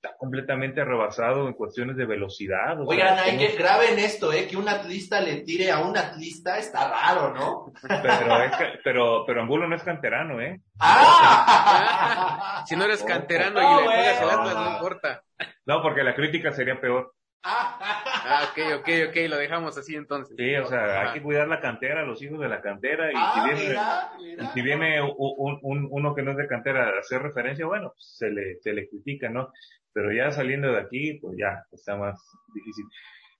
está 0.02 0.16
completamente 0.16 0.82
rebasado 0.82 1.46
en 1.46 1.52
cuestiones 1.52 1.94
de 1.94 2.06
velocidad. 2.06 2.80
Oigan, 2.86 3.18
hay 3.18 3.36
que 3.36 3.48
graben 3.48 3.98
esto, 3.98 4.32
eh, 4.32 4.48
que 4.48 4.56
un 4.56 4.66
atlista 4.66 5.20
le 5.20 5.42
tire 5.42 5.70
a 5.70 5.80
un 5.80 5.94
atlista 5.96 6.56
está 6.56 6.88
raro, 6.88 7.34
¿no? 7.34 7.66
Pero, 7.86 8.42
es 8.44 8.52
pero, 8.82 9.24
pero 9.26 9.42
Angulo 9.42 9.68
no 9.68 9.76
es 9.76 9.82
canterano, 9.82 10.40
¿eh? 10.40 10.58
¡Ah! 10.78 12.64
si 12.66 12.76
no 12.76 12.84
eres 12.84 13.02
canterano 13.02 13.60
y 13.60 13.82
le 13.82 13.90
pegas 13.90 14.22
el 14.22 14.30
Atlas, 14.30 14.54
no 14.54 14.72
importa. 14.72 15.22
No, 15.66 15.82
porque 15.82 16.02
la 16.02 16.14
crítica 16.14 16.50
sería 16.52 16.80
peor. 16.80 17.12
Ah, 18.24 18.50
ok, 18.50 18.80
ok, 18.80 18.88
ok, 19.08 19.16
lo 19.28 19.36
dejamos 19.36 19.76
así 19.78 19.94
entonces. 19.94 20.36
Sí, 20.36 20.54
o 20.56 20.66
sea, 20.66 21.02
hay 21.02 21.14
que 21.14 21.22
cuidar 21.22 21.48
la 21.48 21.60
cantera, 21.60 22.04
los 22.04 22.22
hijos 22.22 22.40
de 22.40 22.48
la 22.48 22.60
cantera, 22.60 23.10
y 23.10 23.14
ah, 23.16 23.32
si 23.34 23.40
viene, 23.48 23.68
mira, 23.68 24.12
mira. 24.18 24.52
si 24.52 24.62
viene 24.62 25.02
un, 25.02 25.58
un, 25.62 25.88
uno 25.90 26.14
que 26.14 26.22
no 26.22 26.32
es 26.32 26.36
de 26.36 26.46
cantera 26.46 26.88
a 26.88 26.98
hacer 26.98 27.22
referencia, 27.22 27.66
bueno, 27.66 27.90
pues, 27.90 28.16
se 28.16 28.30
le, 28.30 28.56
se 28.60 28.72
le 28.72 28.88
critica, 28.88 29.28
¿no? 29.28 29.52
Pero 29.92 30.12
ya 30.12 30.30
saliendo 30.30 30.72
de 30.72 30.80
aquí, 30.80 31.18
pues 31.20 31.36
ya, 31.38 31.64
está 31.72 31.96
más 31.96 32.20
difícil. 32.54 32.84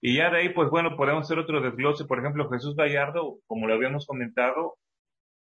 Y 0.00 0.16
ya 0.16 0.30
de 0.30 0.38
ahí, 0.38 0.48
pues 0.48 0.70
bueno, 0.70 0.96
podemos 0.96 1.24
hacer 1.24 1.38
otro 1.38 1.60
desglose, 1.60 2.06
por 2.06 2.18
ejemplo, 2.18 2.48
Jesús 2.48 2.74
Gallardo, 2.74 3.38
como 3.46 3.66
lo 3.66 3.74
habíamos 3.74 4.06
comentado, 4.06 4.78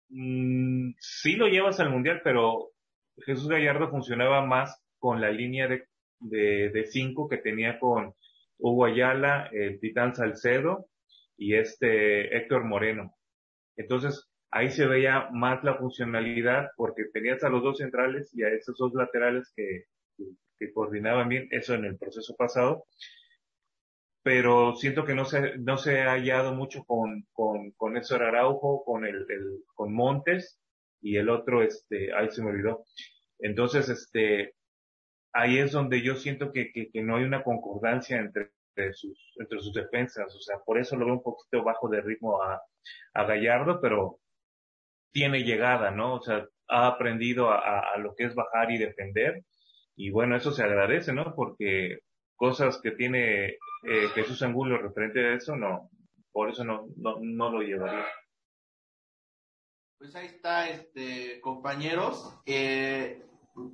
mmm, 0.09 0.91
sí 0.99 1.37
lo 1.37 1.47
llevas 1.47 1.81
al 1.81 1.91
Mundial, 1.91 2.21
pero 2.25 2.71
Jesús 3.25 3.49
Gallardo 3.49 3.91
funcionaba 3.91 4.45
más 4.45 4.83
con 4.99 5.21
la 5.21 5.31
línea 5.31 5.69
de, 5.69 5.85
de, 6.19 6.71
de 6.71 6.87
cinco 6.87 7.29
que 7.29 7.39
tenía 7.39 7.79
con 7.79 8.15
Hugo 8.59 8.87
Ayala, 8.87 9.49
el 9.53 9.81
Titán 9.81 10.15
Salcedo 10.15 10.89
y 11.37 11.55
este 11.55 12.37
Héctor 12.37 12.65
Moreno. 12.65 13.15
Entonces, 13.77 14.29
ahí 14.51 14.71
se 14.71 14.87
veía 14.87 15.29
más 15.33 15.63
la 15.65 15.77
funcionalidad 15.77 16.69
porque 16.77 17.05
tenías 17.13 17.45
a 17.45 17.49
los 17.49 17.63
dos 17.63 17.79
centrales 17.79 18.31
y 18.35 18.43
a 18.43 18.49
esos 18.49 18.77
dos 18.77 18.93
laterales 18.95 19.53
que, 19.55 19.85
que 20.59 20.73
coordinaban 20.73 21.29
bien 21.29 21.49
eso 21.51 21.75
en 21.75 21.85
el 21.85 21.97
proceso 21.97 22.35
pasado. 22.37 22.85
Pero 24.23 24.75
siento 24.75 25.05
que 25.05 25.15
no 25.15 25.25
se, 25.25 25.57
no 25.59 25.79
se 25.79 26.03
ha 26.03 26.13
hallado 26.13 26.55
mucho 26.55 26.85
con, 26.85 27.25
con, 27.33 27.71
con 27.73 27.97
Araujo, 27.97 28.85
con 28.85 29.07
el, 29.07 29.25
con 29.75 29.95
Montes 29.95 30.61
y 31.01 31.17
el 31.17 31.29
otro, 31.29 31.63
este, 31.63 32.13
ahí 32.13 32.29
se 32.31 32.43
me 32.43 32.51
olvidó. 32.51 32.85
Entonces, 33.39 33.89
este, 33.89 34.55
ahí 35.33 35.59
es 35.59 35.73
donde 35.73 36.03
yo 36.03 36.17
siento 36.17 36.53
que, 36.53 36.73
que, 36.73 36.91
que 36.91 37.03
no 37.03 37.17
hay 37.17 37.25
una 37.25 37.43
concordancia 37.43 38.19
entre, 38.19 38.51
sus, 38.93 39.35
entre 39.37 39.61
sus 39.61 39.73
defensas. 39.73 40.35
O 40.35 40.41
sea, 40.41 40.59
por 40.65 40.79
eso 40.79 40.97
lo 40.97 41.07
veo 41.07 41.15
un 41.15 41.23
poquito 41.23 41.63
bajo 41.63 41.89
de 41.89 42.01
ritmo 42.01 42.43
a, 42.43 42.61
a 43.15 43.25
Gallardo, 43.25 43.81
pero 43.81 44.21
tiene 45.13 45.43
llegada, 45.43 45.91
¿no? 45.91 46.15
O 46.15 46.23
sea, 46.23 46.47
ha 46.69 46.87
aprendido 46.87 47.51
a, 47.51 47.59
a, 47.59 47.95
a 47.95 47.99
lo 47.99 48.15
que 48.15 48.25
es 48.25 48.35
bajar 48.35 48.71
y 48.71 48.79
defender. 48.79 49.43
Y 49.97 50.11
bueno, 50.11 50.37
eso 50.37 50.53
se 50.53 50.63
agradece, 50.63 51.13
¿no? 51.13 51.35
Porque 51.35 51.99
cosas 52.37 52.81
que 52.81 52.93
tiene 52.93 53.47
eh, 53.83 54.09
Jesús 54.15 54.43
Angulo 54.43 54.79
referente 54.79 55.21
a 55.25 55.35
eso, 55.35 55.57
no, 55.57 55.91
por 56.33 56.51
eso 56.51 56.65
no, 56.65 56.87
no, 56.97 57.17
no 57.21 57.51
lo 57.51 57.63
llevaría. 57.63 58.07
Pues 59.99 60.15
ahí 60.15 60.27
está, 60.27 60.71
este, 60.71 61.41
compañeros. 61.41 62.41
Eh, 62.47 63.25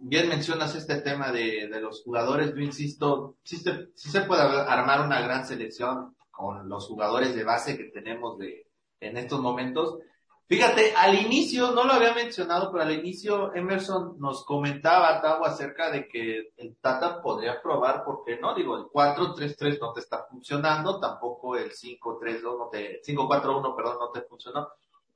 bien 0.01 0.29
mencionas 0.29 0.75
este 0.75 1.01
tema 1.01 1.31
de, 1.33 1.69
de 1.69 1.81
los 1.81 2.03
jugadores, 2.03 2.55
yo 2.55 2.61
insisto, 2.61 3.37
sí 3.43 3.57
se, 3.57 3.89
sí 3.95 4.11
se 4.11 4.23
puede 4.23 4.43
armar 4.43 5.01
una 5.01 5.21
gran 5.21 5.47
selección 5.47 6.17
con 6.31 6.69
los 6.69 6.87
jugadores 6.87 7.35
de 7.35 7.45
base 7.45 7.77
que 7.77 7.85
tenemos 7.85 8.39
de, 8.39 8.67
en 9.01 9.17
estos 9.17 9.41
momentos. 9.41 9.99
Fíjate, 10.47 10.93
al 10.95 11.15
inicio, 11.15 11.71
no 11.71 11.85
lo 11.85 11.95
había 11.95 12.13
mencionado, 12.13 12.71
pero 12.71 12.85
al 12.85 12.93
inicio 12.93 13.55
Emerson 13.55 14.17
nos 14.19 14.45
comentaba, 14.45 15.23
Tavo, 15.23 15.47
acerca 15.47 15.91
de 15.91 16.07
que 16.07 16.53
el 16.59 16.77
Tata 16.77 17.23
podría 17.23 17.63
probar, 17.63 18.03
porque 18.05 18.39
no? 18.39 18.55
Digo, 18.55 18.77
el 18.77 18.85
4-3-3 18.85 19.81
no 19.81 19.93
te 19.93 20.01
está 20.01 20.27
funcionando, 20.31 21.01
tampoco 21.01 21.57
el 21.57 21.73
5-3-2 21.73 22.59
no 22.59 22.69
te, 22.69 23.01
5-4-1, 23.03 23.75
perdón, 23.75 23.97
no 23.99 24.11
te 24.11 24.21
funcionó 24.23 24.69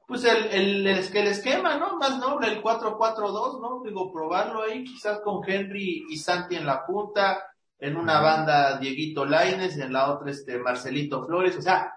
pues 0.08 0.24
el, 0.24 0.46
el, 0.46 0.86
el, 0.86 1.26
esquema, 1.26 1.76
¿no? 1.76 1.98
Más 1.98 2.18
noble, 2.18 2.48
el 2.48 2.62
4-4-2, 2.62 3.60
¿no? 3.60 3.82
Digo, 3.84 4.10
probarlo 4.10 4.62
ahí, 4.62 4.82
quizás 4.82 5.20
con 5.20 5.42
Henry 5.46 6.06
y 6.08 6.16
Santi 6.16 6.56
en 6.56 6.64
la 6.64 6.86
punta, 6.86 7.44
en 7.78 7.94
una 7.94 8.18
banda 8.18 8.78
Dieguito 8.78 9.26
Laines, 9.26 9.76
en 9.76 9.92
la 9.92 10.10
otra 10.10 10.30
este 10.30 10.56
Marcelito 10.60 11.26
Flores, 11.26 11.58
o 11.58 11.60
sea, 11.60 11.92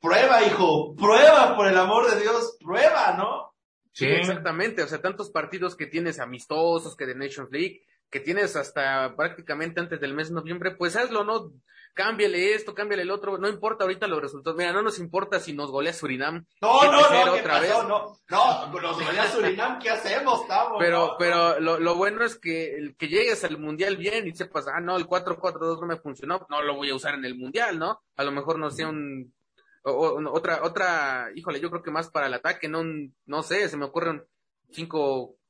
prueba, 0.00 0.44
hijo, 0.44 0.94
prueba, 0.94 1.56
por 1.56 1.66
el 1.66 1.76
amor 1.76 2.08
de 2.08 2.20
Dios, 2.20 2.56
prueba, 2.64 3.16
¿no? 3.18 3.52
Sí, 3.90 4.06
exactamente, 4.06 4.84
o 4.84 4.86
sea, 4.86 5.02
tantos 5.02 5.30
partidos 5.30 5.74
que 5.74 5.86
tienes 5.86 6.20
amistosos, 6.20 6.94
que 6.94 7.06
de 7.06 7.16
Nations 7.16 7.50
League, 7.50 7.82
que 8.08 8.20
tienes 8.20 8.54
hasta 8.54 9.16
prácticamente 9.16 9.80
antes 9.80 10.00
del 10.00 10.14
mes 10.14 10.28
de 10.28 10.36
noviembre, 10.36 10.76
pues 10.76 10.94
hazlo, 10.94 11.24
¿no? 11.24 11.50
Cámbiale 11.96 12.54
esto, 12.54 12.74
cámbiale 12.74 13.04
el 13.04 13.10
otro, 13.10 13.38
no 13.38 13.48
importa 13.48 13.84
ahorita 13.84 14.06
los 14.06 14.20
resultados, 14.20 14.56
mira, 14.56 14.70
no 14.70 14.82
nos 14.82 14.98
importa 14.98 15.40
si 15.40 15.54
nos 15.54 15.70
golea 15.70 15.94
Surinam. 15.94 16.46
No, 16.60 16.84
no, 16.84 16.92
no, 16.92 17.08
¿qué 17.08 17.40
otra 17.40 17.54
pasó? 17.54 17.62
Vez. 17.62 17.88
no, 17.88 18.16
no, 18.28 18.80
nos 18.80 19.02
golea 19.02 19.26
Surinam, 19.28 19.78
¿qué 19.78 19.88
hacemos, 19.88 20.42
estamos? 20.42 20.76
Pero, 20.78 21.06
no, 21.06 21.16
pero 21.18 21.58
lo, 21.58 21.80
lo 21.80 21.94
bueno 21.94 22.22
es 22.22 22.38
que, 22.38 22.76
el, 22.76 22.96
que 22.96 23.08
llegues 23.08 23.42
al 23.44 23.58
mundial 23.58 23.96
bien 23.96 24.26
y 24.28 24.36
sepas, 24.36 24.68
ah, 24.68 24.78
no, 24.78 24.96
el 24.98 25.06
4-4-2 25.06 25.80
no 25.80 25.86
me 25.86 25.96
funcionó, 25.96 26.46
no 26.50 26.62
lo 26.62 26.76
voy 26.76 26.90
a 26.90 26.94
usar 26.94 27.14
en 27.14 27.24
el 27.24 27.34
mundial, 27.34 27.78
¿no? 27.78 28.02
A 28.14 28.24
lo 28.24 28.30
mejor 28.30 28.58
no 28.58 28.70
sea 28.70 28.88
un, 28.88 29.34
o, 29.82 29.90
o, 29.90 30.32
otra, 30.32 30.62
otra, 30.64 31.30
híjole, 31.34 31.60
yo 31.60 31.70
creo 31.70 31.82
que 31.82 31.90
más 31.90 32.10
para 32.10 32.26
el 32.26 32.34
ataque, 32.34 32.68
no, 32.68 32.82
no 33.24 33.42
sé, 33.42 33.70
se 33.70 33.78
me 33.78 33.86
ocurren 33.86 34.22
cinco 34.70 35.34
4, 35.34 35.45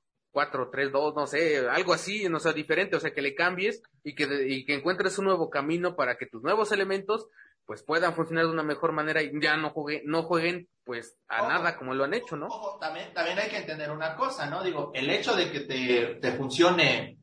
3, 0.71 0.93
2, 0.93 1.15
no 1.15 1.27
sé, 1.27 1.67
algo 1.69 1.93
así, 1.93 2.29
no 2.29 2.39
sea, 2.41 2.53
diferente, 2.53 2.97
o 2.97 3.01
sea, 3.01 3.13
que 3.13 3.23
le 3.23 3.35
cambies 3.35 3.83
y 4.05 4.15
que, 4.15 4.47
y 4.49 4.65
que 4.65 4.75
encuentres 4.75 5.19
un 5.19 5.27
nuevo 5.27 5.51
camino 5.51 5.97
para 5.97 6.17
que 6.17 6.27
tus 6.27 6.43
nuevos 6.43 6.73
elementos 6.73 7.29
pues 7.65 7.83
puedan 7.83 8.15
funcionar 8.15 8.45
de 8.45 8.53
una 8.53 8.63
mejor 8.63 8.93
manera 8.93 9.23
y 9.23 9.33
ya 9.41 9.57
no 9.57 9.71
jueguen, 9.71 10.03
no 10.05 10.23
jueguen 10.23 10.69
pues 10.85 11.17
a 11.27 11.43
ojo, 11.43 11.49
nada 11.49 11.77
como 11.77 11.95
lo 11.95 12.05
han 12.05 12.15
hecho, 12.15 12.37
¿no? 12.37 12.47
Ojo, 12.47 12.79
también, 12.79 13.13
también 13.13 13.39
hay 13.41 13.49
que 13.49 13.59
entender 13.59 13.91
una 13.91 14.15
cosa, 14.15 14.47
¿no? 14.47 14.63
Digo, 14.63 14.93
el 14.95 15.11
hecho 15.11 15.35
de 15.35 15.51
que 15.51 15.61
te, 15.61 16.15
te 16.21 16.33
funcione, 16.33 17.19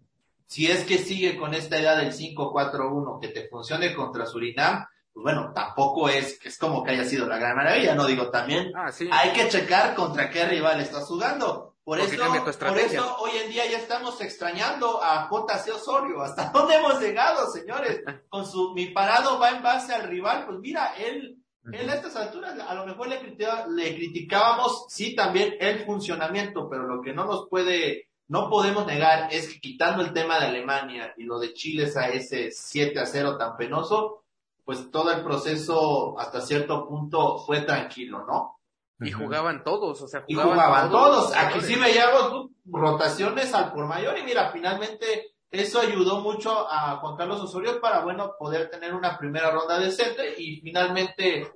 si 0.45 0.69
es 0.69 0.83
que 0.83 0.97
sigue 0.97 1.37
con 1.37 1.53
esta 1.53 1.79
idea 1.79 1.95
del 1.95 2.11
5-4-1, 2.11 3.21
que 3.21 3.29
te 3.29 3.47
funcione 3.47 3.95
contra 3.95 4.25
Surinam, 4.25 4.85
pues 5.13 5.23
bueno, 5.23 5.53
tampoco 5.53 6.09
es, 6.09 6.39
es 6.43 6.57
como 6.57 6.83
que 6.83 6.91
haya 6.91 7.05
sido 7.05 7.25
la 7.25 7.37
gran 7.37 7.55
maravilla, 7.55 7.95
¿no? 7.95 8.05
Digo, 8.05 8.29
también 8.29 8.73
ah, 8.75 8.91
sí. 8.91 9.07
hay 9.11 9.31
que 9.31 9.47
checar 9.47 9.95
contra 9.95 10.29
qué 10.29 10.45
rival 10.45 10.81
estás 10.81 11.05
jugando. 11.05 11.72
Por 11.83 11.99
eso, 11.99 12.15
por 12.59 12.79
eso 12.79 13.17
hoy 13.19 13.31
en 13.43 13.51
día 13.51 13.69
ya 13.69 13.77
estamos 13.77 14.21
extrañando 14.21 15.03
a 15.03 15.29
JC 15.29 15.73
Osorio. 15.75 16.21
¿Hasta 16.21 16.49
dónde 16.51 16.75
hemos 16.75 17.01
llegado, 17.01 17.51
señores? 17.51 18.01
Con 18.29 18.45
su, 18.45 18.73
mi 18.73 18.87
parado 18.87 19.37
va 19.37 19.49
en 19.49 19.61
base 19.61 19.93
al 19.93 20.07
rival. 20.07 20.45
Pues 20.45 20.59
mira, 20.59 20.93
él 20.95 21.43
En 21.65 21.89
estas 21.89 22.15
alturas, 22.15 22.57
a 22.59 22.73
lo 22.73 22.85
mejor 22.85 23.07
le, 23.07 23.21
le 23.69 23.95
criticábamos, 23.95 24.85
sí, 24.89 25.15
también 25.15 25.55
el 25.59 25.85
funcionamiento, 25.85 26.69
pero 26.69 26.83
lo 26.83 27.01
que 27.01 27.13
no 27.13 27.25
nos 27.25 27.47
puede, 27.47 28.09
no 28.27 28.49
podemos 28.49 28.85
negar 28.85 29.29
es 29.31 29.47
que 29.47 29.61
quitando 29.61 30.03
el 30.03 30.13
tema 30.13 30.39
de 30.39 30.47
Alemania 30.47 31.13
y 31.17 31.23
lo 31.23 31.39
de 31.39 31.53
Chile 31.53 31.89
a 31.95 32.09
ese 32.09 32.51
7 32.51 32.99
a 32.99 33.05
0 33.05 33.37
tan 33.37 33.55
penoso, 33.55 34.23
pues 34.65 34.89
todo 34.91 35.11
el 35.11 35.23
proceso 35.23 36.17
hasta 36.19 36.41
cierto 36.41 36.87
punto 36.87 37.39
fue 37.39 37.61
tranquilo, 37.61 38.25
¿no? 38.25 38.59
Y 38.99 39.11
jugaban 39.11 39.63
todos, 39.63 40.01
o 40.01 40.07
sea, 40.07 40.23
jugaban, 40.27 40.51
y 40.51 40.53
jugaban 40.53 40.91
todos. 40.91 41.35
Aquí 41.35 41.61
sí 41.61 41.75
veíamos 41.75 42.49
rotaciones 42.65 43.53
al 43.53 43.73
por 43.73 43.85
mayor 43.85 44.17
y 44.17 44.23
mira, 44.23 44.51
finalmente 44.51 45.33
eso 45.51 45.79
ayudó 45.79 46.21
mucho 46.21 46.67
a 46.69 46.97
Juan 46.97 47.15
Carlos 47.15 47.41
Osorio 47.41 47.79
para, 47.79 48.03
bueno, 48.03 48.33
poder 48.39 48.69
tener 48.69 48.93
una 48.93 49.17
primera 49.17 49.51
ronda 49.51 49.79
decente 49.79 50.33
y 50.37 50.61
finalmente 50.61 51.51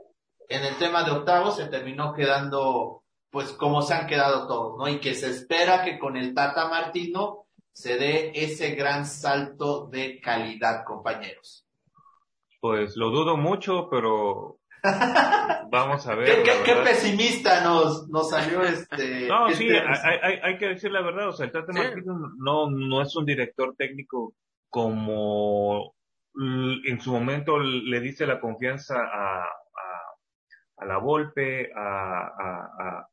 en 0.50 0.64
el 0.64 0.78
tema 0.78 1.04
de 1.04 1.12
octavos 1.12 1.56
se 1.56 1.68
terminó 1.68 2.14
quedando, 2.14 3.04
pues 3.32 3.54
como 3.54 3.82
se 3.82 3.94
han 3.94 4.08
quedado 4.08 4.48
todos, 4.48 4.78
¿no? 4.78 4.88
Y 4.88 5.00
que 5.00 5.16
se 5.16 5.30
espera 5.30 5.84
que 5.84 6.00
con 6.00 6.16
el 6.16 6.34
Tata 6.34 6.68
Martino 6.70 7.46
se 7.72 7.98
dé 7.98 8.32
ese 8.36 8.76
gran 8.76 9.06
salto 9.06 9.88
de 9.88 10.20
calidad, 10.20 10.84
compañeros. 10.86 11.66
Pues 12.60 12.96
lo 12.98 13.10
dudo 13.12 13.38
mucho, 13.38 13.88
pero 13.90 14.57
Vamos 15.72 16.08
a 16.08 16.16
ver. 16.16 16.44
¿Qué, 16.44 16.76
pesimista 16.84 17.64
nos, 17.64 18.08
nos 18.10 18.30
salió 18.30 18.64
este. 18.64 19.28
No, 19.28 19.50
sí, 19.52 19.68
este 19.68 19.80
hay, 19.80 20.40
hay, 20.42 20.58
que 20.58 20.68
decir 20.70 20.92
la 20.92 21.02
verdad. 21.02 21.30
O 21.30 21.34
sea, 21.34 21.46
el 21.46 21.52
Tata 21.52 21.74
Martino 21.74 22.20
no, 22.38 22.70
no 22.70 23.02
es 23.02 23.16
un 23.16 23.26
director 23.26 23.76
técnico 23.78 24.34
como 24.70 25.96
en 26.86 27.02
su 27.02 27.12
momento 27.12 27.58
le 27.58 28.00
dice 28.00 28.28
la 28.28 28.40
confianza 28.40 28.96
a, 28.96 29.44
a, 30.78 30.86
la 30.86 31.00
Volpe, 31.00 31.72
a, 31.76 32.28
a, 32.28 33.08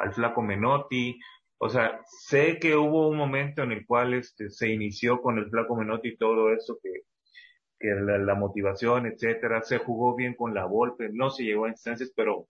al 0.00 0.12
Flaco 0.12 0.42
Menotti. 0.42 1.18
O 1.58 1.68
sea, 1.68 2.00
sé 2.04 2.58
que 2.58 2.76
hubo 2.76 3.08
un 3.08 3.16
momento 3.16 3.62
en 3.62 3.72
el 3.72 3.86
cual 3.86 4.14
este, 4.14 4.50
se 4.50 4.68
inició 4.68 5.22
con 5.22 5.38
el 5.38 5.48
Flaco 5.48 5.76
Menotti 5.76 6.08
y 6.08 6.16
todo 6.16 6.52
eso 6.52 6.78
que, 6.82 6.90
que 7.78 7.88
la, 7.88 8.34
motivación, 8.34 9.06
etcétera, 9.06 9.62
se 9.62 9.78
jugó 9.78 10.14
bien 10.14 10.34
con 10.34 10.54
la 10.54 10.66
Volpe, 10.66 11.10
no 11.12 11.30
se 11.30 11.44
llegó 11.44 11.66
a 11.66 11.70
instancias, 11.70 12.12
pero 12.16 12.48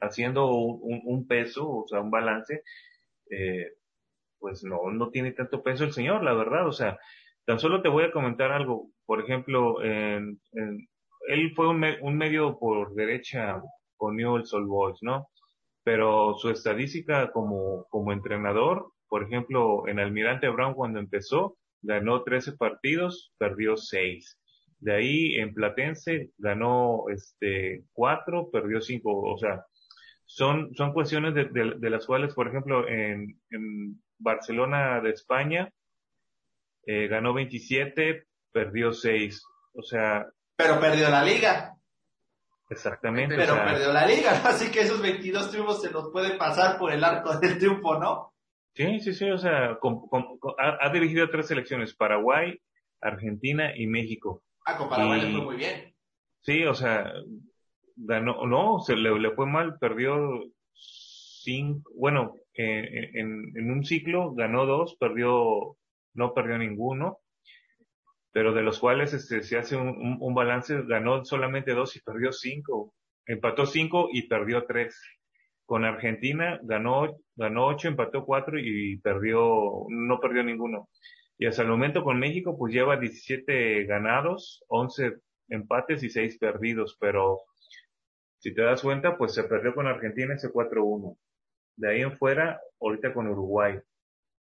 haciendo 0.00 0.52
un, 0.52 1.26
peso, 1.26 1.68
o 1.68 1.86
sea, 1.88 2.00
un 2.00 2.10
balance, 2.10 2.62
eh, 3.30 3.72
pues 4.38 4.64
no, 4.64 4.90
no 4.90 5.10
tiene 5.10 5.32
tanto 5.32 5.62
peso 5.62 5.84
el 5.84 5.92
señor, 5.92 6.22
la 6.24 6.34
verdad, 6.34 6.66
o 6.66 6.72
sea, 6.72 6.98
tan 7.46 7.58
solo 7.58 7.82
te 7.82 7.88
voy 7.88 8.04
a 8.04 8.12
comentar 8.12 8.52
algo, 8.52 8.90
por 9.06 9.20
ejemplo, 9.20 9.82
en, 9.82 10.40
él 11.28 11.52
fue 11.54 11.68
un, 11.68 11.84
un, 12.02 12.16
medio 12.16 12.58
por 12.58 12.94
derecha 12.94 13.62
con 13.96 14.16
Newell's 14.16 14.52
Old 14.52 14.66
Boys, 14.66 14.98
¿no? 15.02 15.28
Pero 15.84 16.34
su 16.34 16.50
estadística 16.50 17.30
como, 17.32 17.86
como 17.88 18.12
entrenador, 18.12 18.92
por 19.08 19.24
ejemplo, 19.24 19.86
en 19.88 19.98
Almirante 20.00 20.48
Brown 20.48 20.74
cuando 20.74 20.98
empezó, 20.98 21.56
ganó 21.82 22.22
13 22.22 22.52
partidos, 22.56 23.32
perdió 23.38 23.76
6. 23.76 24.38
De 24.82 24.96
ahí 24.96 25.34
en 25.36 25.54
Platense 25.54 26.30
ganó 26.38 27.04
este 27.08 27.84
cuatro, 27.92 28.50
perdió 28.50 28.80
cinco, 28.80 29.16
o 29.16 29.38
sea, 29.38 29.64
son, 30.26 30.74
son 30.74 30.92
cuestiones 30.92 31.34
de, 31.34 31.44
de, 31.44 31.90
las 31.90 32.04
cuales, 32.04 32.34
por 32.34 32.48
ejemplo, 32.48 32.88
en, 32.88 33.40
en 33.50 34.02
Barcelona 34.18 35.00
de 35.00 35.10
España 35.10 35.72
eh, 36.84 37.06
ganó 37.06 37.32
27, 37.32 38.24
perdió 38.50 38.92
6, 38.92 39.44
o 39.74 39.82
sea. 39.82 40.26
Pero 40.56 40.80
perdió 40.80 41.08
la 41.10 41.22
liga. 41.22 41.76
Exactamente. 42.68 43.36
Pero 43.36 43.54
perdió 43.54 43.92
la 43.92 44.04
liga, 44.04 44.32
así 44.44 44.70
que 44.72 44.80
esos 44.80 45.00
22 45.00 45.50
triunfos 45.50 45.80
se 45.80 45.90
los 45.90 46.10
puede 46.10 46.36
pasar 46.36 46.76
por 46.76 46.92
el 46.92 47.04
arco 47.04 47.38
del 47.38 47.58
triunfo, 47.58 47.98
¿no? 48.00 48.32
Sí, 48.74 48.98
sí, 48.98 49.14
sí, 49.14 49.30
o 49.30 49.38
sea, 49.38 49.78
ha, 50.58 50.78
ha, 50.80 50.92
dirigido 50.92 51.28
tres 51.28 51.46
selecciones, 51.46 51.94
Paraguay, 51.94 52.58
Argentina 53.00 53.76
y 53.76 53.86
México. 53.86 54.42
Ah, 54.64 54.76
con 54.76 54.88
Paraguay 54.88 55.20
le 55.20 55.32
fue 55.32 55.40
muy 55.42 55.56
bien. 55.56 55.94
Sí, 56.40 56.64
o 56.64 56.74
sea, 56.74 57.12
ganó, 57.96 58.46
no, 58.46 58.80
se 58.80 58.96
le, 58.96 59.18
le 59.18 59.30
fue 59.32 59.46
mal, 59.46 59.78
perdió 59.78 60.42
cinco, 60.74 61.90
bueno, 61.94 62.34
eh, 62.54 63.10
en, 63.14 63.52
en 63.56 63.70
un 63.70 63.84
ciclo 63.84 64.32
ganó 64.34 64.66
dos, 64.66 64.96
perdió, 64.96 65.76
no 66.14 66.34
perdió 66.34 66.58
ninguno, 66.58 67.18
pero 68.32 68.52
de 68.54 68.62
los 68.62 68.78
cuales 68.78 69.12
este, 69.12 69.42
se 69.42 69.58
hace 69.58 69.76
un, 69.76 70.18
un, 70.20 70.34
balance, 70.34 70.82
ganó 70.86 71.24
solamente 71.24 71.74
dos 71.74 71.94
y 71.96 72.00
perdió 72.00 72.32
cinco, 72.32 72.94
empató 73.26 73.66
cinco 73.66 74.08
y 74.12 74.26
perdió 74.26 74.64
tres. 74.64 75.00
Con 75.64 75.84
Argentina 75.84 76.58
ganó, 76.62 77.16
ganó 77.36 77.66
ocho, 77.66 77.88
empató 77.88 78.24
cuatro 78.24 78.58
y 78.58 78.96
perdió, 78.98 79.86
no 79.88 80.18
perdió 80.18 80.42
ninguno. 80.42 80.88
Y 81.42 81.46
hasta 81.46 81.62
el 81.62 81.68
momento 81.68 82.04
con 82.04 82.20
México 82.20 82.56
pues 82.56 82.72
lleva 82.72 82.96
17 82.96 83.84
ganados, 83.86 84.62
11 84.68 85.16
empates 85.48 86.04
y 86.04 86.08
6 86.08 86.38
perdidos, 86.38 86.96
pero 87.00 87.40
si 88.38 88.54
te 88.54 88.62
das 88.62 88.80
cuenta 88.80 89.18
pues 89.18 89.34
se 89.34 89.42
perdió 89.42 89.74
con 89.74 89.88
Argentina 89.88 90.34
ese 90.34 90.52
4-1. 90.52 91.18
De 91.74 91.90
ahí 91.90 92.00
en 92.02 92.16
fuera, 92.16 92.60
ahorita 92.80 93.12
con 93.12 93.26
Uruguay. 93.26 93.76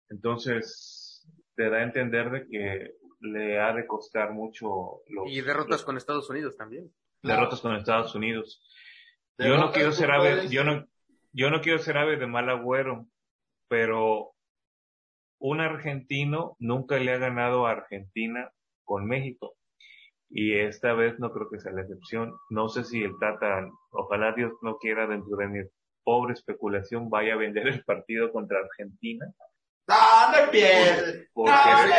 Entonces, 0.09 1.24
te 1.55 1.70
da 1.70 1.76
a 1.76 1.82
entender 1.84 2.32
de 2.32 2.49
que 2.49 2.94
le 3.20 3.61
ha 3.61 3.72
de 3.72 3.86
costar 3.86 4.32
mucho. 4.32 5.03
y 5.28 5.40
derrotas 5.40 5.84
con 5.84 5.96
Estados 5.96 6.28
Unidos 6.28 6.57
también. 6.57 6.92
Derrotas 7.22 7.61
con 7.61 7.76
Estados 7.76 8.12
Unidos. 8.16 8.61
Yo 9.38 9.57
no 9.57 9.70
quiero 9.70 9.92
ser 9.92 10.11
ave, 10.11 10.49
yo 10.49 10.64
no, 10.64 10.84
yo 11.30 11.49
no 11.49 11.61
quiero 11.61 11.78
ser 11.78 11.96
ave 11.96 12.16
de 12.16 12.26
mal 12.26 12.51
agüero, 12.51 13.07
pero 13.68 14.34
un 15.39 15.61
argentino 15.61 16.57
nunca 16.59 16.99
le 16.99 17.12
ha 17.12 17.18
ganado 17.18 17.66
a 17.66 17.72
Argentina 17.72 18.51
con 18.84 19.07
México. 19.07 19.55
Y 20.30 20.59
esta 20.59 20.93
vez 20.93 21.18
no 21.18 21.32
creo 21.32 21.49
que 21.51 21.61
sea 21.61 21.72
la 21.72 21.82
excepción. 21.82 22.34
No 22.51 22.68
sé 22.68 22.84
si 22.84 23.03
el 23.03 23.12
Tata, 23.18 23.66
ojalá 23.91 24.32
Dios 24.32 24.53
no 24.62 24.76
quiera 24.78 25.07
dentro 25.07 25.36
de 25.36 25.49
mi 25.49 25.61
pobre 26.05 26.34
especulación, 26.34 27.09
vaya 27.09 27.34
a 27.34 27.36
vender 27.36 27.66
el 27.68 27.84
partido 27.84 28.32
contra 28.32 28.59
Argentina. 28.59 29.26
No, 29.86 30.32
no 30.32 30.39
empieces. 30.45 31.30
Porque 31.32 31.53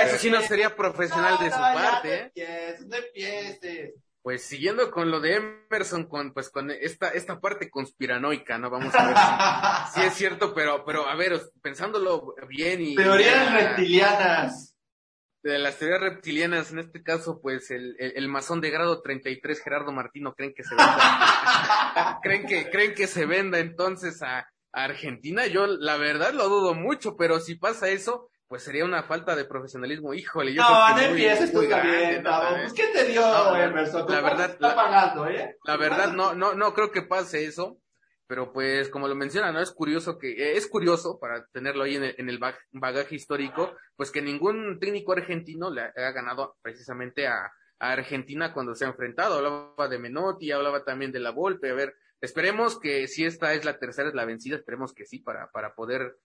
eso 0.06 0.18
sí 0.18 0.30
no 0.30 0.42
sería 0.42 0.76
profesional 0.76 1.40
de 1.40 1.50
su 1.50 1.58
parte. 1.58 2.32
¿eh? 2.36 2.78
No 2.88 2.98
empieces, 2.98 3.96
pues 4.30 4.44
siguiendo 4.44 4.92
con 4.92 5.10
lo 5.10 5.20
de 5.20 5.38
Emerson, 5.38 6.06
con 6.06 6.34
pues 6.34 6.52
con 6.52 6.70
esta 6.70 7.10
esta 7.10 7.40
parte 7.40 7.68
conspiranoica, 7.68 8.60
¿no? 8.60 8.70
Vamos 8.70 8.94
a 8.94 9.08
ver 9.08 9.16
si, 9.92 10.02
es 10.08 10.14
cierto, 10.14 10.54
pero 10.54 10.86
pero 10.86 11.10
a 11.10 11.16
ver, 11.16 11.42
pensándolo 11.64 12.36
bien 12.48 12.80
y 12.80 12.96
teorías 12.96 13.52
reptilianas. 13.52 14.76
De 15.42 15.58
las 15.58 15.80
teorías 15.80 16.02
reptilianas, 16.02 16.72
en 16.72 16.78
este 16.78 17.02
caso, 17.02 17.42
pues 17.42 17.72
el, 17.72 17.96
el, 17.98 18.28
masón 18.28 18.62
de 18.62 18.70
grado 18.70 19.02
33, 19.02 19.64
Gerardo 19.64 19.92
Martino, 19.92 20.36
creen 20.36 20.54
que 20.54 20.64
se 20.64 20.76
venda, 20.76 22.20
creen 22.22 22.46
que 22.46 22.70
creen 22.70 22.94
que 22.94 23.08
se 23.08 23.26
venda 23.26 23.58
entonces 23.58 24.22
a, 24.22 24.42
a 24.42 24.84
Argentina. 24.84 25.48
Yo 25.48 25.66
la 25.66 25.98
verdad 25.98 26.34
lo 26.34 26.50
dudo 26.50 26.76
mucho, 26.76 27.18
pero 27.18 27.40
si 27.40 27.56
pasa 27.56 27.90
eso, 27.90 28.29
pues 28.50 28.64
sería 28.64 28.84
una 28.84 29.04
falta 29.04 29.36
de 29.36 29.46
profesionalismo. 29.46 30.14
Híjole, 30.14 30.56
yo 30.56 30.64
no, 30.64 30.90
no 30.90 31.02
empieces 31.02 31.54
tú 31.54 31.70
también, 31.70 32.24
pues, 32.24 32.74
¿qué 32.74 32.88
te 32.92 33.06
dio 33.06 33.56
Emerson? 33.56 34.06
La 34.10 34.22
verdad, 34.22 34.50
está 34.50 34.76
pagando, 34.76 35.28
¿eh? 35.28 35.56
La 35.64 35.78
verdad, 35.78 36.12
no, 36.14 36.34
no, 36.34 36.56
no 36.56 36.74
creo 36.74 36.92
que 36.92 37.04
pase 37.04 37.46
eso. 37.46 37.78
Pero 38.26 38.54
pues, 38.54 38.90
como 38.90 39.08
lo 39.08 39.16
menciona, 39.16 39.52
¿no? 39.52 39.60
Es 39.60 39.72
curioso 39.72 40.20
que, 40.20 40.32
eh, 40.32 40.56
es 40.56 40.68
curioso, 40.68 41.18
para 41.20 41.46
tenerlo 41.48 41.84
ahí 41.84 41.96
en 41.96 42.04
el, 42.04 42.16
en 42.18 42.30
el 42.30 42.40
bagaje 42.72 43.16
histórico, 43.16 43.76
pues 43.96 44.12
que 44.12 44.22
ningún 44.22 44.80
técnico 44.80 45.14
argentino 45.14 45.72
le 45.72 45.82
ha 45.82 46.12
ganado 46.12 46.56
precisamente 46.62 47.28
a, 47.28 47.52
a 47.80 47.92
Argentina 47.92 48.54
cuando 48.54 48.76
se 48.76 48.86
ha 48.86 48.90
enfrentado. 48.90 49.38
Hablaba 49.38 49.88
de 49.88 49.98
Menotti, 49.98 50.52
hablaba 50.52 50.84
también 50.84 51.12
de 51.12 51.20
la 51.20 51.32
Volpe. 51.32 51.72
A 51.72 51.74
ver, 51.74 51.96
esperemos 52.22 52.80
que 52.80 53.08
si 53.08 53.26
esta 53.26 53.54
es 53.54 53.66
la 53.66 53.80
tercera, 53.80 54.10
es 54.10 54.16
la 54.16 54.26
vencida, 54.26 54.58
esperemos 54.58 54.94
que 54.94 55.06
sí, 55.06 55.20
para, 55.20 55.50
para 55.50 55.74
poder 55.74 56.16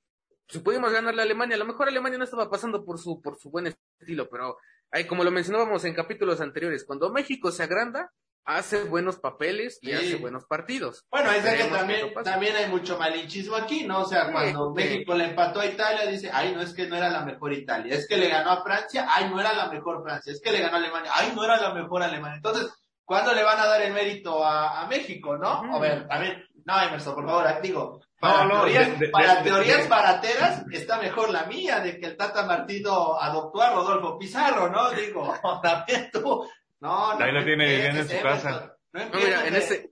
si 0.48 0.58
pudimos 0.60 0.92
ganarle 0.92 1.22
a 1.22 1.24
Alemania, 1.24 1.56
a 1.56 1.58
lo 1.58 1.64
mejor 1.64 1.88
Alemania 1.88 2.18
no 2.18 2.24
estaba 2.24 2.50
pasando 2.50 2.84
por 2.84 2.98
su, 2.98 3.20
por 3.20 3.38
su 3.38 3.50
buen 3.50 3.74
estilo, 4.00 4.28
pero 4.28 4.58
hay, 4.90 5.06
como 5.06 5.24
lo 5.24 5.30
mencionábamos 5.30 5.84
en 5.84 5.94
capítulos 5.94 6.40
anteriores, 6.40 6.84
cuando 6.84 7.10
México 7.10 7.50
se 7.50 7.62
agranda, 7.62 8.12
hace 8.44 8.84
buenos 8.84 9.18
papeles 9.18 9.78
y 9.80 9.92
hace 9.92 10.16
buenos 10.16 10.44
partidos. 10.44 11.06
Bueno, 11.10 11.30
es 11.30 11.42
que 11.42 11.64
también, 11.64 12.12
también 12.22 12.56
hay 12.56 12.68
mucho 12.68 12.98
malinchismo 12.98 13.56
aquí, 13.56 13.84
¿no? 13.84 14.02
O 14.02 14.04
sea, 14.04 14.30
cuando 14.30 14.70
México 14.72 15.14
le 15.14 15.30
empató 15.30 15.60
a 15.60 15.66
Italia, 15.66 16.06
dice, 16.06 16.30
ay, 16.32 16.54
no 16.54 16.60
es 16.60 16.74
que 16.74 16.86
no 16.86 16.96
era 16.96 17.08
la 17.08 17.24
mejor 17.24 17.52
Italia, 17.52 17.94
es 17.94 18.06
que 18.06 18.18
le 18.18 18.28
ganó 18.28 18.50
a 18.50 18.62
Francia, 18.62 19.06
ay, 19.08 19.30
no 19.30 19.40
era 19.40 19.54
la 19.54 19.70
mejor 19.70 20.02
Francia, 20.02 20.32
es 20.32 20.40
que 20.42 20.52
le 20.52 20.60
ganó 20.60 20.76
a 20.76 20.78
Alemania, 20.78 21.10
ay, 21.14 21.32
no 21.34 21.44
era 21.44 21.60
la 21.60 21.72
mejor 21.72 22.02
Alemania. 22.02 22.36
Entonces, 22.36 22.70
¿cuándo 23.04 23.32
le 23.32 23.42
van 23.42 23.60
a 23.60 23.66
dar 23.66 23.80
el 23.80 23.94
mérito 23.94 24.44
a, 24.44 24.82
a 24.82 24.86
México, 24.88 25.38
no? 25.38 25.74
A 25.74 25.78
ver, 25.80 26.06
a 26.10 26.18
ver, 26.18 26.46
no, 26.66 26.82
Emerson, 26.82 27.14
por 27.14 27.24
favor, 27.24 27.62
digo, 27.62 28.00
para, 28.24 28.48
teorías, 28.48 29.10
para 29.10 29.42
teorías 29.42 29.88
barateras 29.88 30.64
está 30.72 30.98
mejor 30.98 31.30
la 31.30 31.46
mía 31.46 31.80
de 31.80 31.98
que 31.98 32.06
el 32.06 32.16
Tata 32.16 32.46
Martino 32.46 33.18
adoptó 33.20 33.62
a 33.62 33.74
Rodolfo 33.74 34.18
Pizarro, 34.18 34.70
¿no? 34.70 34.90
Digo, 34.90 35.34
también 35.62 36.10
tú. 36.12 36.46
No, 36.80 37.18
no. 37.18 37.24
Ahí 37.24 37.32
lo 37.32 37.44
tiene 37.44 37.66
viviendo 37.66 38.00
en 38.00 38.08
su 38.08 38.22
casa. 38.22 38.76
No, 38.92 39.00
mira, 39.14 39.46
en 39.46 39.56
ese, 39.56 39.90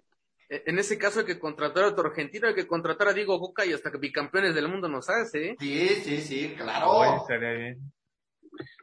e, 0.49 0.62
en 0.66 0.78
ese 0.78 0.99
caso 0.99 1.20
hay 1.20 1.26
que 1.26 1.39
contratar 1.39 1.85
a 1.85 1.89
otro 1.89 2.09
argentino, 2.09 2.49
hay 2.49 2.55
que 2.55 2.66
contratar 2.66 3.09
a 3.09 3.12
Diego 3.12 3.39
Boca 3.39 3.64
y 3.64 3.72
hasta 3.72 3.91
que 3.91 3.99
bicampeones 3.99 4.55
del 4.55 4.68
mundo 4.68 4.89
nos 4.89 5.09
hace. 5.09 5.51
¿eh? 5.51 5.57
Sí, 5.59 5.89
sí, 5.89 6.20
sí, 6.20 6.55
claro. 6.57 7.16
estaría 7.16 7.53
bien. 7.53 7.93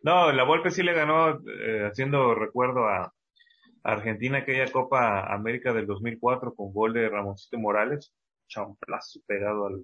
No, 0.01 0.31
la 0.31 0.43
Volpe 0.43 0.71
sí 0.71 0.81
le 0.81 0.93
ganó, 0.93 1.29
eh, 1.29 1.87
haciendo 1.89 2.33
recuerdo 2.33 2.87
a 2.87 3.13
Argentina 3.83 4.39
aquella 4.39 4.71
Copa 4.71 5.31
América 5.31 5.73
del 5.73 5.85
2004 5.85 6.53
con 6.55 6.73
gol 6.73 6.93
de 6.93 7.07
Ramoncito 7.07 7.59
Morales, 7.59 8.13
champlazo 8.49 9.21
pegado 9.25 9.67
al, 9.67 9.83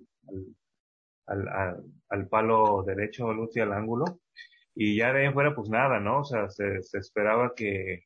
al, 1.28 1.48
al, 1.48 1.84
al, 2.10 2.28
palo 2.28 2.84
derecho, 2.86 3.32
Lucy 3.34 3.62
al 3.62 3.74
ángulo. 3.74 4.20
Y 4.76 4.98
ya 4.98 5.14
de 5.14 5.22
ahí 5.22 5.26
en 5.28 5.34
fuera, 5.34 5.56
pues 5.56 5.70
nada, 5.70 6.00
¿no? 6.02 6.20
O 6.20 6.24
sea, 6.26 6.50
se, 6.50 6.84
se 6.84 6.98
esperaba 6.98 7.54
que 7.56 8.04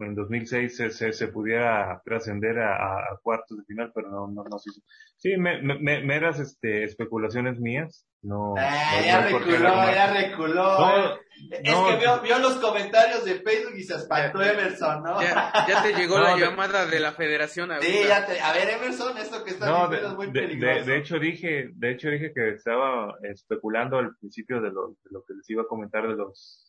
en 0.00 0.14
2006 0.14 0.76
se, 0.76 0.90
se, 0.90 1.12
se 1.12 1.28
pudiera 1.28 2.00
trascender 2.04 2.58
a, 2.58 2.74
a, 2.74 3.18
cuartos 3.22 3.58
de 3.58 3.64
final, 3.64 3.90
pero 3.94 4.08
no, 4.10 4.28
no, 4.28 4.44
no 4.44 4.58
se 4.58 4.70
hizo. 4.70 4.80
Sí, 5.16 5.36
me, 5.36 5.60
me, 5.62 6.02
meras 6.02 6.38
este, 6.38 6.84
especulaciones 6.84 7.58
mías. 7.58 8.04
No, 8.20 8.54
ah, 8.58 9.00
ya, 9.04 9.20
reculó, 9.28 9.58
ya 9.58 10.12
reculó, 10.12 11.18
es 11.50 11.60
que 11.60 11.96
vio, 11.98 12.20
vio, 12.20 12.38
los 12.40 12.56
comentarios 12.56 13.24
de 13.24 13.36
Facebook 13.36 13.74
y 13.76 13.84
se 13.84 13.94
espantó 13.94 14.42
Emerson, 14.42 15.04
¿no? 15.04 15.22
Ya, 15.22 15.52
ya 15.68 15.82
te 15.84 15.92
llegó 15.92 16.18
la 16.18 16.36
llamada 16.36 16.86
de 16.86 16.98
la 16.98 17.12
federación. 17.12 17.70
Sí, 17.80 18.00
ya 18.08 18.26
te, 18.26 18.40
a 18.40 18.52
ver 18.52 18.70
Emerson, 18.70 19.16
esto 19.18 19.44
que 19.44 19.50
está 19.50 19.66
diciendo 19.66 19.88
de, 19.88 20.06
es 20.08 20.16
muy 20.16 20.32
peligroso. 20.32 20.84
De, 20.84 20.92
de, 20.92 20.98
hecho 20.98 21.18
dije, 21.20 21.70
de 21.74 21.92
hecho 21.92 22.08
dije 22.10 22.32
que 22.34 22.54
estaba 22.54 23.14
especulando 23.22 23.98
al 23.98 24.16
principio 24.16 24.60
de 24.60 24.70
lo, 24.70 24.88
de 24.88 25.10
lo 25.10 25.22
que 25.24 25.34
les 25.34 25.48
iba 25.50 25.62
a 25.62 25.68
comentar 25.68 26.08
de 26.08 26.16
los 26.16 26.67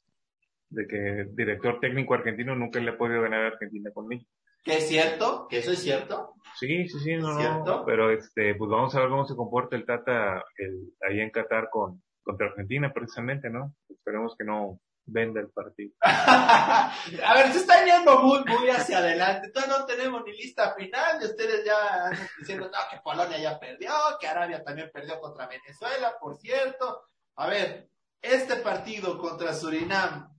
de 0.69 0.87
que 0.87 1.21
el 1.21 1.35
director 1.35 1.79
técnico 1.79 2.13
argentino 2.13 2.55
nunca 2.55 2.79
le 2.79 2.91
ha 2.91 2.97
podido 2.97 3.21
ganar 3.21 3.43
a 3.43 3.47
Argentina 3.47 3.91
con 3.93 4.07
México. 4.07 4.31
¿Que 4.63 4.77
es 4.77 4.87
cierto? 4.87 5.47
¿Que 5.49 5.59
eso 5.59 5.71
es 5.71 5.79
cierto? 5.79 6.33
Sí, 6.59 6.87
sí, 6.89 6.99
sí, 6.99 7.15
no, 7.15 7.63
no, 7.63 7.85
pero 7.85 8.11
este, 8.11 8.55
pues 8.55 8.69
vamos 8.69 8.93
a 8.93 8.99
ver 8.99 9.09
cómo 9.09 9.25
se 9.25 9.35
comporta 9.35 9.75
el 9.75 9.85
Tata 9.85 10.43
el, 10.57 10.93
ahí 11.07 11.21
en 11.21 11.31
Qatar 11.31 11.69
con, 11.71 12.03
contra 12.21 12.47
Argentina 12.47 12.91
precisamente, 12.93 13.49
¿no? 13.49 13.73
Esperemos 13.89 14.35
que 14.37 14.45
no 14.45 14.79
venda 15.05 15.39
el 15.39 15.49
partido. 15.49 15.93
a 16.01 16.93
ver, 17.35 17.51
se 17.51 17.59
está 17.59 17.83
yendo 17.83 18.21
muy, 18.21 18.43
muy 18.45 18.69
hacia 18.69 18.99
adelante. 18.99 19.49
Todavía 19.51 19.77
no 19.79 19.85
tenemos 19.85 20.23
ni 20.25 20.33
lista 20.33 20.75
final 20.75 21.19
y 21.21 21.25
ustedes 21.25 21.65
ya 21.65 22.09
diciendo, 22.37 22.69
no, 22.69 22.77
que 22.91 23.01
Polonia 23.01 23.39
ya 23.39 23.59
perdió, 23.59 23.91
que 24.19 24.27
Arabia 24.27 24.63
también 24.63 24.89
perdió 24.93 25.19
contra 25.19 25.47
Venezuela, 25.47 26.15
por 26.19 26.37
cierto. 26.37 27.03
A 27.37 27.47
ver, 27.47 27.89
este 28.21 28.57
partido 28.57 29.17
contra 29.17 29.53
Surinam, 29.53 30.29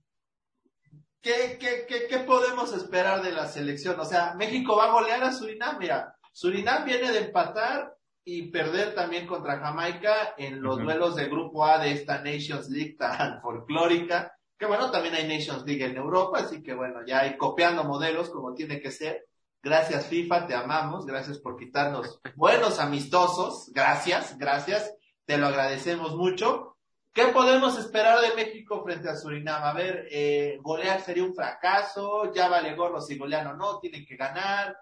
¿qué, 1.21 1.57
qué, 1.59 1.85
qué, 1.87 2.07
qué 2.07 2.19
podemos 2.19 2.73
esperar 2.73 3.21
de 3.21 3.31
la 3.31 3.47
selección? 3.47 3.99
O 3.99 4.05
sea, 4.05 4.33
México 4.35 4.75
va 4.75 4.85
a 4.85 4.91
golear 4.91 5.23
a 5.23 5.31
Surinam. 5.31 5.77
Mira, 5.79 6.15
Surinam 6.31 6.85
viene 6.85 7.11
de 7.11 7.19
empatar 7.25 7.95
y 8.23 8.51
perder 8.51 8.93
también 8.93 9.27
contra 9.27 9.59
Jamaica 9.59 10.35
en 10.37 10.61
los 10.61 10.79
duelos 10.79 11.15
del 11.15 11.29
grupo 11.29 11.65
A 11.65 11.79
de 11.79 11.91
esta 11.91 12.21
Nations 12.21 12.69
League 12.69 12.95
tan 12.97 13.41
folclórica. 13.41 14.35
Que 14.57 14.67
bueno, 14.67 14.91
también 14.91 15.15
hay 15.15 15.27
Nations 15.27 15.65
League 15.65 15.83
en 15.83 15.97
Europa, 15.97 16.39
así 16.39 16.61
que 16.61 16.73
bueno, 16.75 16.99
ya 17.05 17.21
hay 17.21 17.35
copiando 17.35 17.83
modelos 17.83 18.29
como 18.29 18.53
tiene 18.53 18.79
que 18.79 18.91
ser. 18.91 19.25
Gracias 19.63 20.07
FIFA, 20.07 20.47
te 20.47 20.55
amamos, 20.55 21.05
gracias 21.05 21.39
por 21.39 21.55
quitarnos 21.55 22.19
buenos 22.35 22.79
amistosos, 22.79 23.71
gracias, 23.73 24.37
gracias, 24.37 24.95
te 25.25 25.37
lo 25.37 25.47
agradecemos 25.47 26.15
mucho. 26.15 26.70
¿Qué 27.13 27.25
podemos 27.27 27.77
esperar 27.77 28.21
de 28.21 28.33
México 28.35 28.81
frente 28.85 29.09
a 29.09 29.15
Surinam? 29.17 29.61
A 29.61 29.73
ver, 29.73 30.07
eh, 30.11 30.57
golear 30.61 31.01
sería 31.01 31.25
un 31.25 31.35
fracaso, 31.35 32.33
ya 32.33 32.47
vale 32.47 32.73
gorro 32.73 33.01
si 33.01 33.17
golean 33.17 33.47
o 33.47 33.53
no, 33.53 33.79
tienen 33.79 34.05
que 34.05 34.15
ganar, 34.15 34.77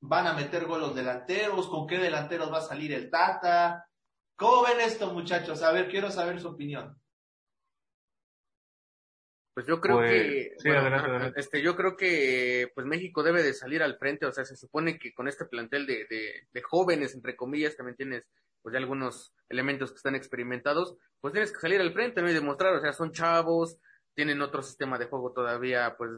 van 0.00 0.26
a 0.26 0.34
meter 0.34 0.66
golos 0.66 0.94
delanteros, 0.94 1.68
con 1.68 1.86
qué 1.86 1.96
delanteros 1.96 2.52
va 2.52 2.58
a 2.58 2.62
salir 2.62 2.92
el 2.92 3.08
Tata. 3.08 3.86
¿Cómo 4.36 4.64
ven 4.64 4.80
esto, 4.80 5.10
muchachos? 5.12 5.62
A 5.62 5.72
ver, 5.72 5.88
quiero 5.88 6.10
saber 6.10 6.38
su 6.38 6.48
opinión. 6.48 7.00
Pues 9.58 9.66
yo 9.66 9.80
creo 9.80 9.96
pues, 9.96 10.12
que 10.12 10.52
sí, 10.58 10.68
adelante, 10.68 11.40
este 11.40 11.60
yo 11.60 11.74
creo 11.74 11.96
que 11.96 12.70
pues 12.76 12.86
México 12.86 13.24
debe 13.24 13.42
de 13.42 13.52
salir 13.52 13.82
al 13.82 13.98
frente, 13.98 14.24
o 14.24 14.30
sea, 14.30 14.44
se 14.44 14.54
supone 14.54 15.00
que 15.00 15.12
con 15.12 15.26
este 15.26 15.46
plantel 15.46 15.84
de, 15.84 16.06
de, 16.08 16.46
de 16.52 16.62
jóvenes 16.62 17.12
entre 17.12 17.34
comillas 17.34 17.76
también 17.76 17.96
tienes 17.96 18.24
pues 18.62 18.72
ya 18.72 18.78
algunos 18.78 19.34
elementos 19.48 19.90
que 19.90 19.96
están 19.96 20.14
experimentados, 20.14 20.96
pues 21.20 21.32
tienes 21.32 21.50
que 21.50 21.58
salir 21.58 21.80
al 21.80 21.92
frente, 21.92 22.22
¿no? 22.22 22.30
Y 22.30 22.34
demostrar, 22.34 22.72
o 22.72 22.80
sea, 22.80 22.92
son 22.92 23.10
chavos, 23.10 23.80
tienen 24.14 24.40
otro 24.42 24.62
sistema 24.62 24.96
de 24.96 25.06
juego 25.06 25.32
todavía, 25.32 25.96
pues 25.98 26.12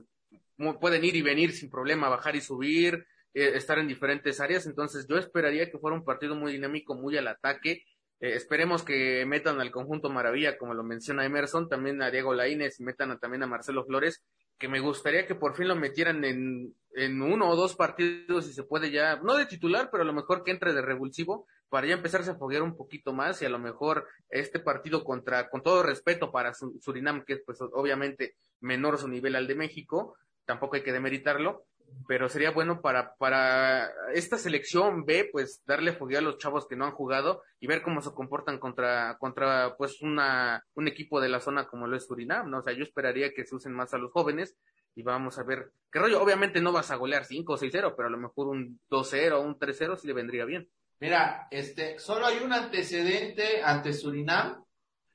pueden 0.78 1.03
ir 1.03 1.16
y 1.16 1.22
venir 1.22 1.53
sin 1.53 1.70
problema, 1.70 2.11
bajar 2.11 2.36
y 2.36 2.43
subir, 2.43 3.07
eh, 3.32 3.53
estar 3.55 3.78
en 3.78 3.88
diferentes 3.88 4.38
áreas, 4.41 4.66
entonces 4.66 5.07
yo 5.09 5.16
esperaría 5.16 5.70
que 5.70 5.78
fuera 5.78 5.97
un 5.97 6.05
partido 6.05 6.34
muy 6.34 6.53
dinámico, 6.53 6.95
muy 6.95 7.16
al 7.16 7.28
ataque, 7.28 7.84
eh, 8.21 8.35
esperemos 8.35 8.83
que 8.83 9.25
metan 9.27 9.61
al 9.61 9.71
conjunto 9.71 10.11
Maravilla, 10.11 10.59
como 10.59 10.75
lo 10.75 10.83
menciona 10.83 11.25
Emerson, 11.25 11.68
también 11.68 12.03
a 12.03 12.11
Diego 12.11 12.35
Laínez 12.35 12.79
y 12.79 12.85
metan 12.85 13.18
también 13.18 13.43
a 13.43 13.47
Marcelo 13.47 13.85
Flores, 13.85 14.23
que 14.59 14.68
me 14.68 14.81
gustaría 14.81 15.27
que 15.27 15.35
por 15.35 15.57
fin 15.57 15.68
lo 15.68 15.75
metieran 15.75 16.23
en, 16.25 16.75
en 16.93 17.23
uno 17.23 17.49
o 17.49 17.57
dos 17.57 17.75
partidos 17.77 18.47
y 18.47 18.53
se 18.53 18.62
puede 18.62 18.91
ya, 18.91 19.16
no 19.16 19.37
de 19.37 19.47
titular, 19.47 19.89
pero 19.91 20.03
a 20.03 20.07
lo 20.07 20.12
mejor 20.12 20.45
que 20.45 20.51
entre 20.51 20.75
de 20.75 20.83
revulsivo, 20.83 21.47
para 21.71 21.87
ya 21.87 21.95
empezarse 21.95 22.33
a 22.33 22.35
foguear 22.35 22.62
un 22.62 22.77
poquito 22.77 23.14
más 23.14 23.41
y 23.41 23.47
a 23.47 23.49
lo 23.49 23.59
mejor 23.59 24.07
este 24.29 24.59
partido 24.61 25.03
contra, 25.03 25.49
con 25.49 25.62
todo 25.62 25.83
respeto 25.83 26.31
para 26.31 26.53
Surinam, 26.53 27.25
que 27.25 27.35
es 27.35 27.43
pues 27.47 27.59
obviamente 27.61 28.35
menor 28.61 28.99
su 28.99 29.09
nivel 29.09 29.37
al 29.37 29.47
de 29.47 29.55
México, 29.55 30.16
tampoco 30.45 30.77
hay 30.77 30.83
que 30.83 30.93
demeritarlo, 30.93 31.64
pero 32.07 32.28
sería 32.28 32.51
bueno 32.51 32.80
para, 32.80 33.14
para 33.16 33.91
esta 34.14 34.38
selección 34.38 35.05
B, 35.05 35.28
pues 35.30 35.62
darle 35.66 35.93
fogueo 35.93 36.18
a 36.18 36.22
los 36.22 36.38
chavos 36.38 36.66
que 36.66 36.76
no 36.76 36.84
han 36.84 36.93
jugado 36.93 37.43
y 37.61 37.66
ver 37.66 37.82
cómo 37.82 38.01
se 38.01 38.12
comportan 38.12 38.59
contra, 38.59 39.16
contra 39.18 39.76
pues 39.76 40.01
una, 40.03 40.64
un 40.74 40.88
equipo 40.88 41.20
de 41.20 41.28
la 41.28 41.41
zona 41.41 41.66
como 41.66 41.86
lo 41.86 41.97
es 41.97 42.07
Surinam, 42.07 42.51
¿no? 42.51 42.59
O 42.59 42.62
sea, 42.62 42.72
yo 42.72 42.82
esperaría 42.82 43.32
que 43.32 43.45
se 43.45 43.55
usen 43.55 43.72
más 43.72 43.95
a 43.95 43.99
los 43.99 44.12
jóvenes 44.12 44.57
y 44.95 45.03
vamos 45.03 45.38
a 45.38 45.45
ver 45.45 45.72
qué 45.91 45.99
rollo. 45.99 46.22
Obviamente 46.22 46.61
no 46.61 46.72
vas 46.72 46.91
a 46.91 46.97
golear 46.97 47.24
5 47.24 47.53
o 47.53 47.59
6-0, 47.59 47.95
pero 47.97 48.09
a 48.09 48.11
lo 48.11 48.18
mejor 48.18 48.49
un 48.49 48.80
2-0 48.91 49.32
o 49.32 49.41
un 49.41 49.59
3-0 49.59 49.97
sí 49.97 50.07
le 50.07 50.12
vendría 50.12 50.45
bien. 50.45 50.68
Mira, 50.99 51.49
este, 51.51 51.99
solo 51.99 52.26
hay 52.26 52.38
un 52.45 52.53
antecedente 52.53 53.62
ante 53.62 53.93
Surinam 53.93 54.64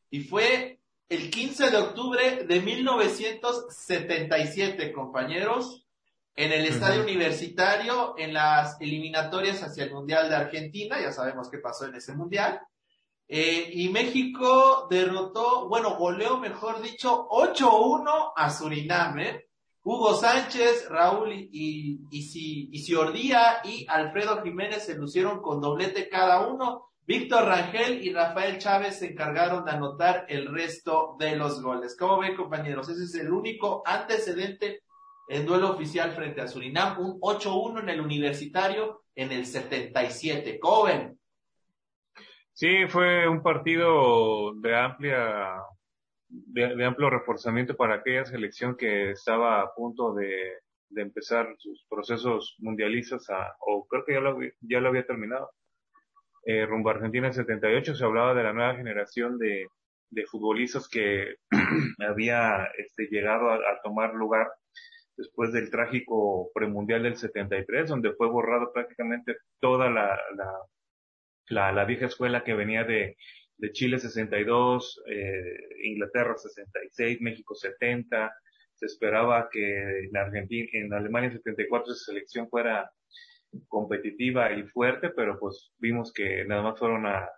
y 0.09 0.21
fue 0.21 0.79
el 1.09 1.29
15 1.29 1.69
de 1.69 1.77
octubre 1.77 2.45
de 2.47 2.59
1977, 2.59 4.91
compañeros, 4.91 5.84
en 6.35 6.51
el 6.51 6.65
estadio 6.65 7.03
universitario, 7.03 8.15
en 8.17 8.33
las 8.33 8.79
eliminatorias 8.81 9.63
hacia 9.63 9.85
el 9.85 9.93
Mundial 9.93 10.27
de 10.27 10.35
Argentina, 10.35 10.99
ya 10.99 11.13
sabemos 11.13 11.49
qué 11.49 11.59
pasó 11.59 11.85
en 11.85 11.95
ese 11.95 12.13
Mundial. 12.13 12.59
Eh, 13.27 13.69
y 13.73 13.89
México 13.89 14.87
derrotó, 14.89 15.67
bueno, 15.69 15.95
goleó, 15.95 16.37
mejor 16.37 16.81
dicho, 16.81 17.27
8-1 17.29 18.33
a 18.35 18.49
Surinam, 18.49 19.19
¿eh? 19.19 19.45
Hugo 19.81 20.15
Sánchez, 20.15 20.89
Raúl 20.89 21.31
y, 21.31 22.01
y, 22.11 22.69
Isiordía 22.71 23.61
y 23.63 23.85
Alfredo 23.87 24.41
Jiménez 24.41 24.83
se 24.83 24.95
lucieron 24.95 25.41
con 25.41 25.61
doblete 25.61 26.09
cada 26.09 26.47
uno. 26.47 26.89
Víctor 27.07 27.45
Rangel 27.45 28.03
y 28.03 28.11
Rafael 28.11 28.57
Chávez 28.57 28.97
se 28.97 29.11
encargaron 29.11 29.63
de 29.63 29.71
anotar 29.71 30.25
el 30.27 30.51
resto 30.51 31.15
de 31.19 31.35
los 31.35 31.61
goles. 31.61 31.95
¿Cómo 31.97 32.17
ven, 32.17 32.35
compañeros? 32.35 32.89
Ese 32.89 33.03
es 33.03 33.13
el 33.13 33.31
único 33.31 33.83
antecedente 33.85 34.81
en 35.27 35.45
duelo 35.45 35.71
oficial 35.71 36.11
frente 36.11 36.41
a 36.41 36.47
Surinam. 36.47 36.99
Un 36.99 37.19
8-1 37.19 37.81
en 37.81 37.89
el 37.89 38.01
universitario 38.01 39.03
en 39.15 39.31
el 39.31 39.45
77. 39.45 40.59
¿Cómo 40.59 40.85
ven? 40.85 41.19
Sí, 42.53 42.87
fue 42.87 43.27
un 43.27 43.43
partido 43.43 44.53
de 44.55 44.75
amplia 44.75 45.61
de, 46.27 46.85
amplio 46.85 47.09
reforzamiento 47.09 47.75
para 47.75 47.95
aquella 47.95 48.25
selección 48.25 48.75
que 48.75 49.11
estaba 49.11 49.61
a 49.61 49.73
punto 49.73 50.13
de, 50.13 50.59
de 50.89 51.01
empezar 51.01 51.53
sus 51.57 51.85
procesos 51.89 52.55
mundialistas, 52.59 53.29
a, 53.29 53.55
o 53.59 53.87
creo 53.87 54.05
que 54.05 54.13
ya 54.13 54.19
lo, 54.19 54.37
ya 54.61 54.79
lo 54.79 54.89
había 54.89 55.05
terminado. 55.05 55.51
Eh, 56.45 56.65
rumbo 56.65 56.89
a 56.89 56.93
Argentina 56.93 57.27
en 57.27 57.33
78 57.33 57.95
se 57.95 58.05
hablaba 58.05 58.33
de 58.33 58.43
la 58.43 58.53
nueva 58.53 58.75
generación 58.75 59.37
de, 59.37 59.67
de 60.11 60.25
futbolistas 60.25 60.87
que 60.87 61.35
había 62.07 62.65
este, 62.77 63.07
llegado 63.07 63.51
a, 63.51 63.59
tomar 63.83 64.13
lugar 64.13 64.51
después 65.17 65.51
del 65.53 65.69
trágico 65.69 66.51
premundial 66.53 67.03
del 67.03 67.15
73, 67.15 67.89
donde 67.89 68.13
fue 68.13 68.27
borrado 68.27 68.71
prácticamente 68.73 69.37
toda 69.59 69.89
la, 69.89 70.19
la, 71.47 71.85
vieja 71.85 72.07
escuela 72.07 72.43
que 72.43 72.53
venía 72.53 72.83
de, 72.83 73.17
de 73.57 73.71
Chile 73.71 73.99
62, 73.99 75.03
eh, 75.07 75.59
Inglaterra 75.83 76.35
66, 76.37 77.21
México 77.21 77.55
70. 77.55 78.33
Se 78.75 78.85
esperaba 78.85 79.47
que 79.49 80.05
en 80.05 80.17
Argentina, 80.17 80.67
en 80.73 80.93
Alemania 80.93 81.31
74 81.31 81.93
esa 81.93 82.05
selección 82.05 82.49
fuera 82.49 82.91
competitiva 83.69 84.51
y 84.51 84.63
fuerte, 84.63 85.09
pero 85.11 85.39
pues 85.39 85.71
vimos 85.77 86.11
que 86.11 86.43
nada 86.43 86.61
más 86.61 86.77
fueron 86.77 87.05
a, 87.05 87.29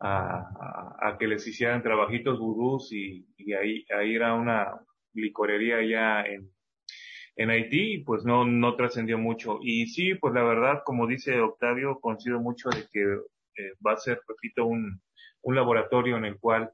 a, 0.00 0.96
a 1.00 1.16
que 1.18 1.28
les 1.28 1.46
hicieran 1.46 1.84
trabajitos 1.84 2.40
vudús 2.40 2.92
y, 2.92 3.28
y 3.36 3.52
ahí, 3.52 3.86
ahí 3.96 4.16
era 4.16 4.34
una 4.34 4.72
licorería 5.14 5.82
ya 5.82 6.22
en, 6.22 6.50
en 7.36 7.50
Haití, 7.50 7.98
pues 7.98 8.24
no, 8.24 8.44
no 8.44 8.74
trascendió 8.76 9.16
mucho. 9.16 9.58
Y 9.62 9.86
sí, 9.86 10.14
pues 10.16 10.34
la 10.34 10.42
verdad, 10.42 10.82
como 10.84 11.06
dice 11.06 11.38
Octavio, 11.40 12.00
coincido 12.00 12.40
mucho 12.40 12.68
de 12.70 12.86
que 12.90 13.02
eh, 13.02 13.72
va 13.86 13.92
a 13.92 13.96
ser, 13.96 14.20
repito, 14.26 14.66
un, 14.66 15.00
un 15.42 15.54
laboratorio 15.54 16.16
en 16.16 16.24
el 16.24 16.38
cual 16.38 16.72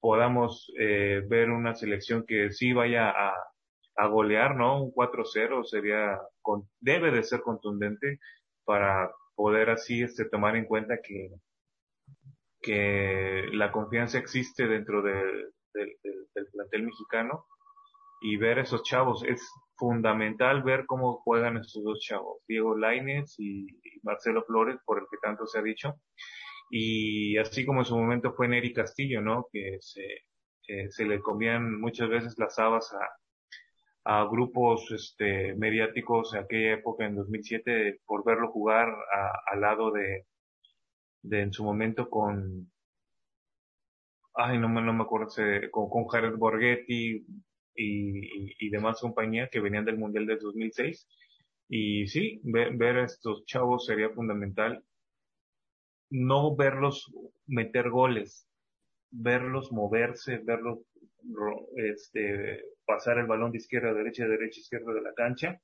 podamos 0.00 0.72
eh, 0.78 1.22
ver 1.28 1.50
una 1.50 1.74
selección 1.74 2.24
que 2.26 2.52
sí 2.52 2.72
vaya 2.72 3.10
a, 3.10 3.34
a 3.96 4.06
golear, 4.06 4.54
¿no? 4.54 4.84
Un 4.84 4.92
4-0 4.92 5.64
sería, 5.64 6.20
con, 6.40 6.68
debe 6.78 7.10
de 7.10 7.24
ser 7.24 7.40
contundente 7.40 8.20
para 8.64 9.10
poder 9.34 9.70
así 9.70 10.02
este, 10.02 10.26
tomar 10.26 10.56
en 10.56 10.66
cuenta 10.66 11.00
que, 11.02 11.30
que 12.60 13.48
la 13.52 13.72
confianza 13.72 14.18
existe 14.18 14.68
dentro 14.68 15.02
del, 15.02 15.52
del, 15.74 15.96
del 16.34 16.46
plantel 16.52 16.84
mexicano 16.84 17.46
y 18.20 18.36
ver 18.36 18.58
esos 18.58 18.82
chavos. 18.82 19.22
Es 19.24 19.42
fundamental 19.76 20.62
ver 20.62 20.86
cómo 20.86 21.18
juegan 21.22 21.56
estos 21.56 21.82
dos 21.84 22.00
chavos, 22.00 22.42
Diego 22.48 22.76
Lainez 22.76 23.34
y, 23.38 23.66
Marcelo 24.02 24.44
Flores, 24.44 24.78
por 24.84 24.98
el 24.98 25.06
que 25.10 25.18
tanto 25.22 25.46
se 25.46 25.58
ha 25.58 25.62
dicho. 25.62 25.94
Y 26.70 27.36
así 27.38 27.64
como 27.64 27.80
en 27.80 27.86
su 27.86 27.96
momento 27.96 28.32
fue 28.34 28.48
Neri 28.48 28.72
Castillo, 28.72 29.20
¿no? 29.20 29.46
Que 29.52 29.78
se, 29.80 30.24
se 30.90 31.04
le 31.04 31.20
comían 31.20 31.80
muchas 31.80 32.08
veces 32.08 32.38
las 32.38 32.58
habas 32.58 32.92
a, 32.92 34.20
a 34.20 34.24
grupos 34.24 34.90
este, 34.90 35.54
mediáticos 35.54 36.34
en 36.34 36.40
aquella 36.40 36.74
época, 36.74 37.04
en 37.04 37.16
2007, 37.16 38.00
por 38.06 38.24
verlo 38.24 38.50
jugar 38.50 38.88
al 39.52 39.60
lado 39.60 39.90
de, 39.90 40.26
de 41.22 41.42
en 41.42 41.52
su 41.52 41.62
momento 41.64 42.08
con, 42.08 42.70
ay, 44.34 44.58
no 44.58 44.68
no 44.68 44.92
me 44.92 45.02
acuerdo, 45.02 45.28
con, 45.70 45.90
con 45.90 46.06
Jared 46.06 46.36
Borghetti, 46.36 47.26
y, 47.78 48.66
y, 48.66 48.70
demás 48.70 49.00
compañía 49.00 49.48
que 49.48 49.60
venían 49.60 49.84
del 49.84 49.98
Mundial 49.98 50.26
de 50.26 50.36
2006. 50.36 51.06
Y 51.68 52.06
sí, 52.08 52.40
ver, 52.44 52.76
ver 52.76 52.98
a 52.98 53.04
estos 53.04 53.44
chavos 53.46 53.86
sería 53.86 54.10
fundamental. 54.10 54.82
No 56.10 56.56
verlos 56.56 57.12
meter 57.46 57.90
goles, 57.90 58.48
verlos 59.10 59.70
moverse, 59.72 60.38
verlos 60.38 60.80
este, 61.76 62.62
pasar 62.84 63.18
el 63.18 63.26
balón 63.26 63.52
de 63.52 63.58
izquierda 63.58 63.90
a 63.90 63.94
derecha, 63.94 64.24
de 64.24 64.30
derecha 64.30 64.58
a 64.58 64.62
izquierda 64.62 64.92
de 64.94 65.02
la 65.02 65.14
cancha 65.14 65.60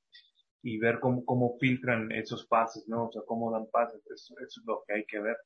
y 0.62 0.78
ver 0.78 1.00
cómo, 1.00 1.24
cómo 1.24 1.56
filtran 1.58 2.12
esos 2.12 2.46
pases, 2.46 2.86
¿no? 2.88 3.06
O 3.06 3.12
sea, 3.12 3.22
cómo 3.26 3.52
dan 3.52 3.66
pases, 3.70 4.02
eso, 4.10 4.34
es 4.40 4.60
lo 4.64 4.82
que 4.86 4.94
hay 4.94 5.04
que 5.06 5.20
ver. 5.20 5.36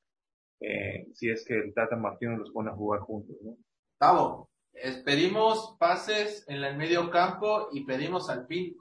Eh, 0.60 1.06
si 1.14 1.30
es 1.30 1.44
que 1.44 1.54
el 1.54 1.74
Tata 1.74 1.96
Martino 1.96 2.36
los 2.36 2.50
pone 2.50 2.70
a 2.70 2.74
jugar 2.74 3.00
juntos, 3.00 3.36
¿no? 3.42 3.56
Pedimos 5.04 5.76
pases 5.78 6.44
en 6.48 6.62
el 6.62 6.76
medio 6.76 7.10
campo 7.10 7.68
y 7.72 7.84
pedimos 7.84 8.28
al 8.30 8.46
fin 8.46 8.76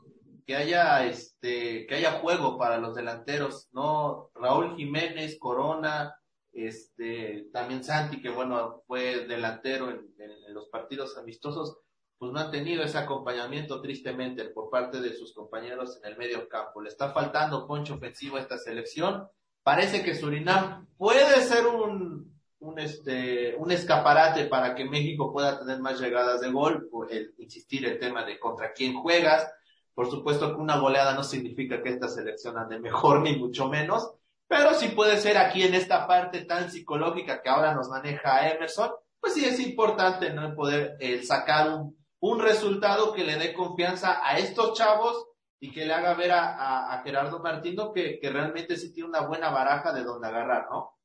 que 0.45 0.55
haya 0.55 1.05
este 1.05 1.85
que 1.87 1.95
haya 1.95 2.19
juego 2.19 2.57
para 2.57 2.77
los 2.77 2.95
delanteros, 2.95 3.67
no 3.73 4.31
Raúl 4.33 4.77
Jiménez, 4.77 5.37
Corona, 5.37 6.15
este 6.53 7.49
también 7.51 7.83
Santi 7.83 8.21
que 8.21 8.29
bueno 8.29 8.81
fue 8.87 9.27
delantero 9.27 9.89
en, 9.91 10.07
los 10.53 10.69
partidos 10.69 11.17
amistosos, 11.17 11.77
pues 12.17 12.31
no 12.31 12.39
han 12.39 12.49
tenido 12.49 12.83
ese 12.83 12.97
acompañamiento 12.97 13.81
tristemente 13.81 14.45
por 14.45 14.69
parte 14.69 15.01
de 15.01 15.13
sus 15.13 15.33
compañeros 15.33 15.99
en 16.01 16.11
el 16.11 16.17
medio 16.17 16.47
campo. 16.47 16.81
Le 16.81 16.89
está 16.89 17.11
faltando 17.11 17.67
poncho 17.67 17.95
ofensivo 17.95 18.37
a 18.37 18.39
esta 18.39 18.57
selección. 18.57 19.27
Parece 19.61 20.03
que 20.03 20.15
Surinam 20.15 20.87
puede 20.97 21.41
ser 21.41 21.67
un 21.67 22.36
un, 22.59 22.79
este, 22.79 23.55
un 23.55 23.71
escaparate 23.71 24.45
para 24.45 24.75
que 24.75 24.85
México 24.85 25.31
pueda 25.31 25.59
tener 25.59 25.79
más 25.79 25.99
llegadas 25.99 26.41
de 26.41 26.51
gol, 26.51 26.87
por 26.89 27.11
el 27.11 27.33
insistir 27.37 27.85
el 27.85 27.99
tema 27.99 28.23
de 28.23 28.39
contra 28.39 28.73
quién 28.73 28.95
juegas. 28.95 29.51
Por 29.93 30.09
supuesto 30.09 30.55
que 30.55 30.61
una 30.61 30.77
goleada 30.77 31.13
no 31.13 31.23
significa 31.23 31.81
que 31.81 31.89
esta 31.89 32.07
selección 32.07 32.57
ande 32.57 32.79
mejor, 32.79 33.21
ni 33.23 33.35
mucho 33.35 33.67
menos, 33.67 34.11
pero 34.47 34.73
sí 34.73 34.89
puede 34.89 35.17
ser 35.17 35.37
aquí 35.37 35.63
en 35.63 35.73
esta 35.73 36.07
parte 36.07 36.45
tan 36.45 36.71
psicológica 36.71 37.41
que 37.41 37.49
ahora 37.49 37.73
nos 37.73 37.89
maneja 37.89 38.49
Emerson, 38.49 38.91
pues 39.19 39.33
sí 39.33 39.45
es 39.45 39.59
importante 39.59 40.31
no 40.31 40.55
poder 40.55 40.95
eh, 40.99 41.23
sacar 41.23 41.69
un, 41.69 41.97
un 42.19 42.39
resultado 42.39 43.13
que 43.13 43.23
le 43.23 43.35
dé 43.35 43.53
confianza 43.53 44.21
a 44.23 44.37
estos 44.37 44.77
chavos 44.77 45.27
y 45.59 45.71
que 45.71 45.85
le 45.85 45.93
haga 45.93 46.13
ver 46.13 46.31
a, 46.31 46.93
a, 46.93 47.03
Gerardo 47.03 47.39
Martino 47.39 47.91
que, 47.91 48.19
que 48.19 48.29
realmente 48.29 48.77
sí 48.77 48.93
tiene 48.93 49.09
una 49.09 49.21
buena 49.21 49.49
baraja 49.49 49.91
de 49.91 50.03
donde 50.03 50.27
agarrar, 50.27 50.67
¿no? 50.69 50.96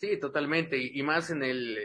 Sí, 0.00 0.18
totalmente, 0.18 0.78
y, 0.78 1.02
más 1.02 1.28
en 1.28 1.42
el, 1.42 1.76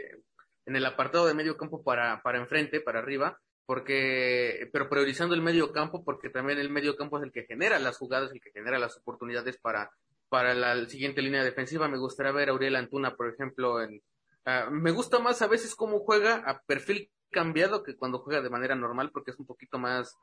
en 0.64 0.74
el 0.74 0.86
apartado 0.86 1.26
de 1.26 1.34
medio 1.34 1.58
campo 1.58 1.84
para, 1.84 2.22
para 2.22 2.38
enfrente, 2.38 2.80
para 2.80 3.00
arriba, 3.00 3.38
porque, 3.66 4.70
pero 4.72 4.88
priorizando 4.88 5.34
el 5.34 5.42
medio 5.42 5.70
campo, 5.70 6.02
porque 6.02 6.30
también 6.30 6.58
el 6.58 6.70
medio 6.70 6.96
campo 6.96 7.18
es 7.18 7.24
el 7.24 7.32
que 7.32 7.44
genera 7.44 7.78
las 7.78 7.98
jugadas, 7.98 8.32
el 8.32 8.40
que 8.40 8.52
genera 8.52 8.78
las 8.78 8.96
oportunidades 8.96 9.58
para, 9.58 9.90
para 10.30 10.54
la 10.54 10.86
siguiente 10.86 11.20
línea 11.20 11.44
defensiva. 11.44 11.88
Me 11.88 11.98
gustaría 11.98 12.32
ver 12.32 12.48
a 12.48 12.52
Auriel 12.52 12.76
Antuna, 12.76 13.14
por 13.14 13.28
ejemplo, 13.28 13.82
en, 13.82 14.00
uh, 14.46 14.70
me 14.70 14.92
gusta 14.92 15.18
más 15.18 15.42
a 15.42 15.46
veces 15.46 15.74
cómo 15.74 15.98
juega 15.98 16.36
a 16.36 16.62
perfil 16.62 17.10
cambiado 17.30 17.82
que 17.82 17.96
cuando 17.96 18.20
juega 18.20 18.40
de 18.40 18.48
manera 18.48 18.74
normal, 18.74 19.10
porque 19.12 19.32
es 19.32 19.38
un 19.38 19.44
poquito 19.44 19.78
más, 19.78 20.16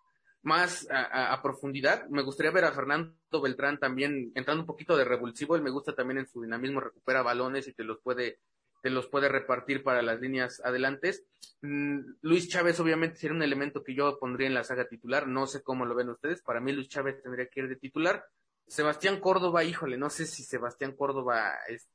más 0.43 0.87
a, 0.91 1.33
a, 1.33 1.41
profundidad. 1.41 2.07
Me 2.09 2.21
gustaría 2.21 2.51
ver 2.51 2.65
a 2.65 2.73
Fernando 2.73 3.15
Beltrán 3.41 3.79
también 3.79 4.31
entrando 4.35 4.63
un 4.63 4.67
poquito 4.67 4.95
de 4.95 5.05
revulsivo. 5.05 5.55
Él 5.55 5.61
me 5.61 5.71
gusta 5.71 5.95
también 5.95 6.19
en 6.19 6.27
su 6.27 6.41
dinamismo, 6.41 6.81
recupera 6.81 7.21
balones 7.21 7.67
y 7.67 7.73
te 7.73 7.83
los 7.83 7.99
puede, 8.01 8.39
te 8.81 8.89
los 8.89 9.07
puede 9.07 9.29
repartir 9.29 9.83
para 9.83 10.01
las 10.01 10.19
líneas 10.19 10.61
adelantes. 10.63 11.23
Mm, 11.61 11.99
Luis 12.21 12.49
Chávez 12.49 12.79
obviamente 12.81 13.17
sería 13.17 13.35
un 13.35 13.43
elemento 13.43 13.83
que 13.83 13.95
yo 13.95 14.19
pondría 14.19 14.47
en 14.47 14.53
la 14.53 14.65
saga 14.65 14.87
titular. 14.87 15.27
No 15.27 15.47
sé 15.47 15.63
cómo 15.63 15.85
lo 15.85 15.95
ven 15.95 16.09
ustedes. 16.09 16.41
Para 16.41 16.59
mí 16.59 16.73
Luis 16.73 16.89
Chávez 16.89 17.21
tendría 17.23 17.47
que 17.47 17.61
ir 17.61 17.69
de 17.69 17.77
titular. 17.77 18.25
Sebastián 18.67 19.19
Córdoba, 19.19 19.63
híjole, 19.63 19.97
no 19.97 20.09
sé 20.09 20.25
si 20.25 20.43
Sebastián 20.43 20.93
Córdoba 20.93 21.53
es, 21.67 21.87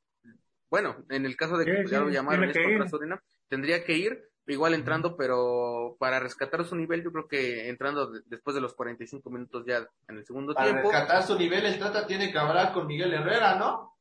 bueno, 0.69 1.03
en 1.09 1.25
el 1.25 1.35
caso 1.35 1.57
de 1.57 1.65
que 1.65 1.85
ya 1.87 1.99
lo 1.99 2.09
llamaron 2.09 2.51
contra 2.51 3.21
tendría 3.47 3.83
que 3.83 3.97
ir 3.97 4.28
igual 4.53 4.73
entrando, 4.73 5.15
pero 5.15 5.95
para 5.99 6.19
rescatar 6.19 6.63
su 6.65 6.75
nivel, 6.75 7.03
yo 7.03 7.11
creo 7.11 7.27
que 7.27 7.69
entrando 7.69 8.11
después 8.25 8.55
de 8.55 8.61
los 8.61 8.73
45 8.73 9.29
minutos 9.29 9.65
ya 9.65 9.87
en 10.07 10.17
el 10.17 10.25
segundo 10.25 10.53
tiempo. 10.53 10.89
Para 10.89 10.99
rescatar 10.99 11.23
su 11.23 11.37
nivel, 11.37 11.65
el 11.65 11.79
Tata 11.79 12.05
tiene 12.07 12.31
que 12.31 12.37
hablar 12.37 12.73
con 12.73 12.87
Miguel 12.87 13.13
Herrera, 13.13 13.55
¿no? 13.55 13.97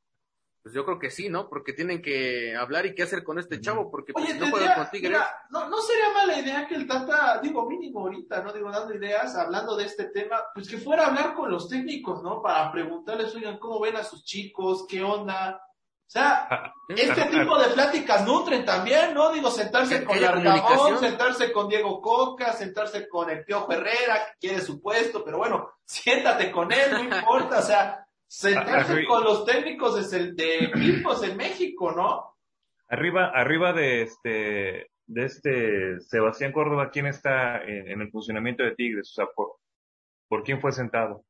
Pues 0.62 0.74
yo 0.74 0.84
creo 0.84 0.99
que 0.99 1.11
sí, 1.11 1.28
¿no? 1.28 1.49
Porque 1.49 1.72
tienen 1.72 2.03
que 2.03 2.55
hablar 2.57 2.84
y 2.84 2.94
qué 2.94 3.05
hacer 3.05 3.24
con 3.24 3.38
este 3.38 3.61
chavo, 3.61 3.90
porque 3.90 4.12
pues, 4.12 4.38
no 4.38 4.51
juega 4.51 4.74
con 4.74 4.90
Tigres. 4.90 5.18
no, 5.51 5.68
no 5.68 5.80
sería 5.80 6.12
mala 6.12 6.38
idea 6.38 6.66
que 6.66 6.74
el 6.74 6.86
Tata, 6.86 7.40
digo, 7.42 7.66
mínimo 7.66 8.01
ahorita, 8.01 8.42
¿no? 8.42 8.53
Digo, 8.53 8.70
dando 8.70 8.94
ideas, 8.94 9.34
hablando 9.36 9.76
de 9.76 9.84
este 9.84 10.07
tema, 10.07 10.42
pues 10.55 10.68
que 10.68 10.78
fuera 10.78 11.05
a 11.05 11.07
hablar 11.09 11.34
con 11.34 11.51
los 11.51 11.68
técnicos, 11.68 12.22
¿no? 12.22 12.42
Para 12.42 12.70
preguntarles, 12.72 13.34
oigan, 13.34 13.59
¿cómo 13.59 13.80
ven 13.80 13.96
a 13.96 14.05
sus 14.05 14.24
chicos? 14.24 14.84
¿Qué 14.88 15.03
onda? 15.03 15.62
O 16.09 16.11
sea, 16.11 16.72
este 16.88 17.24
tipo 17.30 17.59
de 17.59 17.68
pláticas 17.74 18.26
nutren 18.26 18.64
también, 18.64 19.12
¿no? 19.12 19.30
Digo, 19.30 19.50
sentarse 19.50 20.02
con 20.04 20.16
Arcamón, 20.24 20.98
sentarse 20.98 21.52
con 21.52 21.68
Diego 21.68 22.00
Coca, 22.00 22.54
sentarse 22.54 23.06
con 23.06 23.28
el 23.28 23.44
Piojo 23.44 23.70
Herrera, 23.70 24.24
que 24.24 24.48
quiere 24.48 24.62
su 24.62 24.80
puesto, 24.80 25.22
pero 25.22 25.36
bueno, 25.36 25.70
siéntate 25.84 26.50
con 26.50 26.72
él, 26.72 26.92
no 26.92 27.04
importa, 27.04 27.59
o 27.59 27.62
sea, 27.62 28.06
sentarse 28.26 29.04
con 29.04 29.22
los 29.22 29.44
técnicos 29.44 30.11
de, 30.11 30.32
de 30.32 30.64
equipos 30.64 31.22
en 31.24 31.36
México, 31.36 31.92
¿no? 31.92 32.38
Arriba, 32.88 33.30
arriba 33.34 33.74
de 33.74 34.00
este, 34.00 34.90
de 35.04 35.24
este 35.26 36.00
Sebastián 36.00 36.52
Córdoba, 36.52 36.88
¿quién 36.90 37.04
está 37.04 37.62
en, 37.62 37.86
en 37.86 38.00
el 38.00 38.11
funcionamiento 38.11 38.62
de 38.62 38.74
Tigres? 38.74 39.11
O 39.11 39.12
sea, 39.12 39.26
por, 39.26 39.56
¿por 40.26 40.42
quién 40.42 40.59
fue 40.59 40.72
sentado? 40.72 41.26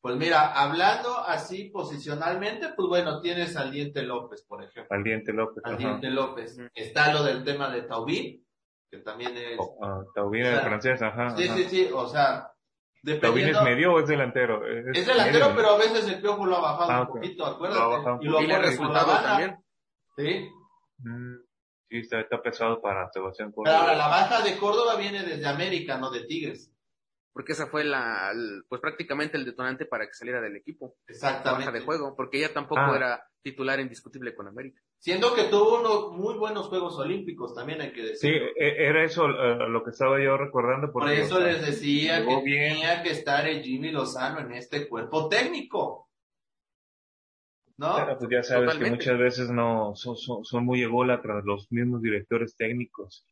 Pues 0.00 0.16
mira, 0.16 0.52
hablando 0.52 1.18
así 1.18 1.70
posicionalmente, 1.70 2.68
pues 2.76 2.88
bueno, 2.88 3.20
tienes 3.20 3.56
al 3.56 3.72
Diente 3.72 4.02
López, 4.02 4.44
por 4.46 4.62
ejemplo. 4.62 4.96
Al 4.96 5.02
Diente 5.02 5.32
López. 5.32 5.64
Al 5.64 5.76
Diente 5.76 6.10
López. 6.10 6.58
Está 6.74 7.12
lo 7.12 7.24
del 7.24 7.42
tema 7.42 7.70
de 7.70 7.82
Taubín, 7.82 8.46
que 8.90 8.98
también 8.98 9.36
es... 9.36 9.58
Oh, 9.58 10.04
Taubín 10.14 10.46
es 10.46 10.60
francés, 10.60 11.02
ajá. 11.02 11.36
Sí, 11.36 11.48
sí, 11.48 11.64
sí, 11.64 11.90
o 11.92 12.06
sea... 12.06 12.52
Taubín 13.20 13.48
es 13.48 13.62
medio 13.62 13.94
o 13.94 14.00
es 14.00 14.08
delantero? 14.08 14.66
Es, 14.66 15.06
delantero, 15.06 15.52
pero 15.54 15.70
a 15.70 15.78
veces 15.78 16.08
el 16.08 16.20
piojo 16.20 16.44
lo 16.44 16.56
ha 16.56 16.60
bajado 16.60 16.90
ah, 16.90 17.00
un 17.02 17.06
poquito, 17.08 17.46
acuérdate. 17.46 18.24
y 18.24 18.28
lo 18.28 18.38
ha 18.38 18.58
resultado 18.58 19.12
también. 19.22 19.64
Sí. 20.16 20.50
Mm, 20.98 21.36
sí, 21.88 21.98
está, 21.98 22.20
está 22.20 22.42
pesado 22.42 22.80
para 22.80 23.08
Sebastián 23.12 23.52
Córdoba. 23.52 23.76
Pero 23.76 23.90
ahora, 23.90 23.96
la 23.96 24.08
baja 24.08 24.42
de 24.42 24.56
Córdoba 24.56 24.96
viene 24.96 25.22
desde 25.22 25.46
América, 25.46 25.98
no 25.98 26.10
de 26.10 26.24
Tigres 26.24 26.75
porque 27.36 27.52
esa 27.52 27.66
fue 27.66 27.84
la, 27.84 28.32
pues 28.66 28.80
prácticamente 28.80 29.36
el 29.36 29.44
detonante 29.44 29.84
para 29.84 30.06
que 30.06 30.14
saliera 30.14 30.40
del 30.40 30.56
equipo. 30.56 30.94
Exactamente. 31.06 31.70
de 31.70 31.84
juego, 31.84 32.16
porque 32.16 32.38
ella 32.38 32.54
tampoco 32.54 32.80
ah. 32.80 32.96
era 32.96 33.26
titular 33.42 33.78
indiscutible 33.78 34.34
con 34.34 34.48
América. 34.48 34.80
Siendo 34.98 35.34
que 35.34 35.44
tuvo 35.44 35.80
unos 35.80 36.12
muy 36.16 36.38
buenos 36.38 36.68
Juegos 36.68 36.98
Olímpicos, 36.98 37.54
también 37.54 37.82
hay 37.82 37.92
que 37.92 38.00
decir. 38.04 38.16
Sí, 38.16 38.38
e, 38.56 38.86
era 38.88 39.04
eso 39.04 39.26
eh, 39.26 39.68
lo 39.68 39.84
que 39.84 39.90
estaba 39.90 40.18
yo 40.18 40.38
recordando. 40.38 40.90
Por 40.90 41.12
eso 41.12 41.38
les 41.38 41.60
decía 41.60 42.24
que 42.24 42.36
tenía 42.42 43.02
que 43.02 43.10
estar 43.10 43.46
el 43.46 43.62
Jimmy 43.62 43.90
Lozano 43.90 44.40
en 44.40 44.52
este 44.52 44.88
cuerpo 44.88 45.28
técnico. 45.28 46.08
¿No? 47.76 47.96
pues 48.18 48.30
ya 48.30 48.42
sabes 48.42 48.78
que 48.78 48.90
muchas 48.90 49.18
veces 49.18 49.50
no 49.50 49.94
son, 49.94 50.16
son, 50.16 50.42
son 50.42 50.64
muy 50.64 50.82
ególatras 50.82 51.44
los 51.44 51.70
mismos 51.70 52.00
directores 52.00 52.56
técnicos 52.56 53.26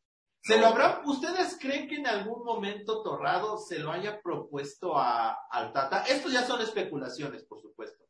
¿Se 0.45 0.61
lo 0.61 0.67
habrá, 0.67 1.01
ustedes 1.07 1.44
creen 1.65 1.89
que 1.89 1.97
en 1.97 2.07
algún 2.07 2.45
momento 2.45 3.03
Torrado 3.03 3.59
se 3.59 3.79
lo 3.79 3.91
haya 3.91 4.21
propuesto 4.23 4.97
a, 4.97 5.33
al 5.51 5.73
Tata? 5.73 6.05
Estos 6.05 6.33
ya 6.33 6.43
son 6.43 6.61
especulaciones, 6.61 7.45
por 7.45 7.61
supuesto. 7.61 8.05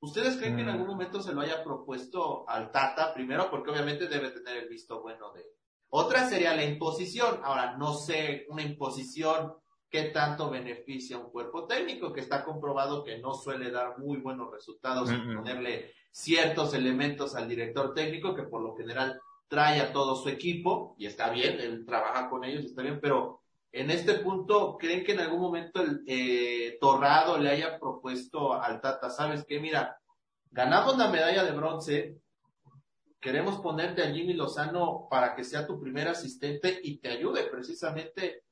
¿Ustedes 0.00 0.36
creen 0.36 0.56
que 0.56 0.62
en 0.62 0.68
Mm. 0.68 0.72
algún 0.72 0.86
momento 0.88 1.22
se 1.22 1.32
lo 1.32 1.40
haya 1.40 1.64
propuesto 1.64 2.48
al 2.48 2.70
Tata? 2.70 3.12
Primero, 3.14 3.50
porque 3.50 3.70
obviamente 3.70 4.06
debe 4.08 4.30
tener 4.30 4.56
el 4.62 4.68
visto 4.68 5.00
bueno 5.02 5.32
de. 5.32 5.44
Otra 5.90 6.28
sería 6.28 6.54
la 6.54 6.64
imposición. 6.64 7.40
Ahora, 7.42 7.76
no 7.76 7.94
sé, 7.94 8.46
una 8.48 8.62
imposición 8.62 9.54
qué 9.88 10.04
tanto 10.10 10.50
beneficia 10.50 11.16
a 11.16 11.20
un 11.20 11.30
cuerpo 11.30 11.66
técnico 11.66 12.12
que 12.12 12.20
está 12.20 12.44
comprobado 12.44 13.04
que 13.04 13.18
no 13.18 13.32
suele 13.34 13.70
dar 13.70 13.96
muy 13.98 14.18
buenos 14.18 14.50
resultados 14.50 15.08
en 15.10 15.20
Mm-mm. 15.20 15.36
ponerle 15.36 15.92
ciertos 16.10 16.74
elementos 16.74 17.34
al 17.36 17.48
director 17.48 17.94
técnico 17.94 18.34
que 18.34 18.42
por 18.42 18.60
lo 18.62 18.74
general 18.76 19.20
trae 19.54 19.80
a 19.80 19.92
todo 19.92 20.16
su 20.16 20.28
equipo 20.28 20.96
y 20.98 21.06
está 21.06 21.30
bien, 21.30 21.60
él 21.60 21.86
trabaja 21.86 22.28
con 22.28 22.44
ellos, 22.44 22.64
está 22.64 22.82
bien, 22.82 22.98
pero 23.00 23.40
en 23.70 23.90
este 23.90 24.14
punto, 24.14 24.76
¿creen 24.76 25.04
que 25.04 25.12
en 25.12 25.20
algún 25.20 25.40
momento 25.40 25.80
el 25.80 26.02
eh, 26.08 26.76
Torrado 26.80 27.38
le 27.38 27.50
haya 27.50 27.78
propuesto 27.78 28.52
al 28.52 28.80
Tata, 28.80 29.10
sabes 29.10 29.44
qué, 29.46 29.60
mira, 29.60 29.96
ganamos 30.50 30.98
la 30.98 31.08
medalla 31.08 31.44
de 31.44 31.52
bronce, 31.52 32.16
queremos 33.20 33.60
ponerte 33.60 34.02
a 34.02 34.12
Jimmy 34.12 34.34
Lozano 34.34 35.06
para 35.08 35.36
que 35.36 35.44
sea 35.44 35.66
tu 35.66 35.80
primer 35.80 36.08
asistente 36.08 36.80
y 36.82 36.98
te 36.98 37.10
ayude 37.10 37.44
precisamente 37.44 38.42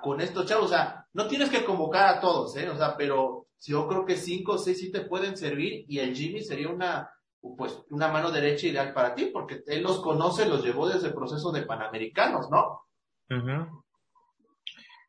con 0.00 0.20
estos 0.20 0.46
chavos, 0.46 0.66
o 0.66 0.68
sea, 0.68 1.06
no 1.12 1.26
tienes 1.26 1.50
que 1.50 1.64
convocar 1.64 2.16
a 2.16 2.20
todos, 2.20 2.56
¿eh? 2.56 2.70
O 2.70 2.76
sea, 2.76 2.96
pero 2.96 3.48
yo 3.60 3.86
creo 3.88 4.06
que 4.06 4.16
cinco 4.16 4.52
o 4.52 4.58
seis 4.58 4.78
sí 4.78 4.90
te 4.90 5.02
pueden 5.02 5.36
servir 5.36 5.84
y 5.88 5.98
el 5.98 6.14
Jimmy 6.14 6.42
sería 6.42 6.68
una, 6.68 7.10
pues, 7.56 7.84
una 7.90 8.08
mano 8.08 8.30
derecha 8.30 8.66
ideal 8.66 8.92
para 8.94 9.14
ti, 9.14 9.26
porque 9.32 9.62
él 9.66 9.82
los 9.82 10.00
conoce, 10.00 10.48
los 10.48 10.64
llevó 10.64 10.88
desde 10.88 11.08
el 11.08 11.14
proceso 11.14 11.52
de 11.52 11.62
Panamericanos, 11.62 12.50
¿no? 12.50 12.80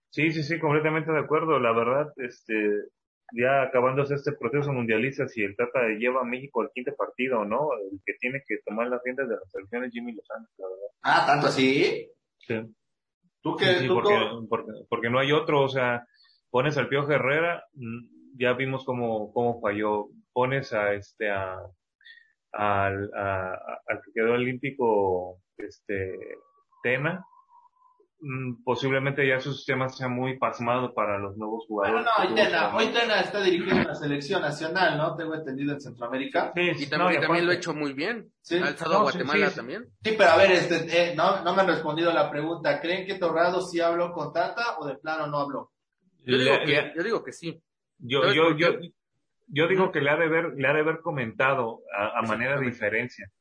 Sí, 0.10 0.32
sí, 0.32 0.44
sí, 0.44 0.60
completamente 0.60 1.12
de 1.12 1.20
acuerdo. 1.20 1.60
La 1.60 1.72
verdad, 1.74 2.12
este, 2.18 2.54
ya 3.34 3.62
acabándose 3.62 4.16
este 4.16 4.32
proceso 4.34 4.72
mundialista, 4.74 5.28
si 5.28 5.44
el 5.44 5.56
Tata 5.56 5.80
lleva 6.00 6.22
a 6.22 6.26
México 6.26 6.62
al 6.62 6.72
quinto 6.74 6.96
partido 6.96 7.46
no, 7.46 7.70
el 7.92 8.00
que 8.06 8.14
tiene 8.20 8.42
que 8.48 8.58
tomar 8.66 8.88
las 8.88 9.02
riendas 9.04 9.30
de 9.30 9.36
la 9.36 9.42
selección 9.52 9.84
es 9.84 9.92
Jimmy 9.92 10.14
Lozano, 10.14 10.48
la 10.58 10.68
verdad. 10.68 10.88
Ah, 11.04 11.24
tanto 11.28 11.48
así. 11.48 12.10
Sí. 12.40 12.56
Tú 13.42 13.56
que, 13.56 13.66
Sí, 13.66 13.80
sí, 13.82 13.88
tú 13.88 13.94
porque, 13.96 14.16
co- 14.16 14.46
porque, 14.50 14.72
porque 14.90 15.10
no 15.10 15.20
hay 15.20 15.32
otro, 15.32 15.62
o 15.62 15.70
sea, 15.70 16.06
pones 16.50 16.78
al 16.78 16.88
Piojo 16.90 17.12
Herrera, 17.12 17.64
mm, 17.74 18.38
ya 18.40 18.54
vimos 18.54 18.84
cómo, 18.86 19.32
cómo 19.34 19.62
falló, 19.62 20.08
pones 20.34 20.74
a 20.74 20.94
este, 20.94 21.30
a, 21.30 21.58
al, 22.54 23.12
a- 23.16 23.54
al 23.88 24.02
que 24.04 24.12
quedó 24.14 24.34
olímpico, 24.34 25.40
este, 25.58 26.18
Tena, 26.84 27.26
mm, 28.20 28.64
posiblemente 28.64 29.28
ya 29.28 29.40
su 29.40 29.54
sistema 29.54 29.90
sea 29.90 30.08
muy 30.08 30.38
pasmado 30.38 30.94
para 30.94 31.18
los 31.20 31.36
nuevos 31.38 31.66
Bueno, 31.70 32.04
jugadores. 32.04 32.06
no, 32.06 32.12
hoy 32.24 32.28
que 32.36 32.42
tuvo 32.42 32.46
Tena, 32.52 32.76
hoy 32.76 32.86
Tena 32.88 33.20
está 33.22 33.42
dirigiendo 33.42 33.84
la 33.90 33.96
selección 33.96 34.42
nacional, 34.42 34.98
¿no? 34.98 35.16
Tengo 35.16 35.36
entendido 35.36 35.74
en 35.74 35.82
Centroamérica. 35.82 36.52
Sí, 36.56 36.62
Y 36.62 36.90
también, 36.90 37.00
no, 37.00 37.12
y 37.12 37.14
también 37.22 37.46
lo 37.46 37.52
ha 37.52 37.54
aparte- 37.54 37.58
hecho 37.58 37.74
muy 37.74 37.94
bien. 37.94 38.32
Sí. 38.42 38.58
Ha 38.58 38.68
alzado 38.68 38.94
No, 38.94 39.00
a 39.00 39.04
Guatemala 39.04 39.50
sí. 39.50 39.56
también. 39.56 39.86
Sí, 40.04 40.16
pero 40.18 40.32
a 40.32 40.38
ver, 40.38 40.52
este, 40.52 41.12
eh, 41.12 41.16
no, 41.16 41.44
no 41.44 41.54
me 41.56 41.62
han 41.62 41.68
respondido 41.68 42.12
la 42.14 42.30
pregunta. 42.32 42.80
¿Creen 42.82 43.06
que 43.06 43.16
Torrado 43.20 43.62
sí 43.62 43.80
habló 43.82 44.12
con 44.14 44.32
Tata 44.34 44.78
o 44.80 44.86
de 44.88 44.96
plano 44.96 45.28
no 45.28 45.40
habló? 45.40 45.72
Yo 46.24 46.38
digo, 46.38 46.54
Le- 46.56 46.66
que, 46.66 46.94
yo 46.96 47.04
digo 47.04 47.24
que 47.24 47.32
sí. 47.34 47.62
yo, 48.00 48.22
¿Sabes 48.22 48.36
yo, 48.36 48.56
yo? 48.58 48.68
Yo 49.48 49.68
digo 49.68 49.92
que 49.92 50.02
le 50.02 50.10
ha 50.10 50.18
de 50.18 50.28
ver, 50.28 50.54
le 50.56 50.68
ha 50.68 50.74
de 50.74 50.82
haber 50.82 51.00
comentado 51.00 51.82
a, 51.96 52.20
a 52.20 52.22
manera 52.24 52.60
de 52.60 52.66
diferencia. 52.66 53.32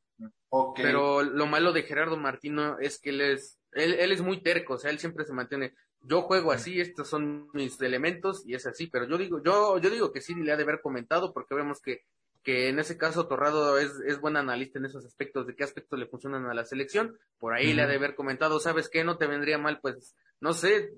Pero 0.77 1.23
lo 1.23 1.47
malo 1.47 1.73
de 1.73 1.83
Gerardo 1.83 2.17
Martino 2.17 2.79
es 2.79 2.99
que 3.01 3.11
él 3.11 3.21
es, 3.21 3.59
él, 3.73 3.95
él 3.95 4.13
es 4.13 4.23
muy 4.23 4.43
terco, 4.43 4.75
o 4.75 4.79
sea, 4.79 4.91
él 4.91 4.99
siempre 4.99 5.25
se 5.25 5.33
mantiene, 5.33 5.75
yo 6.01 6.23
juego 6.23 6.53
así, 6.53 6.81
estos 6.81 7.09
son 7.09 7.49
mis 7.53 7.81
elementos 7.81 8.43
y 8.47 8.55
es 8.55 8.67
así, 8.67 8.87
pero 8.87 9.07
yo 9.07 9.19
digo, 9.19 9.43
yo, 9.43 9.79
yo 9.79 9.91
digo 9.91 10.13
que 10.13 10.21
sí 10.21 10.35
le 10.35 10.53
ha 10.53 10.57
de 10.57 10.63
haber 10.63 10.81
comentado 10.81 11.33
porque 11.33 11.55
vemos 11.55 11.81
que, 11.83 12.03
que 12.43 12.69
en 12.69 12.79
ese 12.79 12.97
caso 12.97 13.27
Torrado 13.27 13.77
es, 13.79 13.93
es 14.07 14.21
buen 14.21 14.37
analista 14.37 14.79
en 14.79 14.87
esos 14.87 15.05
aspectos, 15.05 15.47
de 15.47 15.57
qué 15.57 15.65
aspectos 15.65 15.99
le 15.99 16.07
funcionan 16.07 16.47
a 16.47 16.55
la 16.55 16.65
selección, 16.65 17.19
por 17.39 17.53
ahí 17.53 17.73
le 17.73 17.83
ha 17.83 17.87
de 17.87 17.97
haber 17.97 18.15
comentado, 18.15 18.61
¿sabes 18.61 18.89
qué? 18.89 19.05
No 19.05 19.19
te 19.19 19.27
vendría 19.27 19.59
mal, 19.59 19.81
pues, 19.81 20.17
no 20.41 20.53
sé, 20.53 20.93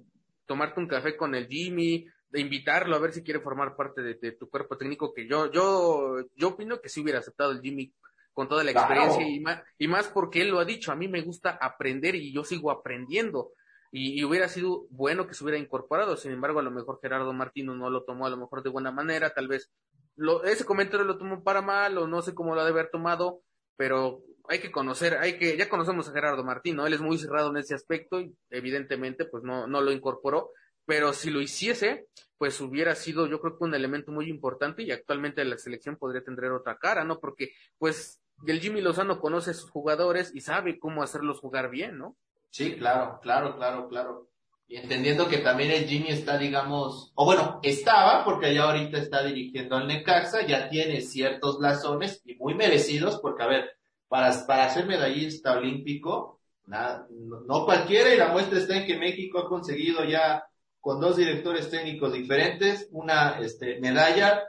tomarte 0.46 0.78
un 0.78 0.88
café 0.88 1.16
con 1.16 1.34
el 1.34 1.48
Jimmy, 1.48 2.06
de 2.31 2.41
invitarlo 2.41 2.95
a 2.97 2.99
ver 3.01 3.12
si 3.12 3.22
quiere 3.22 3.41
formar 3.41 3.74
parte 3.76 4.03
de, 4.03 4.14
de 4.14 4.33
tu 4.33 4.49
cuerpo 4.49 4.76
técnico, 4.76 5.12
que 5.14 5.26
yo, 5.26 5.51
yo, 5.51 6.16
yo 6.35 6.49
opino 6.49 6.81
que 6.81 6.89
sí 6.89 7.01
hubiera 7.01 7.20
aceptado 7.20 7.53
el 7.53 7.61
Jimmy 7.62 7.93
con 8.33 8.49
toda 8.49 8.62
la 8.64 8.72
Claro. 8.72 8.87
experiencia 8.87 9.26
y 9.26 9.41
más, 9.41 9.62
y 9.79 9.89
más 9.89 10.09
porque 10.09 10.43
él 10.43 10.51
lo 10.51 10.61
ha 10.61 10.64
dicho, 10.64 10.93
a 10.93 10.97
mí 10.97 11.09
me 11.09 11.22
gusta 11.22 11.59
aprender 11.61 12.14
y 12.14 12.33
yo 12.33 12.45
sigo 12.45 12.70
aprendiendo. 12.70 13.53
Y, 13.91 14.20
y 14.20 14.24
hubiera 14.24 14.49
sido 14.49 14.87
bueno 14.91 15.26
que 15.26 15.33
se 15.35 15.43
hubiera 15.43 15.59
incorporado, 15.59 16.16
sin 16.16 16.33
embargo, 16.33 16.61
a 16.61 16.62
lo 16.62 16.70
mejor 16.70 16.99
Gerardo 17.01 17.33
Martino 17.33 17.74
no 17.74 17.89
lo 17.89 18.05
tomó 18.05 18.26
a 18.26 18.31
lo 18.31 18.37
mejor 18.37 18.62
de 18.62 18.68
buena 18.68 18.93
manera, 18.93 19.31
tal 19.31 19.49
vez 19.49 19.72
lo, 20.14 20.45
ese 20.45 20.66
comentario 20.66 21.07
lo 21.07 21.16
tomó 21.16 21.43
para 21.43 21.62
mal 21.62 21.97
o 21.97 22.07
no 22.07 22.20
sé 22.20 22.35
cómo 22.35 22.55
lo 22.55 22.61
ha 22.61 22.64
de 22.64 22.70
haber 22.70 22.91
tomado, 22.91 23.41
pero 23.76 24.20
hay 24.47 24.59
que 24.61 24.70
conocer, 24.70 25.16
hay 25.16 25.39
que, 25.39 25.57
ya 25.57 25.68
conocemos 25.70 26.07
a 26.09 26.12
Gerardo 26.12 26.45
Martino, 26.45 26.87
él 26.87 26.93
es 26.93 27.01
muy 27.01 27.16
cerrado 27.16 27.49
en 27.51 27.57
ese 27.57 27.74
aspecto 27.74 28.20
y 28.20 28.35
evidentemente 28.51 29.24
pues 29.24 29.43
no, 29.43 29.66
no 29.66 29.81
lo 29.81 29.91
incorporó, 29.91 30.51
pero 30.89 31.12
si 31.12 31.30
lo 31.30 31.43
hiciese, 31.43 32.07
pues 32.39 32.59
hubiera 32.62 32.95
sido 32.95 33.26
yo 33.26 33.43
creo 33.43 33.59
que 33.59 33.64
un 33.64 33.74
elemento 33.74 34.11
muy 34.11 34.30
importante 34.30 34.82
y 34.82 34.91
actualmente 34.91 35.45
la 35.45 35.59
selección 35.59 35.99
podría 35.99 36.24
tener 36.24 36.51
otra 36.51 36.78
cara, 36.78 37.05
¿no? 37.05 37.20
Porque 37.20 37.51
pues 37.76 38.22
el 38.47 38.59
Jimmy 38.59 38.80
Lozano 38.80 39.20
conoce 39.20 39.51
a 39.51 39.55
sus 39.55 39.70
jugadores 39.70 40.34
y 40.34 40.41
sabe 40.41 40.78
cómo 40.78 41.03
hacerlos 41.03 41.41
jugar 41.41 41.68
bien, 41.68 41.99
¿no? 41.99 42.16
Sí, 42.49 42.76
claro, 42.76 43.20
claro, 43.20 43.55
claro, 43.57 43.86
claro. 43.91 44.30
Y 44.66 44.76
entendiendo 44.76 45.28
que 45.28 45.39
también 45.39 45.72
el 45.72 45.84
Jimmy 45.84 46.09
está, 46.09 46.39
digamos, 46.39 47.12
o 47.14 47.26
bueno, 47.26 47.61
estaba, 47.62 48.24
porque 48.24 48.55
ya 48.55 48.62
ahorita 48.62 48.97
está 48.97 49.22
dirigiendo 49.22 49.76
al 49.76 49.89
Necaxa, 49.89 50.47
ya 50.47 50.70
tiene 50.70 51.03
ciertos 51.03 51.59
blasones 51.59 52.22
y 52.24 52.34
muy 52.36 52.55
merecidos, 52.55 53.18
porque 53.20 53.43
a 53.43 53.47
ver, 53.47 53.70
para, 54.09 54.32
para 54.47 54.70
ser 54.70 54.86
medallista 54.86 55.59
olímpico, 55.59 56.41
nada, 56.64 57.07
no 57.11 57.66
cualquiera, 57.66 58.14
y 58.14 58.16
la 58.16 58.28
muestra 58.28 58.59
está 58.59 58.74
en 58.78 58.86
que 58.86 58.97
México 58.97 59.39
ha 59.39 59.49
conseguido 59.51 60.03
ya 60.07 60.49
con 60.81 61.01
dos 61.01 61.16
directores 61.16 61.70
técnicos 61.70 62.12
diferentes, 62.12 62.89
una 62.93 63.39
este, 63.41 63.81
medalla, 63.81 64.43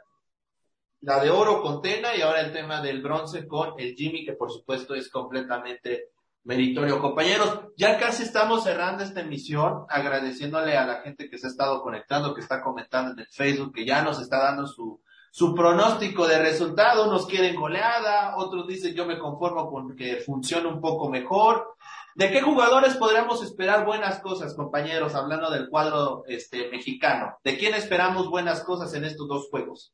la 1.02 1.20
de 1.20 1.30
oro 1.30 1.62
con 1.62 1.82
Tena 1.82 2.16
y 2.16 2.22
ahora 2.22 2.42
el 2.42 2.52
tema 2.52 2.82
del 2.82 3.02
bronce 3.02 3.48
con 3.48 3.74
el 3.78 3.96
Jimmy, 3.96 4.26
que 4.26 4.34
por 4.34 4.52
supuesto 4.52 4.96
es 4.96 5.10
completamente 5.10 6.10
meritorio. 6.44 7.00
Compañeros, 7.00 7.62
ya 7.78 7.98
casi 7.98 8.24
estamos 8.24 8.64
cerrando 8.64 9.04
esta 9.04 9.22
emisión, 9.22 9.86
agradeciéndole 9.90 10.78
a 10.78 10.86
la 10.86 11.02
gente 11.02 11.30
que 11.30 11.38
se 11.38 11.48
ha 11.48 11.50
estado 11.50 11.82
conectando, 11.82 12.34
que 12.34 12.42
está 12.42 12.62
comentando 12.62 13.12
en 13.12 13.20
el 13.20 13.28
Facebook, 13.28 13.74
que 13.74 13.86
ya 13.86 14.02
nos 14.02 14.22
está 14.22 14.40
dando 14.40 14.68
su, 14.68 15.02
su 15.32 15.54
pronóstico 15.54 16.28
de 16.28 16.40
resultado. 16.40 17.08
Unos 17.08 17.28
quieren 17.28 17.56
goleada, 17.56 18.36
otros 18.38 18.68
dicen 18.68 18.94
yo 18.94 19.06
me 19.06 19.20
conformo 19.20 19.70
con 19.70 19.96
que 19.96 20.18
funcione 20.18 20.68
un 20.68 20.82
poco 20.82 21.10
mejor. 21.10 21.76
¿De 22.20 22.30
qué 22.32 22.42
jugadores 22.42 22.98
podríamos 22.98 23.42
esperar 23.42 23.86
buenas 23.86 24.20
cosas, 24.20 24.54
compañeros, 24.54 25.16
hablando 25.16 25.50
del 25.50 25.70
cuadro 25.70 26.26
este 26.28 26.70
mexicano? 26.70 27.38
¿De 27.46 27.58
quién 27.58 27.74
esperamos 27.74 28.30
buenas 28.30 28.62
cosas 28.66 28.94
en 28.94 29.06
estos 29.06 29.26
dos 29.30 29.48
juegos? 29.50 29.94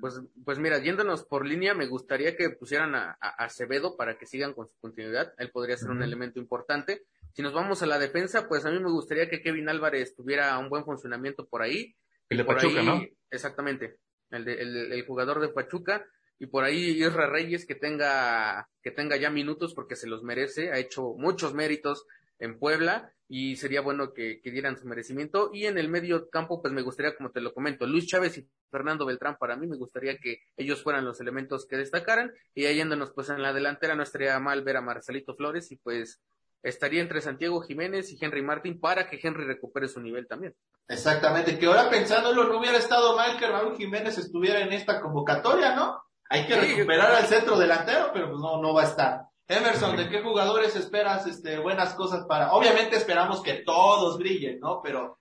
Pues, 0.00 0.18
pues 0.46 0.58
mira, 0.58 0.78
yéndonos 0.78 1.24
por 1.26 1.44
línea, 1.44 1.74
me 1.74 1.86
gustaría 1.86 2.34
que 2.38 2.48
pusieran 2.48 2.94
a, 2.94 3.18
a 3.20 3.44
Acevedo 3.44 3.98
para 3.98 4.16
que 4.16 4.24
sigan 4.24 4.54
con 4.54 4.66
su 4.68 4.74
continuidad. 4.80 5.34
Él 5.36 5.50
podría 5.50 5.76
ser 5.76 5.90
un 5.90 6.02
elemento 6.02 6.38
importante. 6.40 7.02
Si 7.34 7.42
nos 7.42 7.52
vamos 7.52 7.82
a 7.82 7.86
la 7.86 7.98
defensa, 7.98 8.48
pues 8.48 8.64
a 8.64 8.70
mí 8.70 8.78
me 8.78 8.90
gustaría 8.90 9.28
que 9.28 9.42
Kevin 9.42 9.68
Álvarez 9.68 10.14
tuviera 10.16 10.56
un 10.58 10.70
buen 10.70 10.86
funcionamiento 10.86 11.44
por 11.46 11.60
ahí. 11.60 11.94
El 12.30 12.38
de 12.38 12.44
Por 12.46 12.54
Pachuca, 12.56 12.80
ahí- 12.80 12.86
¿no? 12.86 13.02
Exactamente. 13.30 13.98
El, 14.30 14.46
de- 14.46 14.62
el, 14.62 14.92
el 14.92 15.06
jugador 15.06 15.38
de 15.40 15.48
Pachuca. 15.50 16.06
Y 16.38 16.46
por 16.46 16.64
ahí 16.64 17.02
Isra 17.02 17.26
Reyes 17.26 17.66
que 17.66 17.74
tenga, 17.74 18.68
que 18.82 18.90
tenga 18.90 19.16
ya 19.16 19.30
minutos 19.30 19.74
porque 19.74 19.96
se 19.96 20.06
los 20.06 20.22
merece. 20.22 20.70
Ha 20.72 20.78
hecho 20.78 21.14
muchos 21.16 21.54
méritos 21.54 22.06
en 22.38 22.58
Puebla 22.58 23.12
y 23.28 23.56
sería 23.56 23.80
bueno 23.80 24.12
que, 24.12 24.40
que 24.40 24.50
dieran 24.50 24.78
su 24.78 24.86
merecimiento. 24.86 25.50
Y 25.52 25.66
en 25.66 25.78
el 25.78 25.88
medio 25.88 26.28
campo, 26.28 26.60
pues 26.60 26.72
me 26.72 26.82
gustaría, 26.82 27.16
como 27.16 27.30
te 27.30 27.40
lo 27.40 27.52
comento, 27.52 27.86
Luis 27.86 28.06
Chávez 28.06 28.38
y 28.38 28.48
Fernando 28.70 29.06
Beltrán, 29.06 29.36
para 29.38 29.56
mí 29.56 29.66
me 29.66 29.76
gustaría 29.76 30.18
que 30.18 30.40
ellos 30.56 30.82
fueran 30.82 31.04
los 31.04 31.20
elementos 31.20 31.66
que 31.66 31.76
destacaran. 31.76 32.32
Y 32.54 32.62
yéndonos 32.62 33.12
pues 33.12 33.30
en 33.30 33.42
la 33.42 33.52
delantera, 33.52 33.94
no 33.94 34.02
estaría 34.02 34.38
mal 34.38 34.62
ver 34.62 34.76
a 34.76 34.82
Marcelito 34.82 35.34
Flores 35.34 35.72
y 35.72 35.76
pues 35.76 36.20
estaría 36.62 37.00
entre 37.00 37.20
Santiago 37.20 37.60
Jiménez 37.62 38.10
y 38.12 38.18
Henry 38.20 38.42
Martín 38.42 38.80
para 38.80 39.08
que 39.08 39.20
Henry 39.22 39.44
recupere 39.44 39.88
su 39.88 40.00
nivel 40.00 40.26
también. 40.26 40.54
Exactamente, 40.88 41.58
que 41.58 41.66
ahora 41.66 41.88
pensándolo 41.90 42.44
no 42.44 42.58
hubiera 42.58 42.78
estado 42.78 43.16
mal 43.16 43.38
que 43.38 43.46
Raúl 43.46 43.76
Jiménez 43.76 44.18
estuviera 44.18 44.60
en 44.60 44.72
esta 44.72 45.00
convocatoria, 45.00 45.74
¿no? 45.74 46.02
Hay 46.28 46.46
que 46.46 46.54
Sí, 46.54 46.74
recuperar 46.74 47.12
al 47.12 47.26
centro 47.26 47.58
delantero, 47.58 48.10
pero 48.12 48.28
pues 48.28 48.40
no, 48.40 48.60
no 48.60 48.74
va 48.74 48.82
a 48.82 48.86
estar. 48.86 49.20
Emerson, 49.48 49.96
¿de 49.96 50.08
qué 50.08 50.22
jugadores 50.22 50.74
esperas 50.74 51.26
este, 51.26 51.58
buenas 51.58 51.94
cosas 51.94 52.26
para? 52.26 52.52
Obviamente 52.52 52.96
esperamos 52.96 53.42
que 53.42 53.62
todos 53.64 54.18
brillen, 54.18 54.58
¿no? 54.58 54.80
Pero 54.82 55.18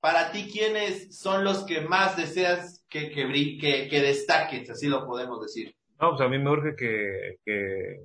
para 0.00 0.30
ti, 0.30 0.50
¿quiénes 0.52 1.18
son 1.18 1.42
los 1.44 1.64
que 1.64 1.80
más 1.80 2.16
deseas 2.16 2.84
que, 2.90 3.10
que, 3.10 3.26
que, 3.58 3.88
que 3.88 4.00
destaquen? 4.00 4.70
Así 4.70 4.88
lo 4.88 5.06
podemos 5.06 5.40
decir. 5.40 5.74
No, 5.98 6.10
pues 6.10 6.20
a 6.20 6.28
mí 6.28 6.38
me 6.38 6.50
urge 6.50 6.74
que, 6.76 7.36
que, 7.44 8.00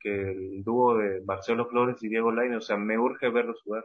que 0.00 0.10
el 0.10 0.64
dúo 0.64 0.96
de 0.96 1.20
Marcelo 1.24 1.68
Flores 1.68 2.02
y 2.02 2.08
Diego 2.08 2.32
Lainez, 2.32 2.58
o 2.58 2.60
sea, 2.62 2.76
me 2.76 2.98
urge 2.98 3.28
verlos 3.28 3.60
jugar. 3.62 3.84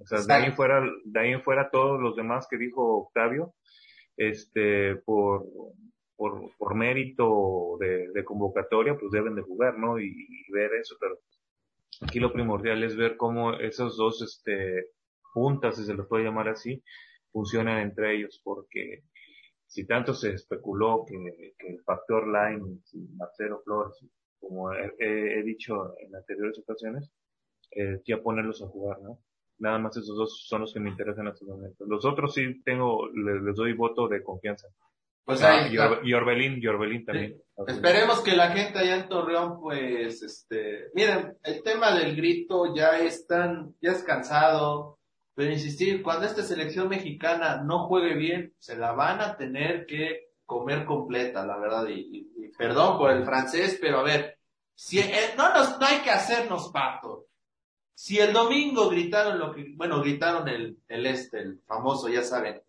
O 0.00 0.06
sea, 0.06 0.20
de 0.22 0.32
ahí 0.32 0.52
fuera, 0.52 0.80
de 1.04 1.20
ahí 1.20 1.40
fuera 1.42 1.70
todos 1.70 2.00
los 2.00 2.16
demás 2.16 2.46
que 2.48 2.56
dijo 2.56 2.98
Octavio, 2.98 3.52
este, 4.16 4.94
por, 5.04 5.44
por, 6.18 6.50
por 6.58 6.74
mérito 6.74 7.78
de, 7.78 8.24
convocatoria, 8.24 8.98
pues 8.98 9.12
deben 9.12 9.36
de 9.36 9.42
jugar, 9.42 9.78
¿no? 9.78 10.00
Y, 10.00 10.08
y, 10.08 10.52
ver 10.52 10.74
eso, 10.74 10.96
pero 11.00 11.16
aquí 12.02 12.18
lo 12.18 12.32
primordial 12.32 12.82
es 12.82 12.96
ver 12.96 13.16
cómo 13.16 13.54
esos 13.54 13.96
dos, 13.96 14.20
este, 14.20 14.90
juntas, 15.32 15.76
si 15.76 15.84
se 15.84 15.94
los 15.94 16.08
puede 16.08 16.24
llamar 16.24 16.48
así, 16.48 16.82
funcionan 17.30 17.78
entre 17.78 18.16
ellos, 18.16 18.40
porque 18.42 19.04
si 19.68 19.86
tanto 19.86 20.12
se 20.12 20.32
especuló 20.32 21.04
que, 21.06 21.54
el 21.68 21.80
factor 21.84 22.26
line, 22.26 22.80
Marcelo 23.14 23.60
Flores, 23.64 24.04
como 24.40 24.72
he, 24.72 25.42
dicho 25.44 25.94
en 26.00 26.16
anteriores 26.16 26.58
ocasiones, 26.58 27.12
eh, 27.70 28.02
ya 28.04 28.20
ponerlos 28.20 28.60
a 28.60 28.66
jugar, 28.66 29.00
¿no? 29.02 29.20
Nada 29.58 29.78
más 29.78 29.96
esos 29.96 30.16
dos 30.16 30.46
son 30.48 30.62
los 30.62 30.74
que 30.74 30.80
me 30.80 30.90
interesan 30.90 31.26
en 31.26 31.32
estos 31.32 31.46
momentos. 31.46 31.86
Los 31.86 32.04
otros 32.04 32.34
sí 32.34 32.60
tengo, 32.64 33.08
les 33.08 33.54
doy 33.54 33.72
voto 33.72 34.08
de 34.08 34.22
confianza. 34.22 34.66
Pues 35.28 35.42
ahí 35.42 35.76
ah, 35.78 36.00
y, 36.02 36.14
Orbelín, 36.14 36.58
y 36.58 36.66
Orbelín 36.66 37.04
también. 37.04 37.36
Sí. 37.36 37.64
Esperemos 37.66 38.22
que 38.22 38.34
la 38.34 38.48
gente 38.48 38.78
allá 38.78 38.96
en 38.96 39.08
Torreón, 39.10 39.60
pues, 39.60 40.22
este, 40.22 40.86
miren, 40.94 41.36
el 41.42 41.62
tema 41.62 41.94
del 41.94 42.16
grito 42.16 42.74
ya 42.74 42.98
es 42.98 43.26
tan, 43.26 43.74
ya 43.78 43.92
es 43.92 44.02
cansado, 44.04 44.98
pero 45.34 45.52
insistir, 45.52 46.02
cuando 46.02 46.24
esta 46.24 46.42
selección 46.42 46.88
mexicana 46.88 47.62
no 47.62 47.88
juegue 47.88 48.14
bien, 48.14 48.54
se 48.58 48.78
la 48.78 48.92
van 48.92 49.20
a 49.20 49.36
tener 49.36 49.84
que 49.84 50.30
comer 50.46 50.86
completa, 50.86 51.44
la 51.44 51.58
verdad, 51.58 51.86
y, 51.88 52.00
y, 52.00 52.46
y 52.46 52.48
perdón 52.56 52.96
por 52.96 53.10
el 53.10 53.22
francés, 53.26 53.76
pero 53.78 53.98
a 53.98 54.04
ver, 54.04 54.38
si, 54.74 54.98
eh, 54.98 55.34
no 55.36 55.52
nos, 55.52 55.78
no 55.78 55.84
hay 55.84 55.98
que 55.98 56.10
hacernos 56.10 56.70
pato. 56.72 57.26
Si 57.92 58.18
el 58.18 58.32
domingo 58.32 58.88
gritaron 58.88 59.38
lo 59.38 59.52
que, 59.52 59.74
bueno, 59.76 60.00
gritaron 60.00 60.48
el, 60.48 60.78
el 60.88 61.04
este, 61.04 61.40
el 61.40 61.60
famoso, 61.66 62.08
ya 62.08 62.22
saben, 62.22 62.62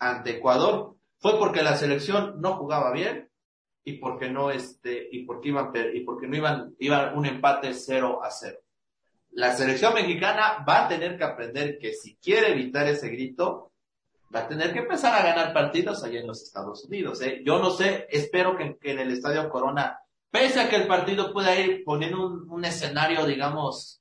ante 0.00 0.38
Ecuador, 0.38 0.96
fue 1.20 1.38
porque 1.38 1.62
la 1.62 1.76
selección 1.76 2.40
no 2.40 2.54
jugaba 2.54 2.92
bien 2.92 3.30
y 3.84 3.94
porque 3.94 4.30
no 4.30 4.50
este 4.50 5.08
y 5.12 5.24
porque 5.24 5.48
iban 5.48 5.72
y 5.94 6.00
porque 6.00 6.26
no 6.26 6.36
iban 6.36 6.74
iban 6.78 7.16
un 7.16 7.26
empate 7.26 7.74
0 7.74 8.20
a 8.22 8.30
0. 8.30 8.58
La 9.32 9.52
selección 9.54 9.94
mexicana 9.94 10.64
va 10.68 10.84
a 10.84 10.88
tener 10.88 11.16
que 11.16 11.24
aprender 11.24 11.78
que 11.78 11.92
si 11.92 12.16
quiere 12.16 12.52
evitar 12.52 12.86
ese 12.88 13.08
grito 13.08 13.70
va 14.34 14.40
a 14.40 14.48
tener 14.48 14.72
que 14.72 14.80
empezar 14.80 15.14
a 15.14 15.24
ganar 15.24 15.52
partidos 15.52 16.02
allá 16.04 16.20
en 16.20 16.26
los 16.26 16.42
Estados 16.42 16.84
Unidos. 16.84 17.20
¿eh? 17.22 17.42
Yo 17.44 17.58
no 17.58 17.70
sé, 17.70 18.06
espero 18.10 18.56
que, 18.56 18.76
que, 18.78 18.92
en 18.92 19.00
el 19.00 19.10
Estadio 19.10 19.48
Corona, 19.48 19.98
pese 20.30 20.60
a 20.60 20.68
que 20.68 20.76
el 20.76 20.86
partido 20.86 21.32
pueda 21.32 21.58
ir 21.58 21.82
poniendo 21.84 22.26
un, 22.26 22.48
un 22.48 22.64
escenario, 22.64 23.26
digamos, 23.26 24.00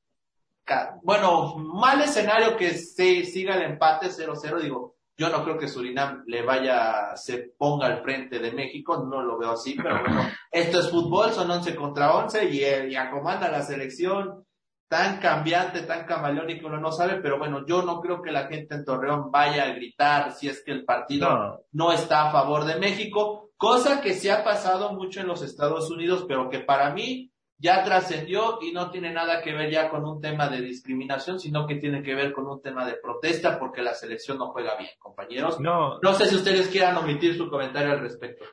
bueno, 1.01 1.55
mal 1.57 2.01
escenario 2.01 2.55
que 2.55 2.76
se 2.76 3.26
siga 3.26 3.55
el 3.55 3.72
empate 3.72 4.07
0-0, 4.07 4.61
digo, 4.61 4.99
yo 5.20 5.30
no 5.30 5.43
creo 5.43 5.57
que 5.57 5.67
Surinam 5.67 6.24
le 6.28 6.43
vaya, 6.43 7.13
se 7.17 7.53
ponga 7.57 7.88
al 7.88 8.01
frente 8.01 8.39
de 8.39 8.53
México, 8.53 9.05
no 9.05 9.22
lo 9.22 9.38
veo 9.38 9.51
así, 9.51 9.76
pero 9.76 9.99
bueno, 9.99 10.22
esto 10.51 10.80
es 10.80 10.89
fútbol, 10.89 11.34
son 11.34 11.51
11 11.51 11.76
contra 11.76 12.15
11 12.15 12.45
y, 12.45 12.63
él 12.63 12.89
ya 12.89 13.11
comanda 13.11 13.51
la 13.51 13.61
selección 13.61 14.45
tan 14.88 15.20
cambiante, 15.20 15.82
tan 15.82 16.05
camaleónico, 16.05 16.67
uno 16.67 16.80
no 16.80 16.93
sabe, 16.93 17.15
pero 17.15 17.38
bueno, 17.38 17.65
yo 17.65 17.82
no 17.82 17.99
creo 17.99 18.22
que 18.22 18.32
la 18.32 18.47
gente 18.47 18.76
en 18.76 18.86
Torreón 18.86 19.30
vaya 19.30 19.63
a 19.63 19.74
gritar 19.74 20.32
si 20.32 20.47
es 20.47 20.63
que 20.63 20.72
el 20.72 20.86
partido 20.86 21.30
no, 21.30 21.59
no 21.74 21.91
está 21.91 22.30
a 22.30 22.32
favor 22.32 22.63
de 22.63 22.78
México, 22.78 23.51
cosa 23.57 23.99
que 23.99 24.13
se 24.13 24.32
ha 24.32 24.41
pasado 24.41 24.93
mucho 24.93 25.20
en 25.20 25.28
los 25.28 25.41
Estados 25.41 25.91
Unidos, 25.91 26.24
pero 26.30 26.49
que 26.49 26.59
para 26.59 26.91
mí 26.91 27.30
ya 27.60 27.84
trascendió 27.84 28.57
y 28.62 28.72
no 28.72 28.89
tiene 28.89 29.12
nada 29.12 29.41
que 29.41 29.53
ver 29.53 29.70
ya 29.70 29.89
con 29.89 30.05
un 30.05 30.22
tema 30.22 30.47
de 30.47 30.62
discriminación, 30.62 31.39
sino 31.39 31.68
que 31.68 31.76
tiene 31.76 32.01
que 32.01 32.16
ver 32.16 32.32
con 32.32 32.47
un 32.47 32.62
tema 32.62 32.86
de 32.86 32.95
protesta 32.95 33.60
porque 33.60 33.82
la 33.82 33.93
selección 33.93 34.38
no 34.38 34.51
juega 34.51 34.78
bien, 34.78 34.91
compañeros. 34.97 35.60
No, 35.60 35.99
no 35.99 36.14
sé 36.14 36.26
si 36.28 36.36
ustedes 36.36 36.70
quieran 36.70 36.95
omitir 36.97 37.36
su 37.36 37.49
comentario 37.49 37.91
al 37.91 37.99
respecto. 37.99 38.45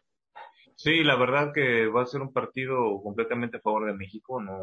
Sí, 0.74 1.04
la 1.04 1.16
verdad 1.16 1.52
que 1.54 1.86
va 1.86 2.02
a 2.02 2.07
ser 2.07 2.20
un 2.20 2.32
partido 2.32 3.00
completamente 3.00 3.59
a 3.59 3.61
favor 3.61 3.86
de 3.86 3.94
México. 3.94 4.42
No, 4.42 4.61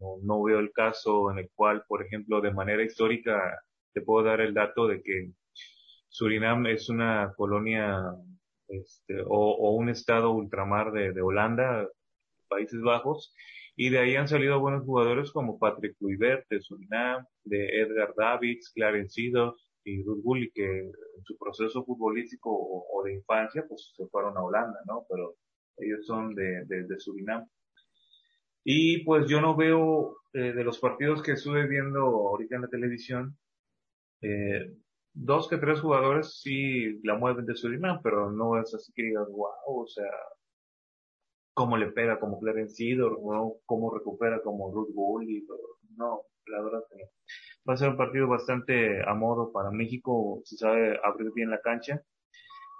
no, 0.00 0.16
no 0.20 0.42
veo 0.42 0.58
el 0.58 0.72
caso 0.72 1.30
en 1.30 1.38
el 1.38 1.50
cual, 1.54 1.84
por 1.86 2.04
ejemplo, 2.04 2.40
de 2.40 2.52
manera 2.52 2.82
histórica, 2.82 3.62
te 3.92 4.02
puedo 4.02 4.26
dar 4.26 4.40
el 4.40 4.52
dato 4.52 4.88
de 4.88 5.00
que 5.00 5.30
Surinam 6.08 6.66
es 6.66 6.88
una 6.88 7.32
colonia 7.36 8.02
este, 8.68 9.22
o, 9.22 9.28
o 9.28 9.70
un 9.76 9.88
estado 9.88 10.32
ultramar 10.32 10.90
de, 10.90 11.12
de 11.12 11.22
Holanda, 11.22 11.88
Países 12.48 12.80
Bajos, 12.82 13.32
y 13.76 13.90
de 13.90 13.98
ahí 13.98 14.16
han 14.16 14.26
salido 14.26 14.58
buenos 14.58 14.84
jugadores 14.84 15.30
como 15.30 15.58
Patrick 15.58 15.96
Kluivert 15.98 16.48
de 16.48 16.60
Surinam, 16.60 17.24
de 17.44 17.80
Edgar 17.80 18.14
Davids, 18.16 18.72
Clarence 18.74 19.20
y 19.20 20.02
Ruth 20.02 20.22
Gulli, 20.22 20.50
que 20.50 20.64
en 20.64 21.24
su 21.24 21.36
proceso 21.36 21.84
futbolístico 21.84 22.50
o, 22.50 22.86
o, 22.90 23.04
de 23.04 23.14
infancia, 23.14 23.64
pues 23.68 23.92
se 23.94 24.06
fueron 24.06 24.36
a 24.36 24.42
Holanda, 24.42 24.80
¿no? 24.86 25.04
Pero 25.08 25.36
ellos 25.76 26.06
son 26.06 26.34
de, 26.34 26.64
de, 26.64 26.84
de 26.84 26.98
Surinam. 26.98 27.46
Y 28.64 29.04
pues 29.04 29.28
yo 29.28 29.40
no 29.40 29.54
veo 29.54 30.16
eh, 30.32 30.52
de 30.52 30.64
los 30.64 30.78
partidos 30.80 31.22
que 31.22 31.32
estuve 31.32 31.68
viendo 31.68 32.00
ahorita 32.00 32.56
en 32.56 32.62
la 32.62 32.68
televisión, 32.68 33.38
eh, 34.22 34.72
dos 35.12 35.48
que 35.48 35.58
tres 35.58 35.80
jugadores 35.80 36.40
sí 36.40 36.98
la 37.04 37.16
mueven 37.16 37.46
de 37.46 37.54
Surinam, 37.54 38.00
pero 38.02 38.32
no 38.32 38.60
es 38.60 38.74
así 38.74 38.92
que 38.94 39.04
digas, 39.04 39.28
wow, 39.28 39.82
o 39.82 39.86
sea, 39.86 40.10
cómo 41.56 41.78
le 41.78 41.90
pega 41.90 42.20
como 42.20 42.38
Clarence 42.38 42.74
Seedorf, 42.74 43.18
¿no? 43.18 43.54
cómo 43.64 43.90
recupera 43.90 44.42
como 44.42 44.70
Ruth 44.70 44.90
Gulli, 44.92 45.42
no, 45.96 46.20
la 46.48 46.62
verdad 46.62 46.80
que 46.90 46.96
no. 46.96 47.08
Va 47.66 47.72
a 47.72 47.76
ser 47.78 47.88
un 47.88 47.96
partido 47.96 48.28
bastante 48.28 49.00
a 49.02 49.14
modo 49.14 49.50
para 49.52 49.70
México, 49.70 50.42
si 50.44 50.58
sabe 50.58 51.00
abrir 51.02 51.32
bien 51.34 51.48
la 51.48 51.62
cancha, 51.62 52.02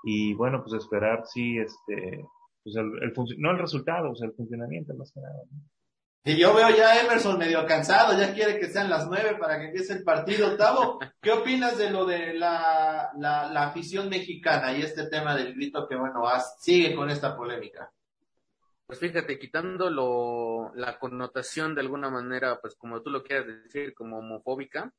y 0.04 0.34
bueno, 0.34 0.62
pues 0.62 0.74
esperar 0.74 1.22
sí, 1.24 1.56
este, 1.56 2.22
pues 2.62 2.76
el, 2.76 3.02
el 3.02 3.14
no 3.38 3.50
el 3.50 3.58
resultado, 3.58 4.10
o 4.10 4.14
sea, 4.14 4.28
el 4.28 4.34
funcionamiento 4.34 4.92
más 4.94 5.10
que 5.10 5.20
nada. 5.20 5.42
¿no? 5.50 5.58
Y 6.26 6.36
yo 6.36 6.54
veo 6.54 6.68
ya 6.68 6.90
a 6.90 7.00
Emerson 7.00 7.38
medio 7.38 7.64
cansado, 7.64 8.18
ya 8.18 8.34
quiere 8.34 8.58
que 8.58 8.66
sean 8.66 8.90
las 8.90 9.06
nueve 9.08 9.36
para 9.40 9.58
que 9.58 9.68
empiece 9.68 9.94
el 9.94 10.04
partido. 10.04 10.54
Tavo, 10.58 10.98
¿qué 11.22 11.32
opinas 11.32 11.78
de 11.78 11.88
lo 11.90 12.04
de 12.04 12.34
la, 12.34 13.10
la, 13.16 13.50
la 13.50 13.68
afición 13.68 14.10
mexicana 14.10 14.76
y 14.76 14.82
este 14.82 15.08
tema 15.08 15.34
del 15.34 15.54
grito 15.54 15.88
que, 15.88 15.96
bueno, 15.96 16.22
sigue 16.58 16.94
con 16.94 17.08
esta 17.08 17.34
polémica? 17.34 17.90
Pues 18.86 19.00
fíjate, 19.00 19.38
quitando 19.38 19.90
lo, 19.90 20.72
la 20.76 20.98
connotación 21.00 21.74
de 21.74 21.80
alguna 21.80 22.08
manera, 22.08 22.60
pues 22.60 22.76
como 22.76 23.02
tú 23.02 23.10
lo 23.10 23.24
quieras 23.24 23.46
decir, 23.46 23.94
como 23.94 24.18
homofóbica, 24.18 24.92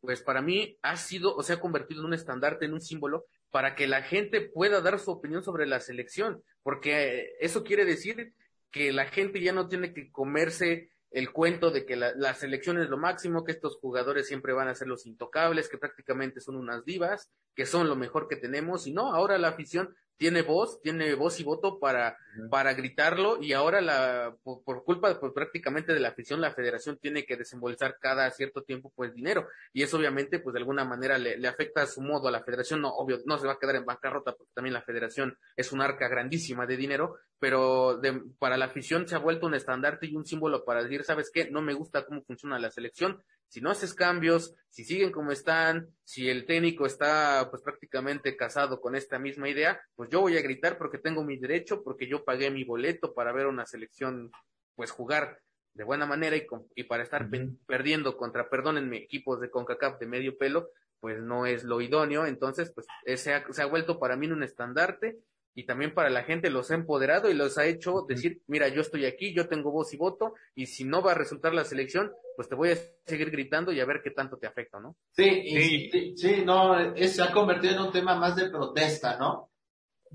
pues 0.00 0.20
para 0.20 0.42
mí 0.42 0.78
ha 0.82 0.96
sido 0.96 1.36
o 1.36 1.42
se 1.44 1.52
ha 1.52 1.60
convertido 1.60 2.00
en 2.00 2.06
un 2.06 2.14
estandarte, 2.14 2.64
en 2.64 2.72
un 2.72 2.80
símbolo, 2.80 3.26
para 3.50 3.76
que 3.76 3.86
la 3.86 4.02
gente 4.02 4.40
pueda 4.40 4.80
dar 4.80 4.98
su 4.98 5.12
opinión 5.12 5.44
sobre 5.44 5.66
la 5.66 5.78
selección, 5.78 6.42
porque 6.64 7.36
eso 7.38 7.62
quiere 7.62 7.84
decir 7.84 8.34
que 8.72 8.92
la 8.92 9.06
gente 9.06 9.40
ya 9.40 9.52
no 9.52 9.68
tiene 9.68 9.92
que 9.92 10.10
comerse 10.10 10.90
el 11.12 11.32
cuento 11.32 11.70
de 11.70 11.86
que 11.86 11.96
la, 11.96 12.12
la, 12.14 12.34
selección 12.34 12.78
es 12.80 12.88
lo 12.88 12.96
máximo, 12.96 13.44
que 13.44 13.52
estos 13.52 13.76
jugadores 13.76 14.28
siempre 14.28 14.52
van 14.52 14.68
a 14.68 14.74
ser 14.74 14.88
los 14.88 15.06
intocables, 15.06 15.68
que 15.68 15.78
prácticamente 15.78 16.40
son 16.40 16.56
unas 16.56 16.84
divas, 16.84 17.30
que 17.54 17.66
son 17.66 17.88
lo 17.88 17.96
mejor 17.96 18.28
que 18.28 18.36
tenemos, 18.36 18.86
y 18.86 18.92
no, 18.92 19.12
ahora 19.12 19.38
la 19.38 19.48
afición 19.48 19.94
tiene 20.20 20.42
voz, 20.42 20.82
tiene 20.82 21.14
voz 21.14 21.40
y 21.40 21.44
voto 21.44 21.78
para, 21.78 22.10
uh 22.10 22.42
-huh. 22.42 22.50
para 22.50 22.74
gritarlo 22.74 23.42
y 23.42 23.54
ahora 23.54 23.80
la, 23.80 24.36
por, 24.42 24.62
por 24.62 24.84
culpa 24.84 25.18
pues, 25.18 25.32
prácticamente 25.32 25.94
de 25.94 26.00
la 26.00 26.08
afición, 26.08 26.42
la 26.42 26.52
federación 26.52 26.98
tiene 26.98 27.24
que 27.24 27.38
desembolsar 27.38 27.96
cada 27.98 28.30
cierto 28.30 28.62
tiempo 28.62 28.92
pues 28.94 29.14
dinero 29.14 29.48
y 29.72 29.82
eso 29.82 29.96
obviamente 29.96 30.38
pues 30.38 30.52
de 30.52 30.58
alguna 30.58 30.84
manera 30.84 31.16
le, 31.16 31.38
le, 31.38 31.48
afecta 31.48 31.80
a 31.80 31.86
su 31.86 32.02
modo 32.02 32.28
a 32.28 32.30
la 32.30 32.44
federación, 32.44 32.82
no, 32.82 32.90
obvio, 32.90 33.20
no 33.24 33.38
se 33.38 33.46
va 33.46 33.54
a 33.54 33.58
quedar 33.58 33.76
en 33.76 33.86
bancarrota 33.86 34.34
porque 34.36 34.52
también 34.52 34.74
la 34.74 34.82
federación 34.82 35.38
es 35.56 35.72
un 35.72 35.80
arca 35.80 36.06
grandísima 36.06 36.66
de 36.66 36.76
dinero, 36.76 37.16
pero 37.38 37.96
de, 37.96 38.20
para 38.38 38.58
la 38.58 38.66
afición 38.66 39.08
se 39.08 39.14
ha 39.14 39.20
vuelto 39.20 39.46
un 39.46 39.54
estandarte 39.54 40.06
y 40.06 40.16
un 40.16 40.26
símbolo 40.26 40.66
para 40.66 40.82
decir, 40.82 41.02
¿sabes 41.02 41.30
qué? 41.32 41.50
No 41.50 41.62
me 41.62 41.72
gusta 41.72 42.04
cómo 42.04 42.22
funciona 42.24 42.58
la 42.58 42.70
selección, 42.70 43.22
si 43.50 43.60
no 43.60 43.70
haces 43.70 43.94
cambios, 43.94 44.54
si 44.68 44.84
siguen 44.84 45.10
como 45.10 45.32
están, 45.32 45.88
si 46.04 46.30
el 46.30 46.46
técnico 46.46 46.86
está 46.86 47.48
pues 47.50 47.62
prácticamente 47.62 48.36
casado 48.36 48.80
con 48.80 48.94
esta 48.94 49.18
misma 49.18 49.48
idea, 49.48 49.82
pues 49.96 50.08
yo 50.08 50.20
voy 50.20 50.38
a 50.38 50.42
gritar 50.42 50.78
porque 50.78 50.98
tengo 50.98 51.24
mi 51.24 51.36
derecho, 51.36 51.82
porque 51.82 52.06
yo 52.06 52.24
pagué 52.24 52.50
mi 52.50 52.62
boleto 52.62 53.12
para 53.12 53.32
ver 53.32 53.48
una 53.48 53.66
selección 53.66 54.30
pues 54.76 54.92
jugar 54.92 55.40
de 55.74 55.82
buena 55.82 56.06
manera 56.06 56.36
y, 56.36 56.46
con, 56.46 56.68
y 56.76 56.84
para 56.84 57.02
estar 57.02 57.28
perdiendo 57.66 58.16
contra, 58.16 58.48
perdónenme, 58.48 58.98
equipos 58.98 59.40
de 59.40 59.50
CONCACAF 59.50 59.98
de 59.98 60.06
medio 60.06 60.38
pelo, 60.38 60.70
pues 61.00 61.20
no 61.20 61.44
es 61.44 61.64
lo 61.64 61.80
idóneo, 61.80 62.26
entonces 62.26 62.72
pues 62.72 62.86
se 63.20 63.34
ha, 63.34 63.52
se 63.52 63.62
ha 63.62 63.66
vuelto 63.66 63.98
para 63.98 64.16
mí 64.16 64.28
un 64.28 64.44
estandarte 64.44 65.18
y 65.54 65.64
también 65.64 65.94
para 65.94 66.10
la 66.10 66.22
gente 66.22 66.50
los 66.50 66.70
ha 66.70 66.74
empoderado 66.74 67.30
y 67.30 67.34
los 67.34 67.58
ha 67.58 67.66
hecho 67.66 68.04
decir, 68.08 68.42
mira, 68.46 68.68
yo 68.68 68.80
estoy 68.80 69.04
aquí, 69.04 69.34
yo 69.34 69.48
tengo 69.48 69.70
voz 69.70 69.92
y 69.92 69.96
voto, 69.96 70.34
y 70.54 70.66
si 70.66 70.84
no 70.84 71.02
va 71.02 71.12
a 71.12 71.16
resultar 71.16 71.54
la 71.54 71.64
selección, 71.64 72.12
pues 72.36 72.48
te 72.48 72.54
voy 72.54 72.70
a 72.70 72.76
seguir 73.06 73.30
gritando 73.30 73.72
y 73.72 73.80
a 73.80 73.84
ver 73.84 74.00
qué 74.02 74.10
tanto 74.10 74.38
te 74.38 74.46
afecta, 74.46 74.80
¿no? 74.80 74.96
Sí, 75.10 75.28
y, 75.28 75.90
sí, 75.90 76.14
sí, 76.16 76.42
no, 76.44 76.78
es, 76.78 77.16
se 77.16 77.22
ha 77.22 77.32
convertido 77.32 77.74
en 77.74 77.80
un 77.80 77.92
tema 77.92 78.14
más 78.16 78.36
de 78.36 78.48
protesta, 78.48 79.18
¿no? 79.18 79.50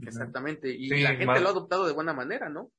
Exactamente, 0.01 0.69
y 0.69 0.89
sí, 0.89 1.01
la 1.01 1.09
gente 1.09 1.25
más... 1.25 1.41
lo 1.41 1.47
ha 1.47 1.51
adoptado 1.51 1.85
de 1.85 1.93
buena 1.93 2.13
manera, 2.13 2.49
¿no? 2.49 2.71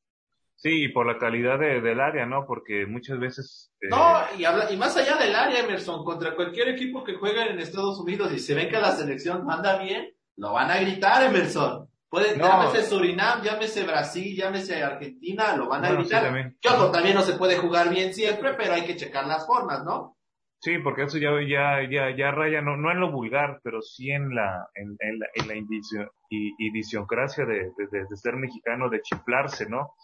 Sí, 0.57 0.85
y 0.85 0.89
por 0.89 1.07
la 1.07 1.19
calidad 1.19 1.59
de, 1.59 1.83
del 1.83 2.01
área, 2.01 2.25
¿no? 2.25 2.47
Porque 2.47 2.87
muchas 2.87 3.19
veces... 3.19 3.71
Eh... 3.81 3.89
No, 3.91 4.23
y, 4.39 4.45
habla, 4.45 4.73
y 4.73 4.77
más 4.79 4.97
allá 4.97 5.17
del 5.19 5.35
área, 5.35 5.61
Emerson, 5.61 6.03
contra 6.03 6.35
cualquier 6.35 6.69
equipo 6.69 7.05
que 7.05 7.15
juega 7.15 7.47
en 7.47 7.61
Estados 7.61 8.01
Unidos 8.01 8.33
y 8.33 8.39
se 8.39 8.55
ve 8.55 8.69
que 8.69 8.81
la 8.81 8.93
selección 8.93 9.45
manda 9.45 9.83
bien, 9.83 10.15
lo 10.37 10.55
van 10.55 10.71
a 10.71 10.81
gritar, 10.81 11.25
Emerson. 11.25 11.89
Puede, 12.09 12.37
no. 12.37 12.45
llámese 12.45 12.83
Surinam, 12.85 13.43
llámese 13.43 13.85
Brasil, 13.85 14.37
llámese 14.37 14.83
Argentina, 14.83 15.57
lo 15.57 15.69
van 15.69 15.85
a 15.85 15.89
bueno, 15.89 16.03
gritar. 16.03 16.23
Sí, 16.23 16.93
también. 16.93 17.15
No 17.15 17.23
se 17.23 17.35
puede 17.35 17.57
jugar 17.57 17.91
bien 17.91 18.15
siempre, 18.15 18.55
pero 18.55 18.75
hay 18.75 18.85
que 18.85 18.97
checar 18.97 19.27
las 19.27 19.47
formas, 19.47 19.85
¿no? 19.85 20.17
Sí, 20.61 20.79
porque 20.79 21.03
eso 21.05 21.19
ya, 21.19 21.31
ya, 21.47 21.89
ya, 21.89 22.17
ya 22.17 22.31
raya, 22.31 22.63
no, 22.63 22.77
no 22.77 22.91
en 22.91 23.01
lo 23.01 23.13
vulgar, 23.13 23.61
pero 23.63 23.83
sí 23.83 24.11
en 24.11 24.35
la, 24.35 24.69
en, 24.75 24.97
en 25.01 25.19
la, 25.19 25.27
en 25.35 25.49
la 25.49 25.55
indicio, 25.55 26.13
idiosincrasia 26.31 27.45
de, 27.45 27.71
de, 27.77 28.17
ser 28.17 28.37
mexicano, 28.37 28.89
de 28.89 29.03
chiflarse, 29.03 29.69
¿no? 29.69 29.95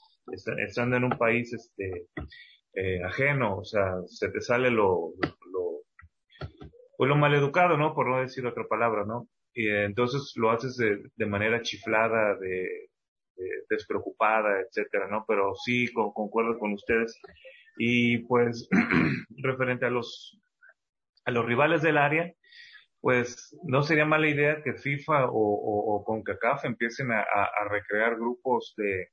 Estando 0.67 0.97
en 0.97 1.05
un 1.05 1.19
país, 1.19 1.53
este, 1.53 2.07
eh, 2.75 3.03
ajeno, 3.05 3.59
o 3.59 3.65
sea, 3.65 3.95
se 4.07 4.31
te 4.31 4.41
sale 4.41 4.71
lo, 4.71 5.15
lo, 5.21 5.83
pues 6.97 7.09
lo 7.09 7.17
maleducado, 7.17 7.77
¿no? 7.77 7.95
Por 7.95 8.09
no 8.09 8.21
decir 8.21 8.47
otra 8.47 8.65
palabra, 8.69 9.05
¿no? 9.07 9.29
Y 9.55 9.69
entonces 9.69 10.33
lo 10.37 10.51
haces 10.51 10.77
de, 10.77 11.03
de 11.17 11.27
manera 11.27 11.63
chiflada, 11.63 12.37
de, 12.39 12.89
de, 13.37 13.47
despreocupada, 13.69 14.61
etcétera, 14.61 15.09
¿no? 15.09 15.25
Pero 15.27 15.55
sí, 15.65 15.93
con, 15.93 16.13
concuerdo 16.13 16.59
con 16.59 16.73
ustedes. 16.73 17.21
Y 17.77 18.19
pues, 18.27 18.69
referente 19.43 19.87
a 19.87 19.91
los, 19.91 20.39
a 21.25 21.31
los 21.31 21.45
rivales 21.45 21.83
del 21.83 21.99
área, 21.99 22.33
pues 23.01 23.57
no 23.65 23.83
sería 23.83 24.07
mala 24.07 24.29
idea 24.29 24.63
que 24.63 24.75
FIFA 24.75 25.27
o, 25.27 25.33
o, 25.33 25.97
o 25.97 26.05
CONCACAF 26.05 26.65
empiecen 26.65 27.11
a, 27.11 27.21
a, 27.21 27.45
a 27.45 27.69
recrear 27.69 28.15
grupos 28.15 28.75
de, 28.77 29.09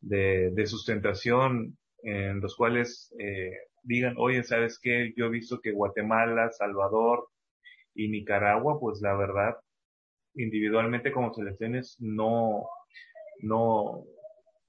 de, 0.00 0.50
de, 0.52 0.66
sustentación 0.66 1.78
en 2.02 2.40
los 2.40 2.54
cuales 2.56 3.14
eh, 3.18 3.52
digan, 3.82 4.14
oye, 4.18 4.44
¿sabes 4.44 4.78
qué? 4.80 5.14
Yo 5.16 5.26
he 5.26 5.30
visto 5.30 5.60
que 5.60 5.72
Guatemala, 5.72 6.50
Salvador 6.50 7.26
y 7.96 8.08
Nicaragua, 8.08 8.78
pues 8.78 9.00
la 9.00 9.16
verdad, 9.16 9.56
individualmente 10.34 11.12
como 11.12 11.32
selecciones 11.32 11.96
no, 11.98 12.66
no, 13.40 14.04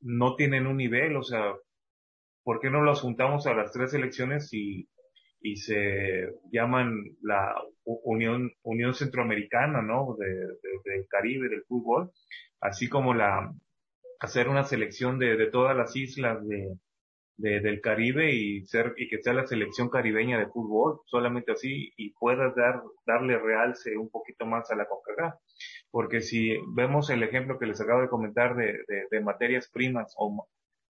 no 0.01 0.35
tienen 0.35 0.67
un 0.67 0.77
nivel, 0.77 1.15
o 1.15 1.23
sea, 1.23 1.53
¿por 2.43 2.59
qué 2.59 2.69
no 2.69 2.81
los 2.81 3.01
juntamos 3.01 3.45
a 3.47 3.53
las 3.53 3.71
tres 3.71 3.91
selecciones 3.91 4.53
y, 4.53 4.87
y 5.41 5.57
se 5.57 6.29
llaman 6.51 7.03
la 7.21 7.53
Unión, 7.83 8.51
Unión 8.63 8.93
Centroamericana, 8.93 9.81
¿no? 9.81 10.15
De, 10.17 10.27
de, 10.27 10.81
del 10.85 11.07
Caribe, 11.07 11.49
del 11.49 11.63
fútbol, 11.65 12.11
así 12.61 12.89
como 12.89 13.13
la, 13.13 13.53
hacer 14.19 14.47
una 14.47 14.63
selección 14.63 15.19
de, 15.19 15.35
de 15.35 15.47
todas 15.47 15.75
las 15.75 15.95
islas 15.95 16.45
de, 16.47 16.77
de, 17.37 17.59
del 17.61 17.81
Caribe 17.81 18.33
y 18.33 18.65
ser, 18.65 18.93
y 18.97 19.07
que 19.07 19.21
sea 19.21 19.33
la 19.33 19.47
selección 19.47 19.89
caribeña 19.89 20.39
de 20.39 20.47
fútbol, 20.47 21.01
solamente 21.05 21.51
así, 21.51 21.93
y 21.97 22.11
puedas 22.13 22.55
dar, 22.55 22.81
darle 23.05 23.37
realce 23.37 23.97
un 23.97 24.09
poquito 24.09 24.45
más 24.45 24.69
a 24.71 24.75
la 24.75 24.87
CONCACAF. 24.87 25.35
Porque 25.91 26.21
si 26.21 26.57
vemos 26.75 27.09
el 27.09 27.23
ejemplo 27.23 27.59
que 27.59 27.67
les 27.67 27.81
acabo 27.81 28.01
de 28.01 28.09
comentar 28.09 28.55
de, 28.55 28.73
de, 28.87 29.07
de 29.09 29.21
materias 29.21 29.69
primas 29.71 30.13
o 30.17 30.47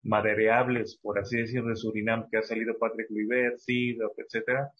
madereables, 0.03 0.99
por 1.03 1.19
así 1.19 1.39
decir, 1.39 1.63
de 1.65 1.77
Surinam, 1.77 2.29
que 2.31 2.39
ha 2.39 2.43
salido 2.43 2.79
Patrick 2.79 3.09
Kluivert, 3.09 3.59
Sidor, 3.59 4.13
etcétera, 4.17 4.71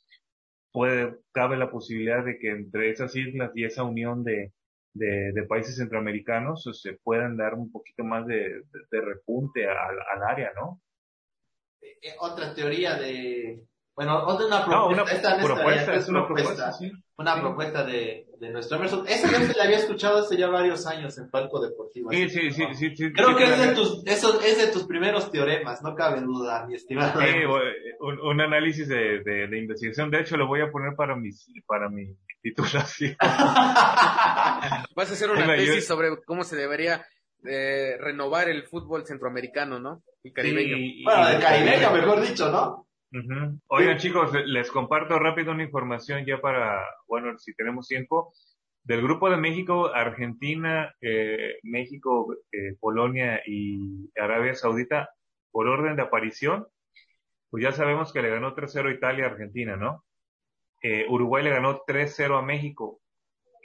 puede, 0.73 1.17
cabe 1.33 1.57
la 1.57 1.71
posibilidad 1.71 2.25
de 2.25 2.39
que 2.39 2.51
entre 2.51 2.91
esas 2.91 3.15
islas 3.17 3.51
y 3.55 3.65
esa 3.65 3.83
unión 3.85 4.25
de, 4.25 4.53
de, 4.95 5.33
de 5.33 5.43
países 5.45 5.77
centroamericanos 5.77 6.63
se 6.65 6.71
este, 6.71 7.01
puedan 7.03 7.37
dar 7.37 7.55
un 7.55 7.71
poquito 7.71 8.05
más 8.05 8.27
de, 8.27 8.37
de, 8.37 8.81
de 8.91 9.01
repunte 9.01 9.67
al, 9.67 9.77
al, 10.15 10.23
área, 10.29 10.53
¿no? 10.55 10.81
Eh, 11.81 12.15
otra 12.21 12.55
teoría 12.55 12.95
de, 12.95 13.65
bueno, 13.99 14.25
otra 14.27 14.47
una 14.47 14.65
propuesta, 14.65 14.77
no, 14.77 14.87
una 14.87 15.03
esta, 15.11 15.39
propuesta, 15.39 15.95
es 15.97 16.09
una 16.09 16.25
propuesta, 16.25 16.55
propuesta 16.55 16.73
sí. 16.73 16.93
una 17.17 17.35
sí. 17.35 17.41
propuesta 17.41 17.85
de, 17.85 18.27
de 18.39 18.51
nuestro 18.51 18.77
Emerson. 18.77 19.09
Ese 19.09 19.29
yo 19.29 19.39
se 19.41 19.57
la 19.57 19.65
había 19.65 19.79
escuchado 19.79 20.19
hace 20.19 20.37
ya 20.37 20.47
varios 20.47 20.87
años 20.87 21.19
en 21.19 21.29
Palco 21.29 21.61
Deportivo. 21.61 22.13
Sí, 22.13 22.29
sí, 22.29 22.53
sí, 22.53 22.65
sí, 22.75 22.95
sí, 22.95 23.13
Creo 23.13 23.37
que 23.37 23.43
es 23.43 23.59
de 23.59 23.75
tus, 23.75 24.07
eso 24.07 24.41
es 24.41 24.59
de 24.59 24.69
tus 24.69 24.85
primeros 24.85 25.33
teoremas, 25.33 25.83
no 25.83 25.97
cabe 25.97 26.21
duda, 26.21 26.65
mi 26.69 26.77
estimado. 26.77 27.21
Sí, 27.21 27.27
un, 27.99 28.21
un 28.21 28.41
análisis 28.41 28.87
de, 28.87 29.21
de, 29.25 29.49
de, 29.49 29.59
investigación. 29.59 30.13
De 30.13 30.21
hecho, 30.21 30.37
lo 30.37 30.47
voy 30.47 30.61
a 30.61 30.71
poner 30.71 30.95
para 30.95 31.17
mis, 31.17 31.51
para 31.67 31.89
mi 31.89 32.17
titulación. 32.41 33.17
Vas 33.21 35.11
a 35.11 35.13
hacer 35.13 35.29
una 35.29 35.57
tesis 35.57 35.75
yo... 35.75 35.95
sobre 35.95 36.23
cómo 36.25 36.45
se 36.45 36.55
debería 36.55 37.05
eh, 37.45 37.97
renovar 37.99 38.49
el 38.49 38.63
fútbol 38.63 39.05
centroamericano, 39.07 39.81
¿no? 39.81 40.05
Y 40.23 40.33
caribeño. 40.33 40.77
Sí, 40.77 41.05
bueno, 41.05 41.29
de 41.29 41.39
caribeño, 41.39 41.93
mejor 41.93 42.21
dicho, 42.21 42.51
¿no? 42.51 42.87
Uh 43.11 43.17
-huh. 43.17 43.61
Oigan 43.69 43.99
sí. 43.99 44.09
chicos, 44.09 44.33
les 44.45 44.71
comparto 44.71 45.19
rápido 45.19 45.53
una 45.53 45.63
información 45.65 46.25
ya 46.27 46.41
para, 46.41 46.85
bueno, 47.07 47.39
si 47.39 47.55
tenemos 47.55 47.89
tiempo. 47.89 48.33
Del 48.85 49.03
grupo 49.03 49.29
de 49.31 49.37
México, 49.37 49.93
Argentina, 49.95 50.95
eh, 51.01 51.59
México, 51.63 52.35
eh, 52.53 52.75
Polonia 52.81 53.43
y 53.47 54.11
Arabia 54.19 54.55
Saudita, 54.55 55.11
por 55.51 55.67
orden 55.67 55.97
de 55.97 56.03
aparición, 56.03 56.67
pues 57.51 57.63
ya 57.63 57.73
sabemos 57.73 58.13
que 58.13 58.23
le 58.23 58.31
ganó 58.31 58.55
3-0 58.55 58.91
Italia 58.95 59.25
a 59.25 59.31
Argentina, 59.31 59.77
¿no? 59.77 60.05
Eh, 60.83 61.07
Uruguay 61.09 61.43
le 61.43 61.51
ganó 61.51 61.83
3-0 61.87 62.39
a 62.39 62.43
México. 62.43 63.01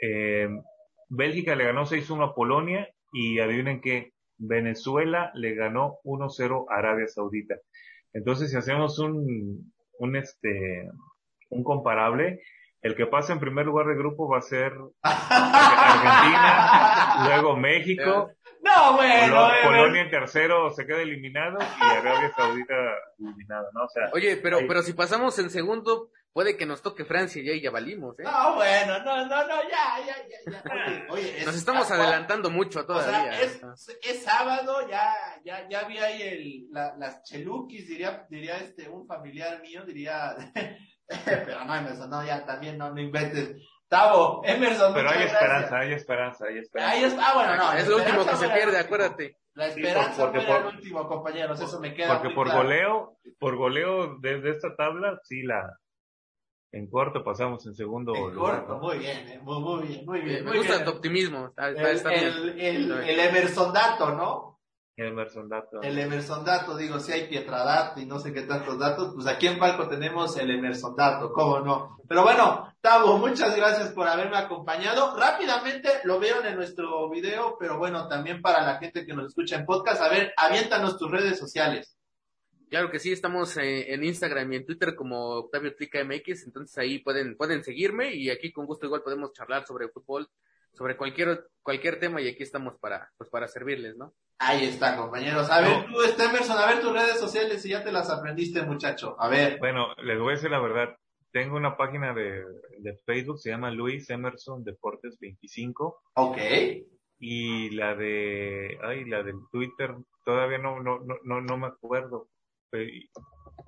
Eh, 0.01 0.49
Bélgica 1.10 1.56
le 1.56 1.66
ganó 1.66 1.86
6-1 1.86 2.24
a 2.24 2.36
Polonia 2.36 2.89
y 3.12 3.39
adivinen 3.39 3.82
qué, 3.82 4.12
Venezuela 4.38 5.32
le 5.36 5.56
ganó 5.56 6.00
1-0 6.04 6.66
a 6.70 6.76
Arabia 6.76 7.08
Saudita. 7.08 7.56
Entonces, 8.14 8.52
si 8.52 8.58
hacemos 8.58 9.00
un, 9.00 9.74
un 10.00 10.16
este, 10.16 10.90
un 11.50 11.64
comparable, 11.64 12.42
el 12.82 12.96
que 12.96 13.08
pasa 13.08 13.34
en 13.34 13.40
primer 13.40 13.66
lugar 13.66 13.88
de 13.88 13.96
grupo 13.96 14.28
va 14.28 14.40
a 14.40 14.42
ser 14.42 14.74
Argentina, 15.02 16.46
luego 17.26 17.56
México. 17.58 18.32
No, 18.62 18.94
bueno. 18.94 19.50
Polonia 19.64 20.02
en 20.02 20.10
tercero 20.10 20.70
se 20.72 20.86
queda 20.86 21.02
eliminado 21.02 21.60
y 21.60 21.84
Arabia 21.84 22.32
Saudita 22.36 22.76
eliminado, 23.20 23.68
¿no? 23.74 23.86
O 23.86 23.90
sea. 23.90 24.10
Oye, 24.14 24.38
pero, 24.38 24.58
ahí... 24.58 24.68
pero 24.68 24.82
si 24.84 24.94
pasamos 24.94 25.38
en 25.40 25.50
segundo, 25.50 26.10
puede 26.34 26.58
que 26.58 26.66
nos 26.66 26.82
toque 26.82 27.06
Francia 27.06 27.42
y 27.42 27.50
ahí 27.50 27.62
ya 27.62 27.70
valimos, 27.70 28.20
¿eh? 28.20 28.24
No, 28.24 28.56
bueno, 28.56 29.00
no, 29.04 29.26
no, 29.28 29.48
no, 29.48 29.64
ya, 29.70 30.06
ya, 30.06 30.16
ya, 30.28 30.52
ya. 30.52 30.64
Oye, 31.10 31.36
oye 31.36 31.46
nos 31.46 31.56
estamos 31.56 31.90
adelantando 31.92 32.50
mucho 32.50 32.86
todavía. 32.86 33.20
O 33.20 33.34
sea, 33.34 33.42
es, 33.42 34.00
es, 34.02 34.24
sábado, 34.24 34.88
ya, 34.90 35.14
ya, 35.46 35.70
ya 35.70 35.84
vi 35.84 36.00
ahí 36.00 36.22
el, 36.22 36.68
la, 36.72 36.96
las 36.98 37.24
cheluquis, 37.24 37.88
diría, 37.88 38.26
diría 38.30 38.58
este, 38.58 38.90
un 38.90 39.06
familiar 39.06 39.62
mío, 39.62 39.84
diría, 39.86 40.36
pero 41.26 41.64
no, 41.66 41.76
Emerson, 41.76 42.10
no, 42.10 42.26
ya 42.26 42.44
también 42.46 42.78
no, 42.78 42.92
no 42.92 43.00
inventes. 43.00 43.56
Tavo, 43.88 44.42
Emerson, 44.44 44.92
Pero 44.92 45.08
hay 45.08 45.24
esperanza, 45.24 45.78
hay 45.78 45.94
esperanza, 45.94 46.46
hay 46.48 46.58
esperanza. 46.58 46.96
Ahí 46.96 47.04
está, 47.04 47.30
ah, 47.30 47.34
bueno, 47.36 47.56
no. 47.58 47.74
Es 47.74 47.88
lo 47.88 47.98
último 47.98 48.26
que 48.26 48.36
se 48.38 48.50
pierde, 48.50 48.80
acuérdate. 48.80 49.38
La 49.54 49.68
esperanza 49.68 50.14
sí, 50.14 50.22
porque 50.22 50.40
por, 50.40 50.62
el 50.62 50.66
último, 50.66 51.08
compañeros, 51.08 51.62
eso 51.62 51.80
me 51.80 51.94
queda 51.94 52.18
Porque 52.18 52.34
por 52.34 52.48
claro. 52.48 52.64
goleo, 52.64 53.18
por 53.38 53.56
goleo 53.56 54.18
desde 54.20 54.50
esta 54.50 54.76
tabla, 54.76 55.20
sí 55.22 55.44
la, 55.44 55.78
en 56.74 56.88
corto 56.89 57.24
pasamos 57.24 57.65
en 57.67 57.76
segundo 57.76 58.15
en 58.15 58.34
lugar. 58.34 58.65
Corto, 58.65 58.80
muy 58.80 58.97
bien, 58.97 59.30
eh, 59.30 59.39
muy, 59.43 59.59
muy 59.59 59.88
bien, 59.88 60.05
muy 60.05 60.21
bien. 60.21 60.43
Me 60.43 60.49
muy 60.49 60.57
gusta 60.57 60.74
bien. 60.74 60.86
tu 60.86 60.91
optimismo. 60.91 61.47
Está, 61.47 61.69
el, 61.69 61.78
está 61.78 62.11
el, 62.11 62.59
el, 62.59 62.91
el, 62.91 63.19
Emerson 63.19 63.71
Dato, 63.71 64.09
¿no? 64.15 64.59
Emerson 64.97 65.47
Dato. 65.47 65.82
El 65.84 65.99
Emerson 65.99 66.43
Dato, 66.43 66.76
digo, 66.76 66.99
si 66.99 67.11
hay 67.11 67.28
Pietradato 67.28 68.01
y 68.01 68.07
no 68.07 68.19
sé 68.19 68.34
qué 68.34 68.41
tantos 68.41 68.80
datos, 68.80 69.13
pues 69.13 69.28
aquí 69.28 69.47
en 69.47 69.59
Palco 69.59 69.88
tenemos 69.88 70.36
el 70.38 70.49
Emerson 70.49 70.95
Dato, 70.95 71.32
cómo 71.32 71.59
no. 71.59 71.97
Pero 72.07 72.24
bueno, 72.24 72.74
Tavo, 72.82 73.17
muchas 73.17 73.55
gracias 73.55 73.89
por 73.89 74.07
haberme 74.07 74.38
acompañado. 74.38 75.15
Rápidamente 75.15 75.89
lo 76.05 76.19
vieron 76.19 76.45
en 76.47 76.55
nuestro 76.55 77.07
video, 77.09 77.55
pero 77.59 77.78
bueno, 77.78 78.07
también 78.07 78.41
para 78.41 78.63
la 78.63 78.78
gente 78.78 79.05
que 79.05 79.13
nos 79.13 79.28
escucha 79.28 79.57
en 79.57 79.65
podcast, 79.65 80.01
a 80.01 80.09
ver, 80.09 80.34
aviéntanos 80.38 80.97
tus 80.97 81.09
redes 81.11 81.38
sociales. 81.38 81.95
Claro 82.74 82.89
que 82.89 82.97
sí, 82.97 83.11
estamos 83.11 83.55
eh, 83.57 83.93
en 83.93 84.03
Instagram 84.03 84.51
y 84.51 84.55
en 84.55 84.65
Twitter 84.65 84.95
como 84.95 85.36
Octavio 85.36 85.76
Trica 85.76 86.03
MX, 86.03 86.47
entonces 86.47 86.76
ahí 86.80 86.97
pueden, 86.97 87.38
pueden 87.38 87.63
seguirme 87.63 88.15
y 88.15 88.32
aquí 88.32 88.51
con 88.51 88.65
gusto 88.65 88.88
igual 88.88 89.03
podemos 89.03 89.32
charlar 89.32 89.63
sobre 89.67 89.89
fútbol, 89.89 90.28
sobre 90.71 90.97
cualquier, 90.97 91.51
cualquier 91.61 91.99
tema 91.99 92.19
y 92.19 92.28
aquí 92.28 92.41
estamos 92.41 92.74
para, 92.80 93.11
pues 93.15 93.30
para 93.30 93.47
servirles, 93.47 93.95
¿no? 93.95 94.15
Ahí 94.39 94.65
está, 94.65 94.97
compañeros. 94.97 95.51
A 95.51 95.61
ver, 95.61 95.86
tú, 95.86 96.01
Emerson, 96.01 96.57
a 96.57 96.65
ver 96.65 96.82
tus 96.82 96.91
redes 96.91 97.19
sociales 97.19 97.61
si 97.61 97.69
ya 97.69 97.84
te 97.84 97.91
las 97.91 98.09
aprendiste, 98.09 98.63
muchacho. 98.63 99.15
A 99.19 99.30
ver. 99.30 99.59
Bueno, 99.59 99.93
les 100.03 100.17
voy 100.17 100.30
a 100.32 100.36
decir 100.38 100.49
la 100.49 100.59
verdad. 100.59 100.97
Tengo 101.32 101.57
una 101.57 101.78
página 101.78 102.11
de, 102.15 102.43
de 102.80 102.97
Facebook, 103.05 103.38
se 103.38 103.51
llama 103.51 103.69
Luis 103.69 104.09
Emerson 104.09 104.63
Deportes 104.63 105.19
25. 105.19 106.01
Ok. 106.15 106.39
Y 107.19 107.69
la 107.69 107.93
de, 107.93 108.80
ay, 108.82 109.05
la 109.05 109.21
del 109.21 109.41
Twitter, 109.51 109.93
todavía 110.26 110.57
no, 110.57 110.82
no, 110.82 111.01
no, 111.01 111.19
no, 111.24 111.39
no 111.39 111.57
me 111.57 111.67
acuerdo. 111.67 112.30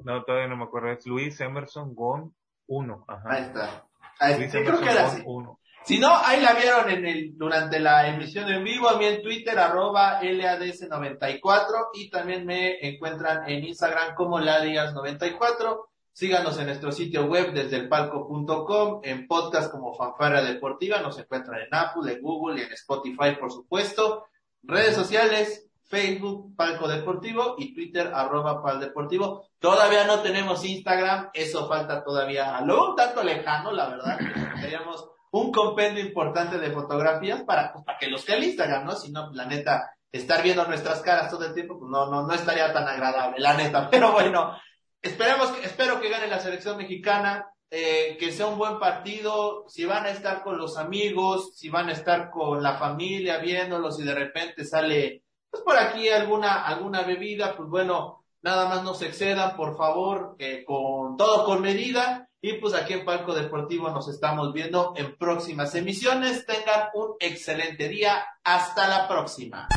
No, 0.03 0.23
todavía 0.23 0.47
no 0.47 0.57
me 0.57 0.65
acuerdo. 0.65 0.91
Es 0.91 1.05
Luis 1.05 1.39
Emerson 1.39 1.93
Gon 1.95 2.33
1. 2.67 3.05
Ajá. 3.07 3.29
Ahí 3.29 3.41
está. 3.43 3.85
Ahí, 4.19 4.49
sí, 4.49 4.57
creo 4.59 4.79
que 4.79 4.89
era 4.89 5.07
así. 5.07 5.21
1. 5.25 5.59
Si 5.85 5.99
no, 5.99 6.09
ahí 6.11 6.41
la 6.41 6.53
vieron 6.53 6.89
en 6.89 7.05
el, 7.05 7.37
durante 7.37 7.79
la 7.79 8.07
emisión 8.07 8.49
en 8.49 8.63
vivo, 8.63 8.89
a 8.89 8.97
mí 8.97 9.05
en 9.05 9.21
Twitter, 9.21 9.57
arroba 9.59 10.19
LADS94, 10.19 11.89
y 11.93 12.09
también 12.09 12.43
me 12.43 12.79
encuentran 12.81 13.47
en 13.47 13.63
Instagram 13.63 14.15
como 14.15 14.39
Ladias94. 14.39 15.85
Síganos 16.11 16.57
en 16.57 16.67
nuestro 16.67 16.91
sitio 16.91 17.27
web 17.27 17.53
desde 17.53 17.75
el 17.75 17.87
palco.com, 17.87 19.01
en 19.03 19.27
podcast 19.27 19.69
como 19.69 19.93
Fanfarra 19.93 20.41
Deportiva, 20.41 21.01
nos 21.01 21.19
encuentran 21.19 21.61
en 21.61 21.67
Apple, 21.71 22.13
en 22.13 22.21
Google 22.21 22.61
y 22.61 22.63
en 22.63 22.73
Spotify, 22.73 23.35
por 23.39 23.51
supuesto. 23.51 24.25
Redes 24.63 24.95
sociales, 24.95 25.64
Facebook, 25.87 26.55
Palco 26.55 26.87
Deportivo 26.87 27.55
y 27.57 27.73
Twitter, 27.73 28.11
arroba 28.13 28.61
Pal 28.61 28.79
Deportivo. 28.79 29.49
Todavía 29.59 30.05
no 30.05 30.21
tenemos 30.21 30.63
Instagram, 30.65 31.29
eso 31.33 31.67
falta 31.67 32.03
todavía, 32.03 32.59
luego 32.61 32.91
un 32.91 32.95
tanto 32.95 33.23
lejano, 33.23 33.71
la 33.71 33.89
verdad. 33.89 34.17
Queríamos 34.59 35.09
un 35.31 35.51
compendio 35.51 36.03
importante 36.03 36.57
de 36.57 36.71
fotografías 36.71 37.43
para, 37.43 37.73
pues, 37.73 37.83
para 37.83 37.97
que 37.97 38.07
los 38.07 38.23
que 38.23 38.33
el 38.33 38.43
Instagram, 38.45 38.85
¿no? 38.85 38.95
Si 38.95 39.11
no, 39.11 39.31
la 39.33 39.45
neta, 39.45 39.91
estar 40.11 40.41
viendo 40.41 40.65
nuestras 40.65 41.01
caras 41.01 41.29
todo 41.29 41.45
el 41.45 41.53
tiempo, 41.53 41.77
pues 41.77 41.91
no, 41.91 42.09
no, 42.09 42.25
no 42.25 42.33
estaría 42.33 42.71
tan 42.71 42.87
agradable, 42.87 43.39
la 43.39 43.53
neta. 43.55 43.89
Pero 43.91 44.11
bueno, 44.11 44.57
esperemos, 45.01 45.53
espero 45.63 45.99
que 45.99 46.09
gane 46.09 46.27
la 46.27 46.39
selección 46.39 46.77
mexicana, 46.77 47.47
eh, 47.69 48.15
que 48.17 48.31
sea 48.31 48.47
un 48.47 48.57
buen 48.57 48.79
partido, 48.79 49.65
si 49.67 49.83
van 49.83 50.05
a 50.05 50.11
estar 50.11 50.41
con 50.41 50.57
los 50.57 50.77
amigos, 50.77 51.57
si 51.57 51.69
van 51.69 51.89
a 51.89 51.93
estar 51.93 52.29
con 52.31 52.63
la 52.63 52.77
familia 52.77 53.39
viéndolos 53.39 53.99
y 53.99 54.03
de 54.03 54.15
repente 54.15 54.63
sale, 54.63 55.23
pues 55.55 55.63
por 55.63 55.77
aquí 55.77 56.09
alguna, 56.09 56.65
alguna 56.65 57.03
bebida, 57.03 57.55
pues 57.55 57.69
bueno, 57.69 58.25
nada 58.41 58.67
más 58.67 58.83
no 58.83 58.93
se 58.93 59.07
excedan, 59.07 59.55
por 59.55 59.77
favor, 59.77 60.35
eh, 60.37 60.65
con 60.65 61.15
todo 61.15 61.45
con 61.45 61.61
medida. 61.61 62.27
Y 62.41 62.53
pues 62.59 62.73
aquí 62.73 62.91
en 62.91 63.05
Palco 63.05 63.33
Deportivo 63.33 63.89
nos 63.89 64.09
estamos 64.09 64.51
viendo 64.51 64.93
en 64.97 65.15
próximas 65.15 65.73
emisiones. 65.73 66.45
Tengan 66.45 66.89
un 66.93 67.15
excelente 67.21 67.87
día. 67.87 68.25
Hasta 68.43 68.89
la 68.89 69.07
próxima. 69.07 69.69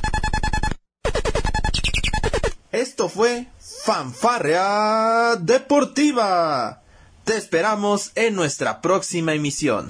Esto 2.72 3.08
fue 3.08 3.46
Fanfarrea 3.84 5.36
Deportiva. 5.36 6.82
Te 7.22 7.36
esperamos 7.36 8.10
en 8.16 8.34
nuestra 8.34 8.80
próxima 8.80 9.32
emisión. 9.32 9.86